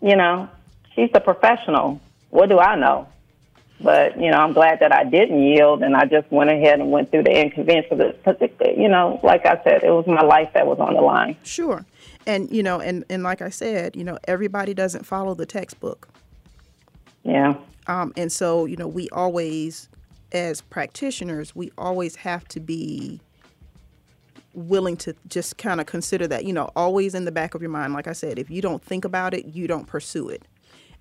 you 0.02 0.16
know, 0.16 0.50
she's 0.96 1.10
a 1.14 1.20
professional. 1.20 2.02
What 2.30 2.50
do 2.50 2.60
I 2.60 2.76
know? 2.76 3.08
But 3.84 4.20
you 4.20 4.30
know, 4.30 4.38
I'm 4.38 4.54
glad 4.54 4.80
that 4.82 4.94
I 4.94 5.04
didn't 5.04 5.42
yield, 5.42 5.82
and 5.82 5.96
I 5.96 6.06
just 6.06 6.32
went 6.32 6.52
ahead 6.52 6.80
and 6.80 6.92
went 6.92 7.10
through 7.10 7.24
the 7.24 7.42
inconvenience 7.42 7.88
of 7.90 8.00
it 8.00 8.24
because, 8.24 8.78
you 8.78 8.88
know, 8.88 9.20
like 9.24 9.46
I 9.46 9.62
said, 9.64 9.84
it 9.84 9.90
was 9.90 10.06
my 10.06 10.22
life 10.22 10.50
that 10.54 10.68
was 10.68 10.80
on 10.80 10.94
the 10.94 11.02
line. 11.02 11.36
Sure, 11.44 11.84
and 12.28 12.52
you 12.52 12.62
know, 12.62 12.80
and 12.80 13.04
and 13.10 13.24
like 13.24 13.42
I 13.42 13.50
said, 13.50 13.96
you 13.96 14.04
know, 14.04 14.20
everybody 14.28 14.74
doesn't 14.74 15.06
follow 15.06 15.34
the 15.34 15.48
textbook. 15.48 16.10
Yeah. 17.24 17.56
Um, 17.88 18.14
and 18.16 18.32
so 18.32 18.66
you 18.66 18.78
know, 18.78 18.88
we 18.88 19.10
always, 19.10 19.90
as 20.32 20.62
practitioners, 20.62 21.56
we 21.56 21.72
always 21.76 22.18
have 22.18 22.48
to 22.50 22.60
be 22.60 23.20
willing 24.54 24.98
to 24.98 25.16
just 25.28 25.58
kind 25.58 25.80
of 25.80 25.88
consider 25.88 26.28
that, 26.28 26.46
you 26.46 26.54
know, 26.54 26.70
always 26.76 27.16
in 27.16 27.26
the 27.26 27.32
back 27.32 27.56
of 27.56 27.62
your 27.62 27.72
mind. 27.72 27.94
Like 27.94 28.08
I 28.08 28.14
said, 28.14 28.38
if 28.38 28.50
you 28.50 28.62
don't 28.62 28.84
think 28.84 29.06
about 29.06 29.34
it, 29.34 29.46
you 29.46 29.68
don't 29.68 29.88
pursue 29.88 30.30
it. 30.30 30.44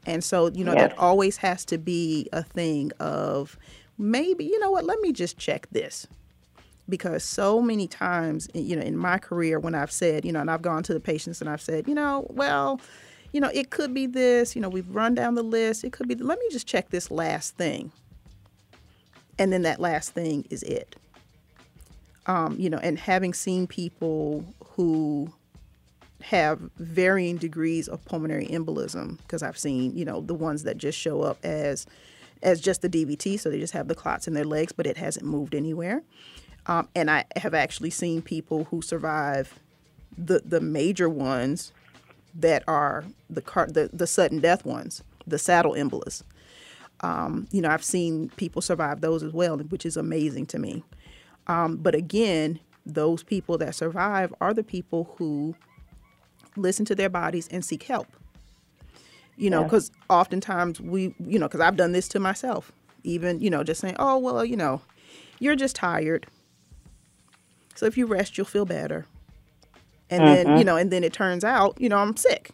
And 0.07 0.25
so, 0.25 0.49
you 0.49 0.65
know, 0.65 0.73
yes. 0.73 0.91
that 0.91 0.99
always 0.99 1.37
has 1.39 1.65
to 1.67 1.79
be 1.79 2.29
a 2.33 2.43
thing 2.43 2.91
of 3.01 3.59
maybe, 3.99 4.45
you 4.45 4.59
know 4.61 4.71
what, 4.71 4.85
let 4.85 5.01
me 5.01 5.13
just 5.13 5.37
check 5.37 5.69
this. 5.71 6.07
Because 6.89 7.23
so 7.23 7.61
many 7.61 7.87
times, 7.87 8.49
you 8.55 8.75
know, 8.75 8.83
in 8.83 8.97
my 8.97 9.19
career, 9.19 9.61
when 9.61 9.75
I've 9.75 9.93
said, 9.93 10.25
you 10.25 10.33
know, 10.33 10.41
and 10.41 10.51
I've 10.51 10.63
gone 10.63 10.83
to 10.85 10.95
the 10.95 11.01
patients 11.01 11.41
and 11.41 11.49
I've 11.49 11.61
said, 11.61 11.87
you 11.87 11.95
know, 11.95 12.27
well, 12.31 12.81
you 13.33 13.41
know, 13.41 13.51
it 13.55 13.71
could 13.71 13.95
be 13.95 14.07
this, 14.07 14.57
you 14.57 14.63
know, 14.63 14.69
we've 14.69 14.89
run 14.89 15.15
down 15.15 15.35
the 15.35 15.43
list. 15.43 15.85
It 15.85 15.93
could 15.93 16.09
be, 16.09 16.17
let 16.17 16.39
me 16.39 16.47
just 16.51 16.67
check 16.67 16.91
this 16.91 17.11
last 17.11 17.57
thing. 17.57 17.93
And 19.39 19.53
then 19.53 19.63
that 19.63 19.81
last 19.81 20.11
thing 20.11 20.47
is 20.51 20.63
it. 20.65 20.97
Um, 22.31 22.55
you 22.61 22.71
know, 22.71 22.79
and 22.79 22.97
having 22.97 23.35
seen 23.35 23.67
people 23.67 24.45
who 24.65 25.33
have 26.23 26.61
varying 26.77 27.39
degrees 27.39 27.89
of 27.89 28.05
pulmonary 28.05 28.47
embolism 28.47 29.19
because 29.19 29.43
I've 29.43 29.59
seen, 29.59 29.97
you 29.97 30.05
know, 30.05 30.21
the 30.21 30.35
ones 30.35 30.63
that 30.63 30.79
just 30.79 30.97
show 30.97 31.23
up 31.23 31.39
as 31.43 31.87
as 32.41 32.61
just 32.61 32.83
the 32.83 32.89
DVT, 32.89 33.41
so 33.41 33.51
they 33.51 33.59
just 33.59 33.73
have 33.73 33.89
the 33.89 33.97
clots 33.97 34.29
in 34.29 34.35
their 34.35 34.45
legs, 34.45 34.71
but 34.71 34.87
it 34.87 34.97
hasn't 34.97 35.27
moved 35.27 35.57
anywhere. 35.57 36.05
Um, 36.67 36.89
and 36.95 37.11
I 37.11 37.25
have 37.35 37.53
actually 37.53 37.91
seen 37.91 38.23
people 38.23 38.63
who 38.71 38.81
survive 38.81 39.59
the 40.17 40.41
the 40.45 40.61
major 40.61 41.09
ones 41.09 41.73
that 42.33 42.63
are 42.69 43.03
the 43.29 43.43
car, 43.43 43.67
the, 43.67 43.91
the 43.93 44.07
sudden 44.07 44.39
death 44.39 44.65
ones, 44.65 45.03
the 45.27 45.37
saddle 45.37 45.73
embolus. 45.73 46.23
Um, 47.01 47.49
you 47.51 47.61
know, 47.61 47.71
I've 47.71 47.83
seen 47.83 48.29
people 48.37 48.63
survive 48.63 49.01
those 49.01 49.25
as 49.25 49.33
well, 49.33 49.59
which 49.59 49.85
is 49.85 49.97
amazing 49.97 50.47
to 50.47 50.61
me. 50.61 50.85
Um, 51.47 51.77
but 51.77 51.95
again, 51.95 52.61
those 52.87 53.23
people 53.23 53.59
that 53.59 53.75
survive 53.75 54.33
are 54.41 54.55
the 54.55 54.63
people 54.63 55.15
who 55.19 55.55
listen 56.57 56.85
to 56.87 56.95
their 56.95 57.09
bodies 57.09 57.49
and 57.49 57.65
seek 57.65 57.85
help. 57.85 58.07
You 59.37 59.49
know, 59.49 59.65
because 59.65 59.91
yeah. 59.95 60.17
oftentimes 60.17 60.81
we, 60.81 61.15
you 61.19 61.39
know, 61.39 61.49
because 61.49 61.61
I've 61.61 61.77
done 61.77 61.93
this 61.93 62.09
to 62.09 62.21
myself, 62.21 62.73
even, 63.05 63.41
you 63.41 63.49
know, 63.49 63.65
just 63.65 63.81
saying, 63.81 63.97
oh, 63.99 64.19
well, 64.19 64.45
you 64.45 64.57
know, 64.57 64.83
you're 65.39 65.57
just 65.57 65.75
tired. 65.75 66.27
So 67.75 67.87
if 67.87 67.97
you 67.97 68.05
rest, 68.05 68.37
you'll 68.37 68.45
feel 68.45 68.67
better. 68.67 69.07
And 70.11 70.23
mm-hmm. 70.23 70.35
then, 70.35 70.59
you 70.59 70.65
know, 70.65 70.77
and 70.77 70.91
then 70.91 71.05
it 71.05 71.15
turns 71.15 71.45
out, 71.45 71.81
you 71.81 71.89
know, 71.89 71.97
I'm 71.97 72.17
sick. 72.17 72.51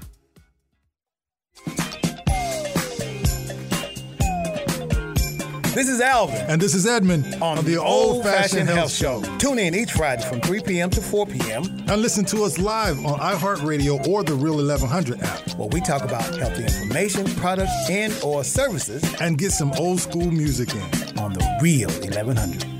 This 5.73 5.87
is 5.87 6.01
Alvin. 6.01 6.43
And 6.47 6.59
this 6.59 6.73
is 6.73 6.87
Edmund 6.87 7.35
on, 7.35 7.59
on 7.59 7.63
the, 7.63 7.75
the 7.75 7.81
Old 7.81 8.23
Fashioned 8.23 8.67
Health 8.67 8.91
Show. 8.91 9.21
Tune 9.37 9.59
in 9.59 9.75
each 9.75 9.91
Friday 9.91 10.23
from 10.23 10.41
3 10.41 10.61
p.m. 10.61 10.89
to 10.89 10.99
4 10.99 11.27
p.m. 11.27 11.63
And 11.87 12.01
listen 12.01 12.25
to 12.25 12.43
us 12.43 12.57
live 12.57 12.97
on 13.05 13.19
iHeartRadio 13.19 14.07
or 14.07 14.23
the 14.23 14.33
Real 14.33 14.55
1100 14.55 15.21
app. 15.21 15.55
Where 15.57 15.67
we 15.69 15.79
talk 15.81 16.03
about 16.03 16.35
healthy 16.35 16.63
information, 16.63 17.25
products, 17.35 17.71
and 17.87 18.11
or 18.23 18.43
services. 18.43 19.03
And 19.21 19.37
get 19.37 19.51
some 19.51 19.71
old 19.73 19.99
school 19.99 20.31
music 20.31 20.73
in. 20.73 21.19
On 21.19 21.33
the 21.33 21.59
Real 21.61 21.89
1100. 21.89 22.79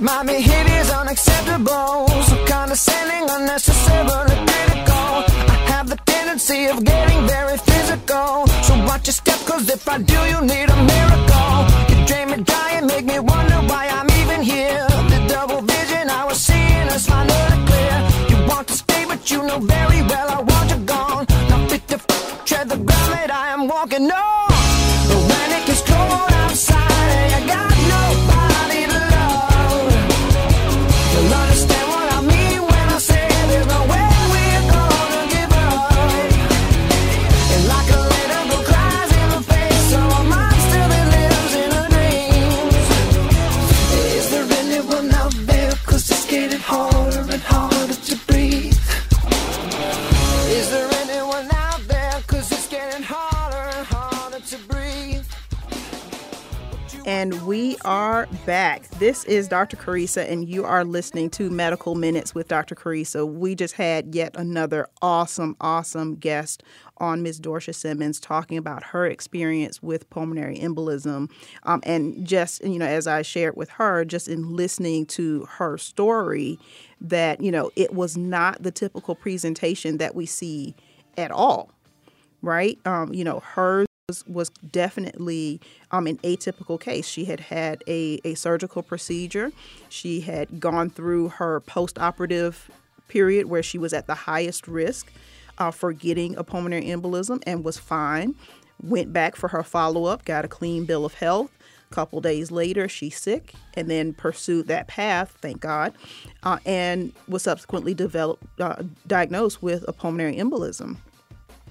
My 0.00 0.24
behavior 0.24 0.80
is 0.80 0.90
unacceptable. 0.90 2.08
So 2.08 2.49
condescending, 2.70 3.28
unnecessarily 3.28 4.36
critical. 4.46 5.10
I 5.50 5.64
have 5.74 5.88
the 5.88 5.96
tendency 6.06 6.66
of 6.66 6.84
getting 6.84 7.26
very 7.26 7.58
physical. 7.58 8.46
So 8.62 8.74
watch 8.86 9.08
your 9.08 9.14
step, 9.14 9.40
cause 9.44 9.68
if 9.68 9.88
I 9.88 9.98
do, 9.98 10.18
you 10.32 10.40
need 10.40 10.68
a 10.70 10.78
miracle. 10.94 11.56
You 11.90 12.06
drain 12.06 12.30
me 12.30 12.44
dry 12.44 12.74
and 12.76 12.86
make 12.86 13.06
me 13.06 13.18
wonder 13.18 13.56
why 13.70 13.88
I'm 13.88 14.08
even 14.22 14.42
here. 14.42 14.86
The 15.12 15.20
double 15.28 15.62
vision 15.62 16.10
I 16.10 16.24
was 16.24 16.38
seeing 16.38 16.88
is 16.94 17.06
finally 17.06 17.58
clear. 17.66 17.96
You 18.30 18.36
want 18.46 18.68
to 18.68 18.74
stay, 18.74 19.04
but 19.04 19.28
you 19.28 19.42
know 19.42 19.58
very 19.58 20.02
well 20.02 20.28
I 20.30 20.40
want 20.40 20.70
you 20.70 20.78
gone. 20.86 21.26
Now 21.48 21.66
fit 21.66 21.88
to 21.88 21.96
f- 21.96 22.44
tread 22.44 22.68
the 22.68 22.76
ground 22.76 23.12
that 23.14 23.32
I 23.32 23.48
am 23.48 23.66
walking 23.66 24.08
on. 24.12 24.89
Are 57.84 58.28
back. 58.46 58.88
This 59.00 59.24
is 59.24 59.48
Dr. 59.48 59.76
Carissa, 59.76 60.30
and 60.30 60.48
you 60.48 60.64
are 60.64 60.84
listening 60.84 61.28
to 61.30 61.50
Medical 61.50 61.96
Minutes 61.96 62.36
with 62.36 62.46
Dr. 62.46 62.76
Carissa. 62.76 63.28
We 63.28 63.56
just 63.56 63.74
had 63.74 64.14
yet 64.14 64.36
another 64.36 64.86
awesome, 65.02 65.56
awesome 65.60 66.14
guest 66.14 66.62
on 66.98 67.24
Ms. 67.24 67.40
Dorcia 67.40 67.74
Simmons 67.74 68.20
talking 68.20 68.56
about 68.56 68.84
her 68.84 69.06
experience 69.06 69.82
with 69.82 70.08
pulmonary 70.10 70.56
embolism. 70.58 71.28
Um, 71.64 71.80
and 71.82 72.24
just, 72.24 72.62
you 72.64 72.78
know, 72.78 72.86
as 72.86 73.08
I 73.08 73.22
shared 73.22 73.56
with 73.56 73.70
her, 73.70 74.04
just 74.04 74.28
in 74.28 74.54
listening 74.54 75.04
to 75.06 75.46
her 75.46 75.78
story, 75.78 76.60
that, 77.00 77.40
you 77.40 77.50
know, 77.50 77.72
it 77.74 77.92
was 77.92 78.16
not 78.16 78.62
the 78.62 78.70
typical 78.70 79.16
presentation 79.16 79.98
that 79.98 80.14
we 80.14 80.26
see 80.26 80.76
at 81.16 81.32
all, 81.32 81.72
right? 82.40 82.78
Um, 82.84 83.12
you 83.12 83.24
know, 83.24 83.40
hers 83.40 83.88
was, 84.10 84.26
was 84.26 84.48
definitely 84.72 85.60
um, 85.92 86.06
an 86.08 86.18
atypical 86.18 86.80
case. 86.80 87.06
She 87.06 87.26
had 87.26 87.38
had 87.38 87.84
a, 87.86 88.20
a 88.24 88.34
surgical 88.34 88.82
procedure. 88.82 89.52
She 89.88 90.22
had 90.22 90.58
gone 90.58 90.90
through 90.90 91.28
her 91.28 91.60
post 91.60 91.96
operative 91.98 92.70
period 93.06 93.46
where 93.46 93.62
she 93.62 93.78
was 93.78 93.92
at 93.92 94.08
the 94.08 94.14
highest 94.14 94.66
risk 94.66 95.12
uh, 95.58 95.70
for 95.70 95.92
getting 95.92 96.36
a 96.36 96.42
pulmonary 96.42 96.86
embolism 96.86 97.40
and 97.46 97.64
was 97.64 97.78
fine. 97.78 98.34
Went 98.82 99.12
back 99.12 99.36
for 99.36 99.48
her 99.48 99.62
follow 99.62 100.06
up, 100.06 100.24
got 100.24 100.44
a 100.44 100.48
clean 100.48 100.86
bill 100.86 101.04
of 101.04 101.14
health. 101.14 101.50
A 101.90 101.94
couple 101.94 102.20
days 102.20 102.50
later, 102.50 102.88
she's 102.88 103.16
sick, 103.16 103.52
and 103.74 103.90
then 103.90 104.12
pursued 104.12 104.68
that 104.68 104.86
path, 104.86 105.36
thank 105.40 105.60
God, 105.60 105.92
uh, 106.44 106.58
and 106.64 107.12
was 107.28 107.42
subsequently 107.42 107.94
developed, 107.94 108.44
uh, 108.60 108.82
diagnosed 109.06 109.60
with 109.60 109.84
a 109.88 109.92
pulmonary 109.92 110.36
embolism. 110.36 110.98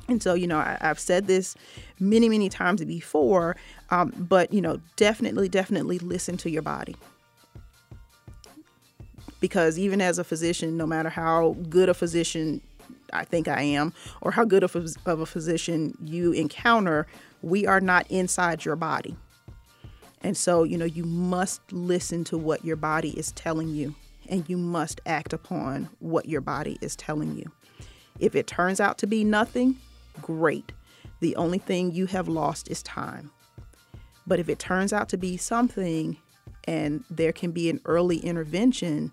And 0.09 0.21
so, 0.21 0.33
you 0.33 0.47
know, 0.47 0.57
I, 0.57 0.77
have 0.81 0.99
said 0.99 1.27
this 1.27 1.55
many, 1.99 2.29
many 2.29 2.49
times 2.49 2.83
before, 2.83 3.55
um, 3.91 4.13
but, 4.17 4.51
you 4.51 4.59
know, 4.59 4.81
definitely, 4.95 5.47
definitely 5.49 5.99
listen 5.99 6.35
to 6.37 6.49
your 6.49 6.63
body. 6.63 6.95
Because 9.39 9.79
even 9.79 10.01
as 10.01 10.17
a 10.17 10.23
physician, 10.23 10.75
no 10.75 10.85
matter 10.85 11.09
how 11.09 11.55
good 11.69 11.89
a 11.89 11.93
physician 11.93 12.61
I 13.13 13.23
think 13.25 13.47
I 13.47 13.61
am, 13.61 13.93
or 14.21 14.31
how 14.31 14.45
good 14.45 14.63
of 14.63 14.75
a, 14.75 14.87
of 15.05 15.19
a 15.19 15.25
physician 15.25 15.97
you 16.03 16.31
encounter, 16.31 17.07
we 17.41 17.65
are 17.65 17.81
not 17.81 18.05
inside 18.09 18.65
your 18.65 18.75
body. 18.75 19.15
And 20.21 20.35
so, 20.35 20.63
you 20.63 20.77
know, 20.77 20.85
you 20.85 21.05
must 21.05 21.61
listen 21.71 22.23
to 22.25 22.37
what 22.37 22.65
your 22.65 22.75
body 22.75 23.17
is 23.17 23.31
telling 23.31 23.69
you, 23.69 23.95
and 24.27 24.47
you 24.49 24.57
must 24.57 25.01
act 25.05 25.33
upon 25.33 25.89
what 25.99 26.27
your 26.27 26.41
body 26.41 26.77
is 26.81 26.95
telling 26.95 27.35
you. 27.35 27.51
If 28.19 28.35
it 28.35 28.47
turns 28.47 28.79
out 28.79 28.97
to 28.99 29.07
be 29.07 29.23
nothing, 29.23 29.77
great. 30.21 30.71
The 31.19 31.35
only 31.35 31.57
thing 31.57 31.91
you 31.91 32.05
have 32.07 32.27
lost 32.27 32.69
is 32.69 32.81
time. 32.83 33.31
But 34.25 34.39
if 34.39 34.47
it 34.47 34.59
turns 34.59 34.93
out 34.93 35.09
to 35.09 35.17
be 35.17 35.37
something 35.37 36.17
and 36.65 37.03
there 37.09 37.31
can 37.31 37.51
be 37.51 37.69
an 37.69 37.81
early 37.85 38.17
intervention, 38.17 39.11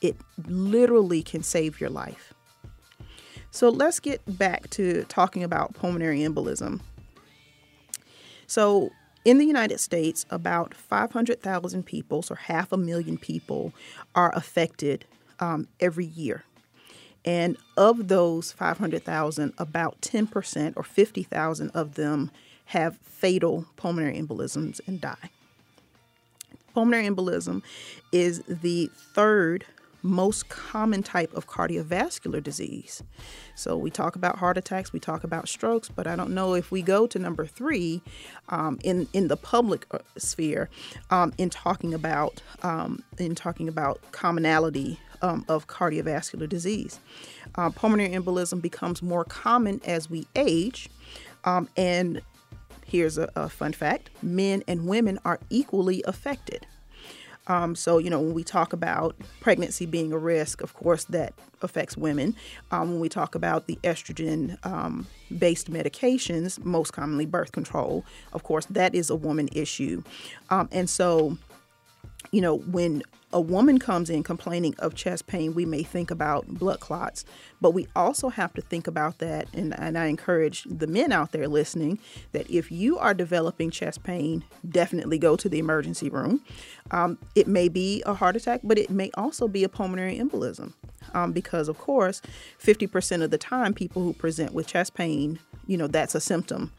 it 0.00 0.16
literally 0.46 1.22
can 1.22 1.42
save 1.42 1.80
your 1.80 1.90
life. 1.90 2.34
So 3.50 3.70
let's 3.70 3.98
get 3.98 4.20
back 4.38 4.68
to 4.70 5.04
talking 5.04 5.42
about 5.42 5.74
pulmonary 5.74 6.20
embolism. 6.20 6.80
So, 8.46 8.90
in 9.24 9.38
the 9.38 9.44
United 9.44 9.78
States, 9.78 10.24
about 10.30 10.74
500,000 10.74 11.84
people, 11.84 12.22
so 12.22 12.34
half 12.34 12.72
a 12.72 12.78
million 12.78 13.18
people, 13.18 13.74
are 14.14 14.34
affected 14.34 15.04
um, 15.40 15.68
every 15.80 16.06
year. 16.06 16.44
And 17.24 17.56
of 17.76 18.08
those 18.08 18.52
500,000, 18.52 19.52
about 19.58 20.00
10% 20.00 20.72
or 20.76 20.82
50,000 20.82 21.70
of 21.70 21.94
them 21.94 22.30
have 22.66 22.96
fatal 22.98 23.66
pulmonary 23.76 24.18
embolisms 24.20 24.80
and 24.86 25.00
die. 25.00 25.30
Pulmonary 26.74 27.08
embolism 27.08 27.62
is 28.12 28.42
the 28.46 28.90
third 29.14 29.64
most 30.08 30.48
common 30.48 31.02
type 31.02 31.32
of 31.34 31.46
cardiovascular 31.46 32.42
disease. 32.42 33.02
So 33.54 33.76
we 33.76 33.90
talk 33.90 34.16
about 34.16 34.38
heart 34.38 34.56
attacks, 34.56 34.92
we 34.92 35.00
talk 35.00 35.24
about 35.24 35.48
strokes, 35.48 35.88
but 35.88 36.06
I 36.06 36.16
don't 36.16 36.30
know 36.30 36.54
if 36.54 36.70
we 36.70 36.82
go 36.82 37.06
to 37.06 37.18
number 37.18 37.46
three 37.46 38.02
um, 38.48 38.78
in 38.82 39.06
in 39.12 39.28
the 39.28 39.36
public 39.36 39.86
uh, 39.90 39.98
sphere 40.16 40.68
um, 41.10 41.32
in 41.38 41.50
talking 41.50 41.94
about 41.94 42.42
um, 42.62 43.02
in 43.18 43.34
talking 43.34 43.68
about 43.68 44.00
commonality 44.12 44.98
um, 45.22 45.44
of 45.48 45.66
cardiovascular 45.66 46.48
disease. 46.48 47.00
Uh, 47.54 47.70
pulmonary 47.70 48.10
embolism 48.10 48.60
becomes 48.62 49.02
more 49.02 49.24
common 49.24 49.80
as 49.84 50.08
we 50.08 50.26
age, 50.36 50.88
um, 51.44 51.68
and 51.76 52.22
here's 52.86 53.18
a, 53.18 53.30
a 53.36 53.48
fun 53.48 53.72
fact: 53.72 54.10
men 54.22 54.62
and 54.66 54.86
women 54.86 55.18
are 55.24 55.40
equally 55.50 56.02
affected. 56.06 56.66
Um, 57.48 57.74
so, 57.74 57.98
you 57.98 58.10
know, 58.10 58.20
when 58.20 58.34
we 58.34 58.44
talk 58.44 58.72
about 58.72 59.16
pregnancy 59.40 59.86
being 59.86 60.12
a 60.12 60.18
risk, 60.18 60.62
of 60.62 60.74
course, 60.74 61.04
that 61.04 61.34
affects 61.62 61.96
women. 61.96 62.36
Um, 62.70 62.90
when 62.90 63.00
we 63.00 63.08
talk 63.08 63.34
about 63.34 63.66
the 63.66 63.78
estrogen 63.82 64.64
um, 64.64 65.06
based 65.36 65.70
medications, 65.70 66.62
most 66.62 66.92
commonly 66.92 67.26
birth 67.26 67.52
control, 67.52 68.04
of 68.32 68.42
course, 68.42 68.66
that 68.66 68.94
is 68.94 69.10
a 69.10 69.16
woman 69.16 69.48
issue. 69.52 70.02
Um, 70.50 70.68
and 70.70 70.88
so, 70.88 71.38
you 72.30 72.40
know, 72.40 72.58
when 72.58 73.02
a 73.32 73.40
woman 73.40 73.78
comes 73.78 74.08
in 74.08 74.22
complaining 74.22 74.74
of 74.78 74.94
chest 74.94 75.26
pain, 75.26 75.54
we 75.54 75.66
may 75.66 75.82
think 75.82 76.10
about 76.10 76.46
blood 76.46 76.80
clots, 76.80 77.24
but 77.60 77.72
we 77.72 77.86
also 77.94 78.30
have 78.30 78.54
to 78.54 78.62
think 78.62 78.86
about 78.86 79.18
that. 79.18 79.48
And, 79.52 79.78
and 79.78 79.98
I 79.98 80.06
encourage 80.06 80.64
the 80.64 80.86
men 80.86 81.12
out 81.12 81.32
there 81.32 81.46
listening 81.46 81.98
that 82.32 82.50
if 82.50 82.72
you 82.72 82.98
are 82.98 83.12
developing 83.12 83.70
chest 83.70 84.02
pain, 84.02 84.44
definitely 84.66 85.18
go 85.18 85.36
to 85.36 85.48
the 85.48 85.58
emergency 85.58 86.08
room. 86.08 86.42
Um, 86.90 87.18
it 87.34 87.46
may 87.46 87.68
be 87.68 88.02
a 88.06 88.14
heart 88.14 88.34
attack, 88.34 88.60
but 88.64 88.78
it 88.78 88.88
may 88.88 89.10
also 89.14 89.46
be 89.46 89.62
a 89.62 89.68
pulmonary 89.68 90.18
embolism. 90.18 90.72
Um, 91.14 91.32
because, 91.32 91.68
of 91.68 91.78
course, 91.78 92.20
50% 92.62 93.22
of 93.22 93.30
the 93.30 93.38
time, 93.38 93.72
people 93.72 94.02
who 94.02 94.12
present 94.12 94.52
with 94.52 94.66
chest 94.66 94.94
pain, 94.94 95.38
you 95.66 95.76
know, 95.76 95.86
that's 95.86 96.14
a 96.14 96.20
symptom 96.20 96.72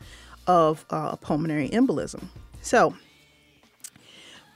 of 0.46 0.86
uh, 0.90 1.16
pulmonary 1.16 1.70
embolism. 1.70 2.26
So, 2.62 2.96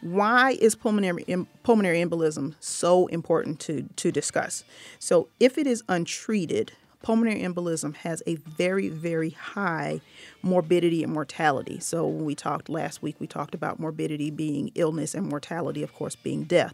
why 0.04 0.58
is 0.60 0.76
pulmonary 0.76 1.26
pulmonary 1.64 2.04
embolism 2.04 2.56
so 2.60 3.08
important 3.08 3.60
to 3.62 3.88
to 3.96 4.12
discuss? 4.12 4.64
So 5.00 5.30
if 5.40 5.58
it 5.58 5.66
is 5.66 5.84
untreated, 5.88 6.74
pulmonary 7.02 7.42
embolism 7.42 7.96
has 7.96 8.22
a 8.28 8.36
very 8.36 8.90
very 8.90 9.32
high 9.32 10.02
morbidity 10.42 11.04
and 11.04 11.14
mortality. 11.14 11.80
So 11.80 12.06
when 12.06 12.26
we 12.26 12.36
talked 12.36 12.68
last 12.68 13.02
week, 13.02 13.16
we 13.20 13.28
talked 13.28 13.56
about 13.56 13.80
morbidity 13.80 14.30
being 14.30 14.72
illness 14.76 15.16
and 15.16 15.28
mortality, 15.28 15.84
of 15.84 15.94
course, 15.94 16.16
being 16.16 16.44
death. 16.44 16.74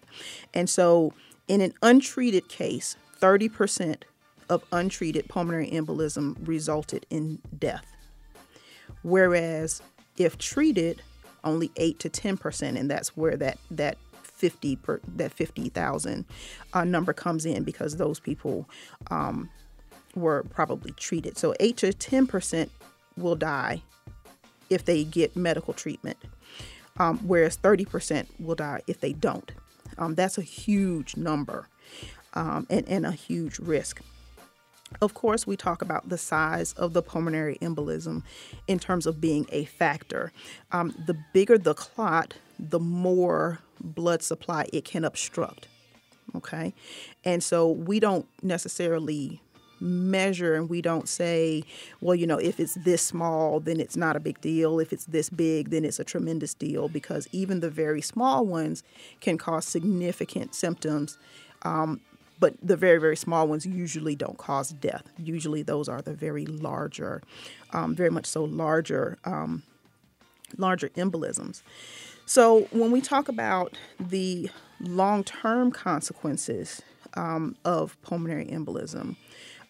And 0.53 0.69
so 0.69 1.13
in 1.47 1.61
an 1.61 1.73
untreated 1.81 2.49
case, 2.49 2.95
30% 3.19 4.03
of 4.49 4.63
untreated 4.71 5.29
pulmonary 5.29 5.69
embolism 5.69 6.35
resulted 6.47 7.05
in 7.09 7.39
death. 7.57 7.85
Whereas 9.03 9.81
if 10.17 10.37
treated, 10.37 11.01
only 11.43 11.71
8 11.77 11.99
to 11.99 12.09
10%, 12.09 12.79
and 12.79 12.89
that's 12.89 13.15
where 13.15 13.37
that, 13.37 13.57
that 13.71 13.97
50 14.23 14.75
per, 14.77 15.01
that 15.15 15.31
50,000 15.33 16.25
uh, 16.73 16.83
number 16.83 17.13
comes 17.13 17.45
in 17.45 17.63
because 17.63 17.97
those 17.97 18.19
people 18.19 18.69
um, 19.11 19.49
were 20.15 20.43
probably 20.49 20.91
treated. 20.91 21.37
So 21.37 21.53
8 21.59 21.77
to 21.77 21.87
10% 21.87 22.69
will 23.17 23.35
die 23.35 23.81
if 24.69 24.85
they 24.85 25.03
get 25.03 25.35
medical 25.35 25.73
treatment, 25.73 26.17
um, 26.97 27.17
whereas 27.19 27.57
30% 27.57 28.27
will 28.39 28.55
die 28.55 28.81
if 28.87 29.01
they 29.01 29.13
don't. 29.13 29.51
Um, 29.97 30.15
that's 30.15 30.37
a 30.37 30.43
huge 30.43 31.17
number 31.17 31.67
um, 32.33 32.65
and, 32.69 32.87
and 32.87 33.05
a 33.05 33.11
huge 33.11 33.59
risk. 33.59 34.01
Of 35.01 35.13
course, 35.13 35.47
we 35.47 35.55
talk 35.55 35.81
about 35.81 36.09
the 36.09 36.17
size 36.17 36.73
of 36.73 36.93
the 36.93 37.01
pulmonary 37.01 37.57
embolism 37.61 38.23
in 38.67 38.79
terms 38.79 39.05
of 39.05 39.21
being 39.21 39.45
a 39.51 39.65
factor. 39.65 40.31
Um, 40.71 40.93
the 41.05 41.17
bigger 41.33 41.57
the 41.57 41.73
clot, 41.73 42.35
the 42.57 42.79
more 42.79 43.59
blood 43.79 44.21
supply 44.21 44.67
it 44.73 44.85
can 44.85 45.05
obstruct. 45.05 45.67
Okay. 46.35 46.73
And 47.23 47.43
so 47.43 47.69
we 47.69 47.99
don't 47.99 48.27
necessarily 48.43 49.41
measure 49.81 50.55
and 50.55 50.69
we 50.69 50.81
don't 50.81 51.07
say, 51.07 51.63
well, 52.01 52.15
you 52.15 52.27
know, 52.27 52.37
if 52.37 52.59
it's 52.59 52.75
this 52.75 53.01
small, 53.01 53.59
then 53.59 53.79
it's 53.79 53.95
not 53.95 54.15
a 54.15 54.19
big 54.19 54.39
deal. 54.41 54.79
If 54.79 54.91
it's 54.91 55.05
this 55.05 55.29
big, 55.29 55.69
then 55.69 55.85
it's 55.85 55.99
a 55.99 56.03
tremendous 56.03 56.53
deal 56.53 56.89
because 56.89 57.27
even 57.31 57.61
the 57.61 57.69
very 57.69 58.01
small 58.01 58.45
ones 58.45 58.83
can 59.21 59.37
cause 59.37 59.65
significant 59.65 60.53
symptoms 60.53 61.17
um, 61.61 62.01
but 62.39 62.55
the 62.61 62.77
very 62.77 62.99
very 62.99 63.17
small 63.17 63.47
ones 63.47 63.65
usually 63.65 64.15
don't 64.15 64.37
cause 64.37 64.71
death. 64.71 65.03
Usually 65.17 65.63
those 65.63 65.89
are 65.89 66.01
the 66.01 66.13
very 66.13 66.45
larger 66.45 67.21
um, 67.71 67.95
very 67.95 68.09
much 68.09 68.25
so 68.25 68.43
larger 68.43 69.17
um, 69.25 69.63
larger 70.57 70.89
embolisms. 70.89 71.61
So 72.25 72.67
when 72.71 72.91
we 72.91 73.01
talk 73.01 73.27
about 73.27 73.77
the 73.99 74.49
long-term 74.79 75.71
consequences 75.71 76.81
um, 77.15 77.55
of 77.65 77.99
pulmonary 78.01 78.45
embolism 78.45 79.15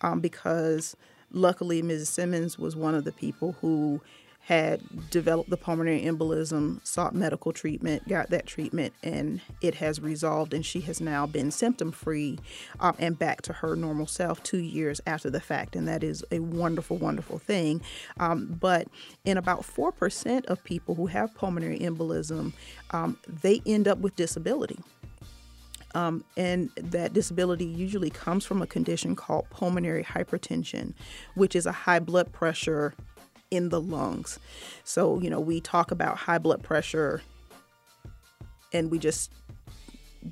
um, 0.01 0.20
because 0.20 0.95
luckily 1.32 1.82
mrs 1.82 2.07
simmons 2.07 2.59
was 2.59 2.76
one 2.76 2.95
of 2.95 3.03
the 3.05 3.11
people 3.11 3.55
who 3.61 4.01
had 4.42 5.10
developed 5.12 5.50
the 5.50 5.58
pulmonary 5.58 6.02
embolism, 6.02 6.86
sought 6.86 7.14
medical 7.14 7.54
treatment, 7.54 8.08
got 8.08 8.32
that 8.32 8.48
treatment, 8.48 8.94
and 9.04 9.42
it 9.62 9.76
has 9.76 10.00
resolved. 10.00 10.54
And 10.54 10.66
she 10.66 10.82
has 10.82 11.00
now 11.00 11.28
been 11.28 11.52
symptom 11.52 11.92
free 11.92 12.40
uh, 12.80 12.94
and 12.98 13.18
back 13.18 13.44
to 13.44 13.54
her 13.54 13.76
normal 13.76 14.08
self 14.08 14.42
two 14.42 14.58
years 14.58 15.02
after 15.06 15.30
the 15.30 15.40
fact. 15.40 15.76
And 15.76 15.88
that 15.88 16.04
is 16.04 16.26
a 16.32 16.40
wonderful, 16.40 16.98
wonderful 16.98 17.38
thing. 17.38 17.82
Um, 18.20 18.58
but 18.60 18.88
in 19.24 19.38
about 19.38 19.62
4% 19.62 20.46
of 20.46 20.64
people 20.64 20.96
who 20.96 21.08
have 21.08 21.36
pulmonary 21.36 21.80
embolism, 21.80 22.54
um, 22.92 23.18
they 23.28 23.62
end 23.66 23.88
up 23.88 24.00
with 24.00 24.16
disability. 24.16 24.80
Um, 25.96 26.24
and 26.38 26.70
that 26.76 27.14
disability 27.14 27.66
usually 27.66 28.10
comes 28.10 28.46
from 28.46 28.62
a 28.62 28.68
condition 28.68 29.16
called 29.16 29.50
pulmonary 29.50 30.04
hypertension, 30.04 30.94
which 31.36 31.56
is 31.56 31.66
a 31.66 31.72
high 31.72 32.00
blood 32.00 32.32
pressure 32.32 32.94
in 33.52 33.70
the 33.70 33.82
lungs. 33.82 34.39
So, 34.84 35.20
you 35.20 35.30
know, 35.30 35.39
we 35.39 35.62
talk 35.62 35.91
about 35.91 36.18
high 36.18 36.38
blood 36.38 36.64
pressure 36.64 37.22
and 38.72 38.91
we 38.91 39.00
just 39.00 39.32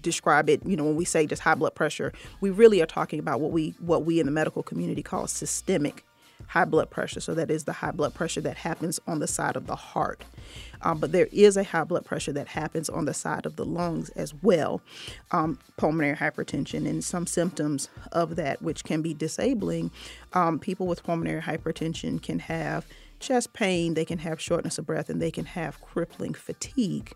describe 0.01 0.49
it, 0.49 0.65
you 0.65 0.76
know, 0.76 0.84
when 0.84 0.95
we 0.95 1.05
say 1.05 1.26
just 1.26 1.41
high 1.41 1.55
blood 1.55 1.76
pressure, 1.76 2.13
we 2.41 2.49
really 2.49 2.82
are 2.82 2.88
talking 2.88 3.20
about 3.20 3.39
what 3.39 3.51
we 3.51 3.74
what 3.80 4.05
we 4.05 4.20
in 4.20 4.26
the 4.26 4.32
medical 4.32 4.63
community 4.63 5.01
call 5.01 5.28
systemic 5.28 6.03
high 6.47 6.65
blood 6.65 6.89
pressure. 6.89 7.20
So 7.20 7.34
that 7.34 7.49
is 7.49 7.63
the 7.63 7.74
high 7.74 7.91
blood 7.91 8.13
pressure 8.13 8.41
that 8.41 8.57
happens 8.57 8.99
on 9.07 9.20
the 9.20 9.28
side 9.28 9.55
of 9.55 9.68
the 9.68 9.76
heart. 9.76 10.24
Um, 10.82 10.99
but 10.99 11.11
there 11.11 11.28
is 11.32 11.57
a 11.57 11.63
high 11.63 11.84
blood 11.84 12.05
pressure 12.05 12.32
that 12.34 12.47
happens 12.47 12.89
on 12.89 13.05
the 13.05 13.13
side 13.13 13.45
of 13.45 13.55
the 13.55 13.65
lungs 13.65 14.09
as 14.09 14.34
well, 14.43 14.82
um, 15.32 15.57
pulmonary 15.78 16.15
hypertension, 16.15 16.88
and 16.88 17.03
some 17.03 17.26
symptoms 17.26 17.89
of 18.11 18.36
that, 18.36 18.61
which 18.61 18.84
can 18.84 19.01
be 19.01 19.13
disabling. 19.13 19.91
Um, 20.34 20.59
people 20.59 20.86
with 20.86 21.03
pulmonary 21.03 21.41
hypertension 21.41 22.22
can 22.22 22.39
have 22.39 22.86
chest 23.20 23.53
pain, 23.53 23.93
they 23.93 24.05
can 24.05 24.20
have 24.20 24.39
shortness 24.39 24.78
of 24.78 24.86
breath, 24.86 25.09
and 25.09 25.22
they 25.22 25.32
can 25.32 25.45
have 25.45 25.82
crippling 25.82 26.34
fatigue. 26.34 27.13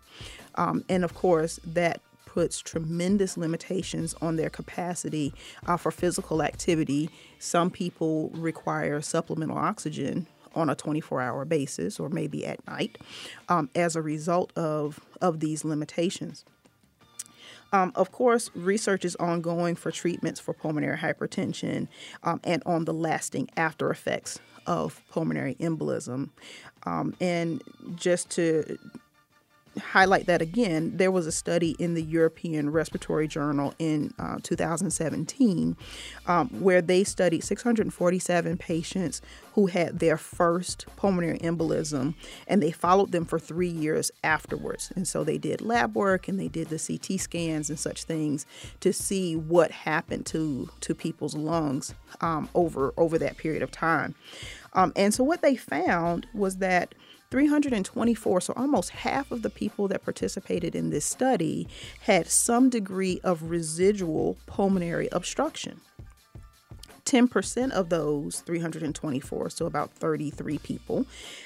Um, 0.55 0.83
and 0.89 1.03
of 1.03 1.13
course, 1.13 1.59
that 1.65 2.01
puts 2.25 2.59
tremendous 2.59 3.35
limitations 3.35 4.15
on 4.21 4.37
their 4.37 4.49
capacity 4.49 5.33
uh, 5.67 5.75
for 5.75 5.91
physical 5.91 6.41
activity. 6.41 7.09
Some 7.39 7.69
people 7.69 8.29
require 8.29 9.01
supplemental 9.01 9.57
oxygen 9.57 10.27
on 10.55 10.69
a 10.69 10.75
24 10.75 11.21
hour 11.21 11.45
basis 11.45 11.99
or 11.99 12.09
maybe 12.09 12.45
at 12.45 12.65
night 12.67 12.97
um, 13.49 13.69
as 13.75 13.95
a 13.95 14.01
result 14.01 14.55
of, 14.57 14.99
of 15.21 15.39
these 15.41 15.65
limitations. 15.65 16.45
Um, 17.73 17.91
of 17.95 18.11
course, 18.11 18.49
research 18.53 19.05
is 19.05 19.15
ongoing 19.15 19.75
for 19.75 19.91
treatments 19.91 20.39
for 20.39 20.53
pulmonary 20.53 20.97
hypertension 20.97 21.87
um, 22.23 22.41
and 22.43 22.61
on 22.65 22.85
the 22.85 22.93
lasting 22.93 23.49
after 23.55 23.89
effects 23.89 24.39
of 24.67 25.01
pulmonary 25.09 25.55
embolism. 25.55 26.29
Um, 26.83 27.15
and 27.21 27.61
just 27.95 28.29
to 28.31 28.77
highlight 29.79 30.25
that 30.25 30.41
again, 30.41 30.97
there 30.97 31.11
was 31.11 31.27
a 31.27 31.31
study 31.31 31.75
in 31.79 31.93
the 31.93 32.03
European 32.03 32.71
Respiratory 32.71 33.27
Journal 33.27 33.73
in 33.79 34.13
uh, 34.19 34.37
2017 34.43 35.77
um, 36.27 36.49
where 36.49 36.81
they 36.81 37.03
studied 37.03 37.43
647 37.43 38.57
patients 38.57 39.21
who 39.53 39.67
had 39.67 39.99
their 39.99 40.17
first 40.17 40.85
pulmonary 40.95 41.39
embolism 41.39 42.15
and 42.47 42.61
they 42.61 42.71
followed 42.71 43.11
them 43.11 43.25
for 43.25 43.39
three 43.39 43.69
years 43.69 44.11
afterwards. 44.23 44.91
And 44.95 45.07
so 45.07 45.23
they 45.23 45.37
did 45.37 45.61
lab 45.61 45.95
work 45.95 46.27
and 46.27 46.39
they 46.39 46.47
did 46.47 46.69
the 46.69 46.79
CT 46.79 47.19
scans 47.19 47.69
and 47.69 47.79
such 47.79 48.03
things 48.03 48.45
to 48.81 48.91
see 48.91 49.35
what 49.35 49.71
happened 49.71 50.25
to, 50.27 50.69
to 50.81 50.93
people's 50.93 51.35
lungs 51.35 51.93
um, 52.19 52.49
over, 52.55 52.93
over 52.97 53.17
that 53.17 53.37
period 53.37 53.63
of 53.63 53.71
time. 53.71 54.15
Um, 54.73 54.93
and 54.95 55.13
so 55.13 55.23
what 55.23 55.41
they 55.41 55.55
found 55.55 56.27
was 56.33 56.57
that 56.57 56.95
324, 57.31 58.41
so 58.41 58.53
almost 58.55 58.89
half 58.91 59.31
of 59.31 59.41
the 59.41 59.49
people 59.49 59.87
that 59.87 60.03
participated 60.03 60.75
in 60.75 60.89
this 60.89 61.05
study 61.05 61.67
had 62.01 62.27
some 62.27 62.69
degree 62.69 63.19
of 63.23 63.49
residual 63.49 64.37
pulmonary 64.45 65.07
obstruction. 65.11 65.81
10% 67.05 67.71
of 67.71 67.89
those 67.89 68.41
324, 68.41 69.49
so 69.49 69.65
about 69.65 69.91
33 69.91 70.57
people, 70.59 71.05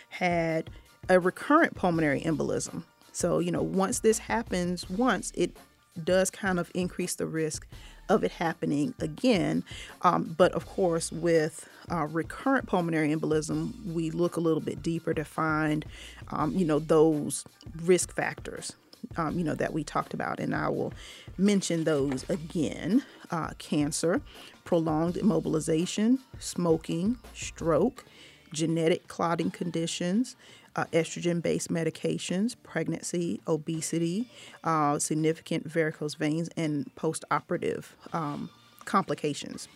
had 0.09 0.69
a 1.07 1.19
recurrent 1.19 1.75
pulmonary 1.75 2.21
embolism. 2.21 2.83
So, 3.11 3.39
you 3.39 3.51
know, 3.51 3.61
once 3.61 3.99
this 3.99 4.17
happens 4.17 4.89
once, 4.89 5.31
it 5.35 5.55
does 6.03 6.29
kind 6.29 6.59
of 6.59 6.69
increase 6.73 7.15
the 7.15 7.25
risk 7.25 7.67
of 8.09 8.23
it 8.23 8.31
happening 8.31 8.93
again. 8.99 9.63
Um, 10.01 10.35
but 10.37 10.51
of 10.53 10.65
course, 10.65 11.11
with 11.11 11.67
uh, 11.91 12.07
recurrent 12.07 12.67
pulmonary 12.67 13.13
embolism, 13.13 13.73
we 13.93 14.11
look 14.11 14.37
a 14.37 14.39
little 14.39 14.61
bit 14.61 14.81
deeper 14.81 15.13
to 15.13 15.23
find, 15.23 15.85
um, 16.29 16.51
you 16.55 16.65
know, 16.65 16.79
those 16.79 17.45
risk 17.83 18.13
factors, 18.13 18.73
um, 19.17 19.37
you 19.37 19.43
know, 19.43 19.55
that 19.55 19.73
we 19.73 19.83
talked 19.83 20.13
about. 20.13 20.39
And 20.39 20.55
I 20.55 20.69
will 20.69 20.93
mention 21.37 21.83
those 21.83 22.27
again 22.29 23.03
uh, 23.31 23.51
cancer, 23.57 24.21
prolonged 24.63 25.15
immobilization, 25.15 26.19
smoking, 26.39 27.17
stroke, 27.33 28.05
genetic 28.53 29.07
clotting 29.07 29.51
conditions, 29.51 30.35
uh, 30.75 30.85
estrogen 30.91 31.41
based 31.41 31.69
medications, 31.69 32.55
pregnancy, 32.63 33.39
obesity, 33.47 34.29
uh, 34.63 34.99
significant 34.99 35.67
varicose 35.67 36.15
veins, 36.15 36.49
and 36.57 36.93
post 36.95 37.23
operative 37.31 37.95
um, 38.13 38.49
complications. 38.85 39.67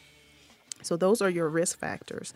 So 0.81 0.95
those 0.95 1.21
are 1.21 1.29
your 1.29 1.49
risk 1.49 1.77
factors. 1.77 2.33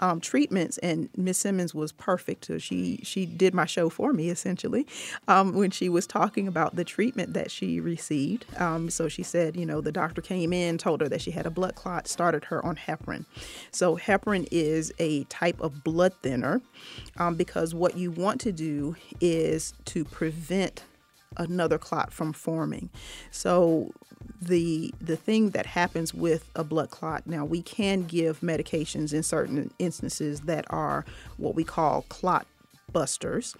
Um, 0.00 0.20
treatments, 0.20 0.78
and 0.78 1.08
Miss 1.16 1.38
Simmons 1.38 1.74
was 1.74 1.92
perfect. 1.92 2.46
So 2.46 2.58
she 2.58 3.00
she 3.02 3.26
did 3.26 3.54
my 3.54 3.66
show 3.66 3.88
for 3.88 4.12
me 4.12 4.30
essentially 4.30 4.86
um, 5.28 5.54
when 5.54 5.70
she 5.70 5.88
was 5.88 6.06
talking 6.06 6.48
about 6.48 6.76
the 6.76 6.84
treatment 6.84 7.34
that 7.34 7.50
she 7.50 7.80
received. 7.80 8.46
Um, 8.60 8.90
so 8.90 9.08
she 9.08 9.22
said, 9.22 9.56
you 9.56 9.66
know, 9.66 9.80
the 9.80 9.92
doctor 9.92 10.20
came 10.20 10.52
in, 10.52 10.78
told 10.78 11.00
her 11.00 11.08
that 11.08 11.20
she 11.20 11.30
had 11.30 11.46
a 11.46 11.50
blood 11.50 11.74
clot, 11.74 12.08
started 12.08 12.44
her 12.44 12.64
on 12.64 12.76
heparin. 12.76 13.24
So 13.70 13.96
heparin 13.96 14.48
is 14.50 14.92
a 14.98 15.24
type 15.24 15.60
of 15.60 15.84
blood 15.84 16.12
thinner 16.22 16.60
um, 17.16 17.34
because 17.36 17.74
what 17.74 17.96
you 17.96 18.10
want 18.10 18.40
to 18.42 18.52
do 18.52 18.96
is 19.20 19.74
to 19.86 20.04
prevent 20.04 20.84
another 21.36 21.78
clot 21.78 22.12
from 22.12 22.32
forming. 22.32 22.90
So 23.30 23.92
the 24.40 24.92
the 25.00 25.16
thing 25.16 25.50
that 25.50 25.66
happens 25.66 26.12
with 26.12 26.50
a 26.54 26.64
blood 26.64 26.90
clot 26.90 27.26
now 27.26 27.44
we 27.44 27.62
can 27.62 28.02
give 28.02 28.40
medications 28.40 29.12
in 29.12 29.22
certain 29.22 29.70
instances 29.78 30.42
that 30.42 30.64
are 30.70 31.04
what 31.36 31.54
we 31.54 31.64
call 31.64 32.02
clot 32.08 32.46
busters 32.92 33.54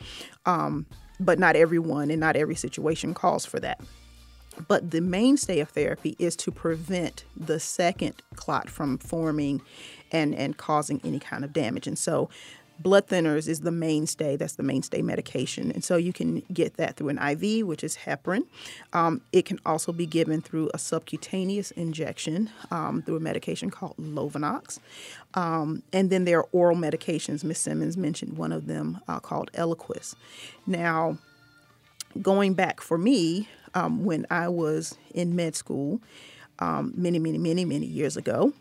um, 0.46 0.86
but 1.20 1.38
not 1.38 1.56
everyone 1.56 2.10
and 2.10 2.20
not 2.20 2.36
every 2.36 2.54
situation 2.54 3.14
calls 3.14 3.46
for 3.46 3.60
that 3.60 3.80
but 4.68 4.90
the 4.90 5.00
mainstay 5.00 5.58
of 5.60 5.68
therapy 5.70 6.14
is 6.18 6.36
to 6.36 6.50
prevent 6.50 7.24
the 7.36 7.58
second 7.58 8.22
clot 8.36 8.68
from 8.68 8.98
forming 8.98 9.60
and 10.12 10.34
and 10.34 10.56
causing 10.56 11.00
any 11.04 11.18
kind 11.18 11.44
of 11.44 11.52
damage 11.52 11.86
and 11.86 11.98
so 11.98 12.28
blood 12.78 13.06
thinners 13.06 13.48
is 13.48 13.60
the 13.60 13.70
mainstay. 13.70 14.36
That's 14.36 14.54
the 14.54 14.62
mainstay 14.62 15.02
medication. 15.02 15.70
And 15.70 15.84
so 15.84 15.96
you 15.96 16.12
can 16.12 16.40
get 16.52 16.76
that 16.76 16.96
through 16.96 17.10
an 17.10 17.18
IV, 17.18 17.66
which 17.66 17.84
is 17.84 17.98
heparin. 17.98 18.44
Um, 18.92 19.20
it 19.32 19.44
can 19.44 19.60
also 19.64 19.92
be 19.92 20.06
given 20.06 20.40
through 20.40 20.70
a 20.74 20.78
subcutaneous 20.78 21.70
injection 21.72 22.50
um, 22.70 23.02
through 23.02 23.16
a 23.16 23.20
medication 23.20 23.70
called 23.70 23.96
Lovenox. 23.98 24.78
Um, 25.34 25.82
and 25.92 26.10
then 26.10 26.24
there 26.24 26.40
are 26.40 26.48
oral 26.52 26.76
medications. 26.76 27.44
Miss 27.44 27.60
Simmons 27.60 27.96
mentioned 27.96 28.36
one 28.36 28.52
of 28.52 28.66
them 28.66 29.00
uh, 29.08 29.20
called 29.20 29.50
Eliquis. 29.52 30.14
Now, 30.66 31.18
going 32.20 32.54
back 32.54 32.80
for 32.80 32.98
me, 32.98 33.48
um, 33.74 34.04
when 34.04 34.26
I 34.30 34.48
was 34.48 34.96
in 35.12 35.34
med 35.34 35.56
school 35.56 36.00
um, 36.58 36.92
many, 36.96 37.18
many, 37.18 37.38
many, 37.38 37.64
many 37.64 37.86
years 37.86 38.16
ago, 38.16 38.52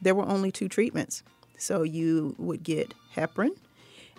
there 0.00 0.14
were 0.14 0.26
only 0.26 0.50
two 0.50 0.68
treatments. 0.68 1.22
So 1.58 1.82
you 1.82 2.34
would 2.38 2.62
get 2.62 2.94
heparin, 3.14 3.56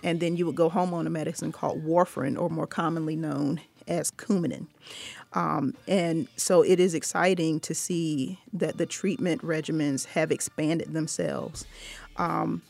and 0.04 0.20
then 0.20 0.38
you 0.38 0.46
would 0.46 0.56
go 0.56 0.70
home 0.70 0.94
on 0.94 1.08
a 1.08 1.10
medicine 1.10 1.52
called 1.52 1.84
warfarin, 1.84 2.40
or 2.40 2.50
more 2.50 2.68
commonly 2.68 3.16
known 3.16 3.62
as 3.88 4.12
Coumadin. 4.12 4.68
Um, 5.34 5.76
and 5.88 6.28
so 6.38 6.64
it 6.64 6.80
is 6.80 6.94
exciting 6.94 7.60
to 7.62 7.76
see 7.76 8.40
that 8.54 8.78
the 8.78 8.86
treatment 8.86 9.42
regimens 9.42 10.06
have 10.08 10.32
expanded 10.32 10.94
themselves. 10.94 11.66
Um, 12.18 12.62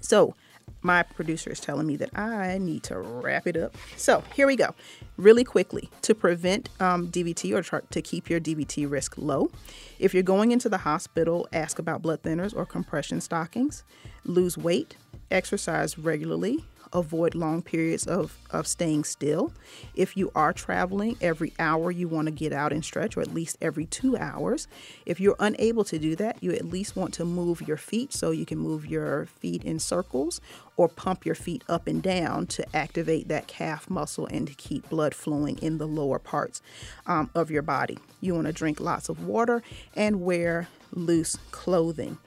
so 0.00 0.34
my 0.82 1.02
producer 1.02 1.50
is 1.50 1.60
telling 1.60 1.86
me 1.86 1.96
that 1.96 2.16
I 2.16 2.58
need 2.58 2.82
to 2.84 2.98
wrap 2.98 3.46
it 3.46 3.56
up. 3.56 3.76
So 3.96 4.22
here 4.34 4.46
we 4.46 4.56
go. 4.56 4.74
Really 5.16 5.44
quickly 5.44 5.90
to 6.02 6.14
prevent 6.14 6.68
um, 6.80 7.08
DVT 7.08 7.54
or 7.54 7.80
to 7.80 8.02
keep 8.02 8.30
your 8.30 8.40
DVT 8.40 8.90
risk 8.90 9.14
low. 9.16 9.50
If 9.98 10.14
you're 10.14 10.22
going 10.22 10.52
into 10.52 10.68
the 10.68 10.78
hospital, 10.78 11.48
ask 11.52 11.78
about 11.78 12.02
blood 12.02 12.22
thinners 12.22 12.54
or 12.54 12.64
compression 12.64 13.20
stockings. 13.20 13.82
Lose 14.24 14.56
weight, 14.56 14.96
exercise 15.30 15.98
regularly, 15.98 16.64
avoid 16.92 17.34
long 17.34 17.62
periods 17.62 18.06
of, 18.06 18.36
of 18.50 18.66
staying 18.66 19.04
still. 19.04 19.52
If 19.94 20.16
you 20.16 20.30
are 20.34 20.52
traveling, 20.52 21.16
every 21.20 21.52
hour 21.58 21.90
you 21.90 22.08
want 22.08 22.26
to 22.26 22.32
get 22.32 22.52
out 22.52 22.72
and 22.72 22.84
stretch, 22.84 23.16
or 23.16 23.20
at 23.20 23.34
least 23.34 23.56
every 23.60 23.86
two 23.86 24.16
hours. 24.16 24.68
If 25.06 25.20
you're 25.20 25.36
unable 25.38 25.84
to 25.84 25.98
do 25.98 26.16
that, 26.16 26.42
you 26.42 26.52
at 26.52 26.64
least 26.64 26.96
want 26.96 27.14
to 27.14 27.24
move 27.24 27.62
your 27.62 27.76
feet 27.76 28.12
so 28.12 28.30
you 28.30 28.46
can 28.46 28.58
move 28.58 28.86
your 28.86 29.26
feet 29.26 29.64
in 29.64 29.78
circles 29.78 30.40
or 30.76 30.88
pump 30.88 31.26
your 31.26 31.34
feet 31.34 31.64
up 31.68 31.86
and 31.86 32.02
down 32.02 32.46
to 32.46 32.76
activate 32.76 33.28
that 33.28 33.48
calf 33.48 33.90
muscle 33.90 34.26
and 34.26 34.46
to 34.46 34.54
keep 34.54 34.88
blood 34.88 35.14
flowing 35.14 35.58
in 35.58 35.78
the 35.78 35.86
lower 35.86 36.18
parts 36.18 36.62
um, 37.06 37.28
of 37.34 37.50
your 37.50 37.62
body. 37.62 37.98
You 38.20 38.34
want 38.34 38.46
to 38.46 38.52
drink 38.52 38.80
lots 38.80 39.08
of 39.08 39.26
water 39.26 39.62
and 39.94 40.22
wear 40.22 40.68
loose 40.92 41.36
clothing. 41.50 42.18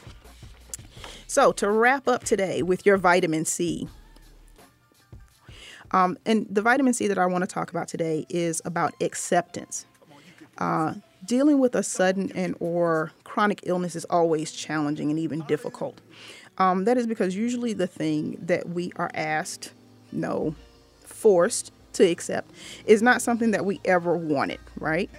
So, 1.28 1.52
to 1.54 1.70
wrap 1.70 2.08
up 2.08 2.24
today 2.24 2.62
with 2.62 2.86
your 2.86 2.98
vitamin 2.98 3.46
C, 3.46 3.88
um, 5.92 6.18
and 6.26 6.48
the 6.50 6.62
vitamin 6.62 6.94
C 6.94 7.08
that 7.08 7.18
I 7.18 7.26
want 7.26 7.44
to 7.44 7.48
talk 7.48 7.72
about 7.72 7.88
today 7.88 8.26
is 8.30 8.62
about 8.66 8.94
acceptance. 9.02 9.86
Uh, 10.58 10.96
dealing 11.26 11.60
with 11.60 11.76
a 11.76 11.84
sudden 11.84 12.32
and 12.34 12.56
or 12.60 13.12
chronic 13.24 13.62
illness 13.64 13.96
is 13.96 14.06
always 14.06 14.52
challenging 14.52 15.10
and 15.10 15.20
even 15.20 15.42
difficult. 15.42 16.00
Um, 16.58 16.86
that 16.86 16.98
is 16.98 17.08
because 17.08 17.36
usually 17.36 17.74
the 17.74 17.88
thing 17.88 18.38
that 18.42 18.70
we 18.70 18.92
are 18.96 19.12
asked, 19.14 19.74
no, 20.12 20.56
forced 21.04 21.72
to 21.94 22.10
accept, 22.10 22.52
is 22.86 23.02
not 23.02 23.22
something 23.22 23.52
that 23.52 23.66
we 23.66 23.82
ever 23.86 24.16
wanted, 24.16 24.60
right? 24.80 25.10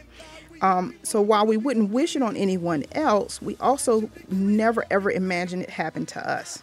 Um, 0.63 0.95
so 1.03 1.21
while 1.21 1.47
we 1.47 1.57
wouldn't 1.57 1.91
wish 1.91 2.17
it 2.17 2.23
on 2.23 2.37
anyone 2.37 2.85
else, 2.93 3.43
we 3.43 3.57
also 3.61 4.11
never 4.31 4.85
ever 4.91 5.11
imagine 5.11 5.61
it 5.61 5.71
happened 5.71 6.09
to 6.09 6.31
us. 6.31 6.63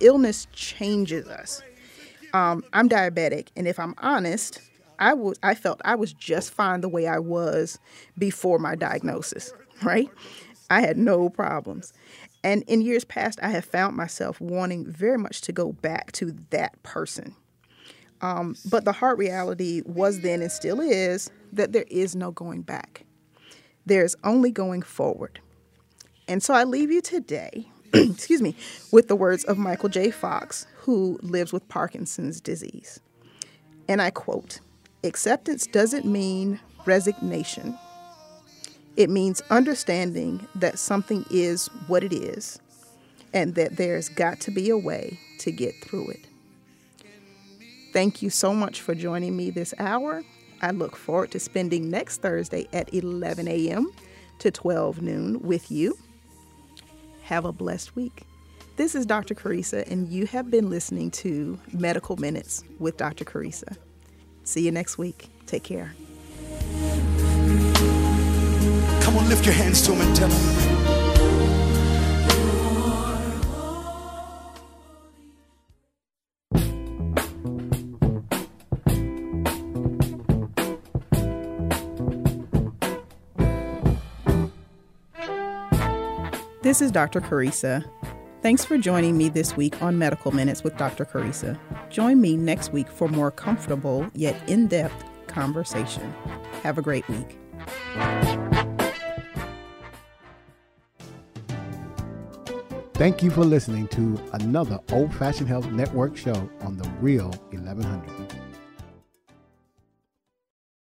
Illness 0.00 0.46
changes 0.52 1.26
us. 1.26 1.62
Um, 2.34 2.64
I'm 2.74 2.88
diabetic, 2.88 3.48
and 3.56 3.66
if 3.66 3.78
I'm 3.78 3.94
honest, 3.98 4.60
I 4.98 5.14
was 5.14 5.38
I 5.42 5.54
felt 5.54 5.80
I 5.84 5.94
was 5.94 6.12
just 6.12 6.50
fine 6.50 6.80
the 6.80 6.88
way 6.88 7.06
I 7.06 7.18
was 7.18 7.78
before 8.18 8.58
my 8.58 8.74
diagnosis, 8.74 9.52
right? 9.82 10.10
I 10.70 10.80
had 10.80 10.96
no 10.96 11.28
problems. 11.28 11.92
And 12.42 12.62
in 12.64 12.80
years 12.80 13.04
past, 13.04 13.38
I 13.42 13.48
have 13.48 13.64
found 13.64 13.96
myself 13.96 14.40
wanting 14.40 14.86
very 14.86 15.18
much 15.18 15.40
to 15.42 15.52
go 15.52 15.72
back 15.72 16.12
to 16.12 16.36
that 16.50 16.80
person. 16.82 17.34
Um, 18.20 18.56
but 18.70 18.84
the 18.84 18.92
hard 18.92 19.18
reality 19.18 19.82
was 19.84 20.20
then 20.20 20.42
and 20.42 20.50
still 20.50 20.80
is 20.80 21.30
that 21.52 21.72
there 21.72 21.84
is 21.88 22.16
no 22.16 22.30
going 22.30 22.62
back. 22.62 23.04
There's 23.84 24.16
only 24.24 24.50
going 24.50 24.82
forward. 24.82 25.40
And 26.28 26.42
so 26.42 26.54
I 26.54 26.64
leave 26.64 26.90
you 26.90 27.00
today, 27.00 27.68
excuse 27.94 28.42
me, 28.42 28.56
with 28.90 29.08
the 29.08 29.16
words 29.16 29.44
of 29.44 29.58
Michael 29.58 29.88
J. 29.88 30.10
Fox, 30.10 30.66
who 30.76 31.18
lives 31.22 31.52
with 31.52 31.68
Parkinson's 31.68 32.40
disease. 32.40 33.00
And 33.88 34.02
I 34.02 34.10
quote 34.10 34.60
Acceptance 35.06 35.66
doesn't 35.68 36.04
mean 36.04 36.58
resignation, 36.84 37.78
it 38.96 39.08
means 39.08 39.40
understanding 39.50 40.46
that 40.56 40.78
something 40.78 41.24
is 41.30 41.68
what 41.86 42.02
it 42.02 42.12
is 42.12 42.58
and 43.32 43.54
that 43.54 43.76
there's 43.76 44.08
got 44.08 44.40
to 44.40 44.50
be 44.50 44.68
a 44.68 44.76
way 44.76 45.18
to 45.38 45.52
get 45.52 45.74
through 45.82 46.08
it. 46.08 46.26
Thank 47.92 48.20
you 48.20 48.30
so 48.30 48.52
much 48.52 48.80
for 48.80 48.94
joining 48.94 49.36
me 49.36 49.50
this 49.50 49.74
hour. 49.78 50.24
I 50.60 50.70
look 50.72 50.96
forward 50.96 51.30
to 51.32 51.38
spending 51.38 51.88
next 51.88 52.22
Thursday 52.22 52.66
at 52.72 52.92
11 52.92 53.46
a.m. 53.46 53.92
to 54.40 54.50
12 54.50 55.02
noon 55.02 55.40
with 55.40 55.70
you. 55.70 55.96
Have 57.22 57.44
a 57.44 57.52
blessed 57.52 57.94
week. 57.94 58.24
This 58.76 58.94
is 58.94 59.06
Dr. 59.06 59.34
Carissa, 59.34 59.88
and 59.90 60.08
you 60.08 60.26
have 60.26 60.50
been 60.50 60.68
listening 60.68 61.10
to 61.12 61.58
Medical 61.72 62.16
Minutes 62.16 62.64
with 62.78 62.96
Dr. 62.96 63.24
Carissa. 63.24 63.76
See 64.46 64.62
you 64.62 64.70
next 64.70 64.96
week. 64.96 65.28
Take 65.46 65.64
care. 65.64 65.92
Come 69.02 69.16
on, 69.18 69.28
lift 69.28 69.44
your 69.44 69.54
hands 69.54 69.84
to 69.86 69.92
him 69.92 70.00
and 70.00 70.16
tell 70.16 70.30
him. 70.30 70.66
This 86.62 86.80
is 86.80 86.92
Dr. 86.92 87.20
Carissa. 87.20 87.84
Thanks 88.46 88.64
for 88.64 88.78
joining 88.78 89.18
me 89.18 89.28
this 89.28 89.56
week 89.56 89.82
on 89.82 89.98
Medical 89.98 90.30
Minutes 90.30 90.62
with 90.62 90.76
Dr. 90.76 91.04
Carissa. 91.04 91.58
Join 91.90 92.20
me 92.20 92.36
next 92.36 92.72
week 92.72 92.86
for 92.88 93.08
more 93.08 93.32
comfortable 93.32 94.08
yet 94.14 94.40
in 94.48 94.68
depth 94.68 95.04
conversation. 95.26 96.14
Have 96.62 96.78
a 96.78 96.80
great 96.80 97.04
week. 97.08 97.36
Thank 102.94 103.20
you 103.20 103.32
for 103.32 103.44
listening 103.44 103.88
to 103.88 104.16
another 104.34 104.78
Old 104.92 105.12
Fashioned 105.12 105.48
Health 105.48 105.66
Network 105.72 106.16
show 106.16 106.48
on 106.60 106.76
the 106.76 106.88
Real 107.00 107.30
1100. 107.50 108.45